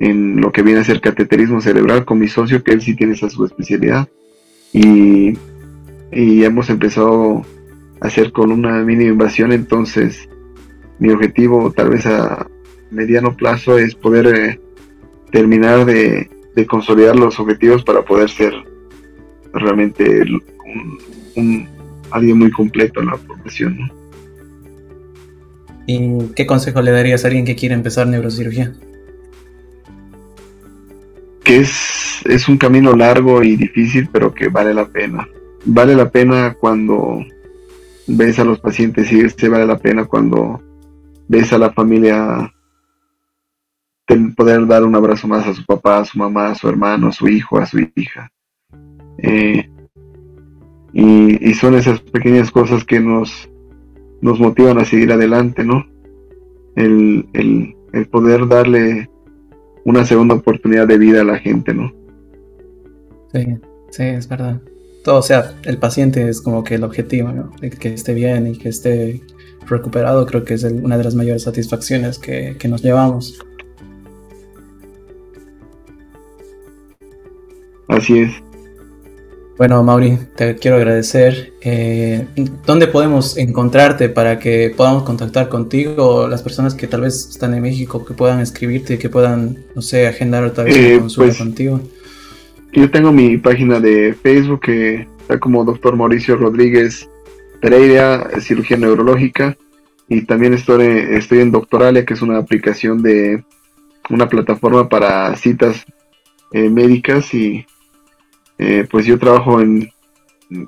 en 0.00 0.40
lo 0.40 0.52
que 0.52 0.62
viene 0.62 0.80
a 0.80 0.84
ser 0.84 1.00
cateterismo 1.00 1.60
cerebral 1.60 2.04
con 2.04 2.18
mi 2.18 2.28
socio, 2.28 2.62
que 2.62 2.72
él 2.72 2.80
sí 2.80 2.94
tiene 2.94 3.14
esa 3.14 3.28
subespecialidad. 3.28 4.08
Y, 4.72 5.36
y 6.12 6.44
hemos 6.44 6.70
empezado 6.70 7.44
a 8.00 8.06
hacer 8.06 8.32
con 8.32 8.52
una 8.52 8.82
mini 8.82 9.04
invasión, 9.04 9.52
entonces 9.52 10.28
mi 10.98 11.10
objetivo 11.10 11.72
tal 11.72 11.90
vez 11.90 12.06
a 12.06 12.46
mediano 12.90 13.36
plazo 13.36 13.78
es 13.78 13.94
poder 13.94 14.26
eh, 14.26 14.60
terminar 15.30 15.84
de, 15.84 16.28
consolidar 16.68 17.16
los 17.16 17.40
objetivos 17.40 17.82
para 17.82 18.04
poder 18.04 18.28
ser 18.28 18.54
realmente 19.52 20.22
un, 21.34 21.66
alguien 22.12 22.38
muy 22.38 22.50
completo 22.50 23.00
en 23.00 23.06
la 23.06 23.16
profesión. 23.16 23.78
¿Y 25.86 26.26
qué 26.36 26.46
consejo 26.46 26.80
le 26.80 26.92
darías 26.92 27.24
a 27.24 27.28
alguien 27.28 27.44
que 27.44 27.56
quiere 27.56 27.74
empezar 27.74 28.06
neurocirugía? 28.06 28.72
que 31.42 31.58
es, 31.58 32.22
es 32.24 32.48
un 32.48 32.56
camino 32.56 32.94
largo 32.94 33.42
y 33.42 33.56
difícil, 33.56 34.08
pero 34.12 34.32
que 34.32 34.48
vale 34.48 34.72
la 34.74 34.86
pena. 34.86 35.28
Vale 35.64 35.94
la 35.94 36.10
pena 36.10 36.56
cuando 36.58 37.24
ves 38.06 38.38
a 38.38 38.44
los 38.44 38.60
pacientes 38.60 39.10
y 39.12 39.28
se 39.28 39.48
vale 39.48 39.66
la 39.66 39.78
pena 39.78 40.04
cuando 40.04 40.60
ves 41.28 41.52
a 41.52 41.58
la 41.58 41.72
familia 41.72 42.52
poder 44.36 44.66
dar 44.66 44.84
un 44.84 44.94
abrazo 44.94 45.26
más 45.26 45.46
a 45.46 45.54
su 45.54 45.64
papá, 45.64 45.98
a 45.98 46.04
su 46.04 46.18
mamá, 46.18 46.50
a 46.50 46.54
su 46.54 46.68
hermano, 46.68 47.08
a 47.08 47.12
su 47.12 47.28
hijo, 47.28 47.58
a 47.58 47.66
su 47.66 47.78
hija. 47.96 48.30
Eh, 49.18 49.70
y, 50.92 51.54
son 51.54 51.74
esas 51.74 52.00
pequeñas 52.00 52.50
cosas 52.50 52.84
que 52.84 53.00
nos, 53.00 53.48
nos 54.20 54.38
motivan 54.38 54.78
a 54.78 54.84
seguir 54.84 55.12
adelante, 55.12 55.64
¿no? 55.64 55.86
El, 56.76 57.26
el, 57.32 57.74
el 57.92 58.06
poder 58.08 58.46
darle 58.48 59.08
una 59.84 60.04
segunda 60.04 60.34
oportunidad 60.34 60.86
de 60.86 60.98
vida 60.98 61.22
a 61.22 61.24
la 61.24 61.38
gente, 61.38 61.74
¿no? 61.74 61.92
Sí, 63.32 63.46
sí, 63.90 64.02
es 64.02 64.28
verdad. 64.28 64.60
Todo, 65.04 65.18
o 65.18 65.22
sea, 65.22 65.54
el 65.64 65.78
paciente 65.78 66.28
es 66.28 66.40
como 66.40 66.62
que 66.62 66.76
el 66.76 66.84
objetivo, 66.84 67.32
¿no? 67.32 67.50
De 67.60 67.70
que 67.70 67.94
esté 67.94 68.14
bien 68.14 68.46
y 68.46 68.56
que 68.56 68.68
esté 68.68 69.20
recuperado, 69.66 70.26
creo 70.26 70.44
que 70.44 70.54
es 70.54 70.64
una 70.64 70.98
de 70.98 71.04
las 71.04 71.14
mayores 71.14 71.42
satisfacciones 71.42 72.18
que, 72.18 72.56
que 72.58 72.68
nos 72.68 72.82
llevamos. 72.82 73.38
Así 77.88 78.20
es. 78.20 78.51
Bueno, 79.58 79.82
Mauri, 79.84 80.18
te 80.34 80.56
quiero 80.56 80.78
agradecer. 80.78 81.52
Eh, 81.60 82.26
¿Dónde 82.66 82.86
podemos 82.86 83.36
encontrarte 83.36 84.08
para 84.08 84.38
que 84.38 84.72
podamos 84.74 85.02
contactar 85.02 85.48
contigo? 85.48 86.26
Las 86.26 86.42
personas 86.42 86.74
que 86.74 86.86
tal 86.86 87.02
vez 87.02 87.28
están 87.30 87.52
en 87.54 87.62
México, 87.62 88.04
que 88.04 88.14
puedan 88.14 88.40
escribirte, 88.40 88.98
que 88.98 89.10
puedan, 89.10 89.58
no 89.74 89.82
sé, 89.82 90.06
agendar 90.06 90.44
otra 90.44 90.64
vez 90.64 90.76
eh, 90.76 90.92
una 90.92 91.00
consulta 91.00 91.26
pues, 91.28 91.38
contigo. 91.38 91.80
Yo 92.72 92.90
tengo 92.90 93.12
mi 93.12 93.36
página 93.36 93.78
de 93.78 94.14
Facebook 94.14 94.60
que 94.60 95.06
está 95.20 95.38
como 95.38 95.64
Doctor 95.64 95.96
Mauricio 95.96 96.36
Rodríguez 96.36 97.08
Pereira, 97.60 98.30
cirugía 98.40 98.78
neurológica. 98.78 99.56
Y 100.08 100.22
también 100.22 100.54
estoy, 100.54 100.86
estoy 101.10 101.40
en 101.40 101.52
Doctoralia, 101.52 102.04
que 102.04 102.14
es 102.14 102.22
una 102.22 102.38
aplicación 102.38 103.02
de 103.02 103.44
una 104.08 104.28
plataforma 104.28 104.88
para 104.88 105.36
citas 105.36 105.84
eh, 106.52 106.68
médicas 106.68 107.32
y 107.34 107.66
eh, 108.58 108.86
pues 108.90 109.06
yo 109.06 109.18
trabajo 109.18 109.60
en 109.60 109.90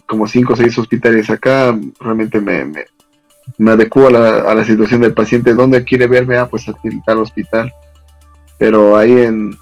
como 0.06 0.26
cinco 0.26 0.54
o 0.54 0.56
seis 0.56 0.76
hospitales 0.78 1.28
acá, 1.30 1.78
realmente 2.00 2.40
me, 2.40 2.64
me, 3.58 3.70
adecuo 3.70 4.08
a 4.08 4.10
la, 4.10 4.38
a 4.50 4.54
la, 4.54 4.64
situación 4.64 5.02
del 5.02 5.12
paciente, 5.12 5.54
¿dónde 5.54 5.84
quiere 5.84 6.06
verme? 6.06 6.38
Ah, 6.38 6.48
pues 6.48 6.68
aquí 6.68 6.88
al 7.06 7.18
hospital. 7.18 7.72
Pero 8.58 8.96
ahí 8.96 9.12
en, 9.12 9.54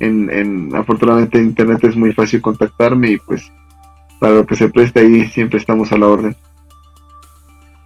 en, 0.00 0.74
afortunadamente 0.74 1.38
en 1.38 1.46
internet 1.46 1.84
es 1.84 1.96
muy 1.96 2.12
fácil 2.12 2.40
contactarme 2.40 3.10
y 3.10 3.16
pues 3.18 3.42
para 4.18 4.34
lo 4.34 4.46
que 4.46 4.56
se 4.56 4.68
preste 4.68 5.00
ahí 5.00 5.26
siempre 5.28 5.58
estamos 5.58 5.92
a 5.92 5.98
la 5.98 6.06
orden. 6.06 6.36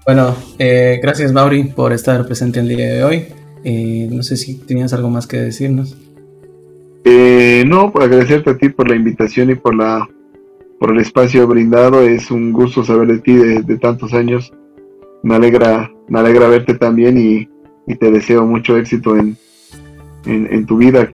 Bueno, 0.07 0.37
eh, 0.59 1.01
gracias 1.03 1.32
Mauri 1.32 1.64
por 1.64 1.93
estar 1.93 2.24
presente 2.26 2.61
el 2.61 2.68
día 2.68 2.87
de 2.87 3.05
hoy. 3.05 3.26
Eh, 3.64 4.09
no 4.11 4.22
sé 4.22 4.37
si 4.37 4.59
tenías 4.59 4.93
algo 4.93 5.09
más 5.09 5.26
que 5.26 5.39
decirnos. 5.39 5.97
Eh, 7.05 7.64
no, 7.66 7.92
pues 7.92 8.07
agradecerte 8.07 8.50
a 8.50 8.57
ti 8.57 8.70
por 8.70 8.88
la 8.88 8.96
invitación 8.96 9.50
y 9.50 9.55
por 9.55 9.74
la 9.74 10.09
por 10.80 10.90
el 10.90 11.00
espacio 11.00 11.46
brindado. 11.46 12.02
Es 12.02 12.30
un 12.30 12.52
gusto 12.52 12.84
saber 12.84 13.09
de 13.09 13.18
ti 13.18 13.34
de, 13.34 13.78
tantos 13.78 14.12
años. 14.12 14.52
Me 15.22 15.34
alegra, 15.34 15.90
me 16.09 16.18
alegra 16.18 16.48
verte 16.48 16.74
también 16.74 17.18
y, 17.18 17.48
te 17.96 18.11
deseo 18.11 18.46
mucho 18.46 18.76
éxito 18.78 19.16
en, 19.16 19.36
en, 20.24 20.52
en 20.52 20.66
tu 20.66 20.78
vida 20.78 21.02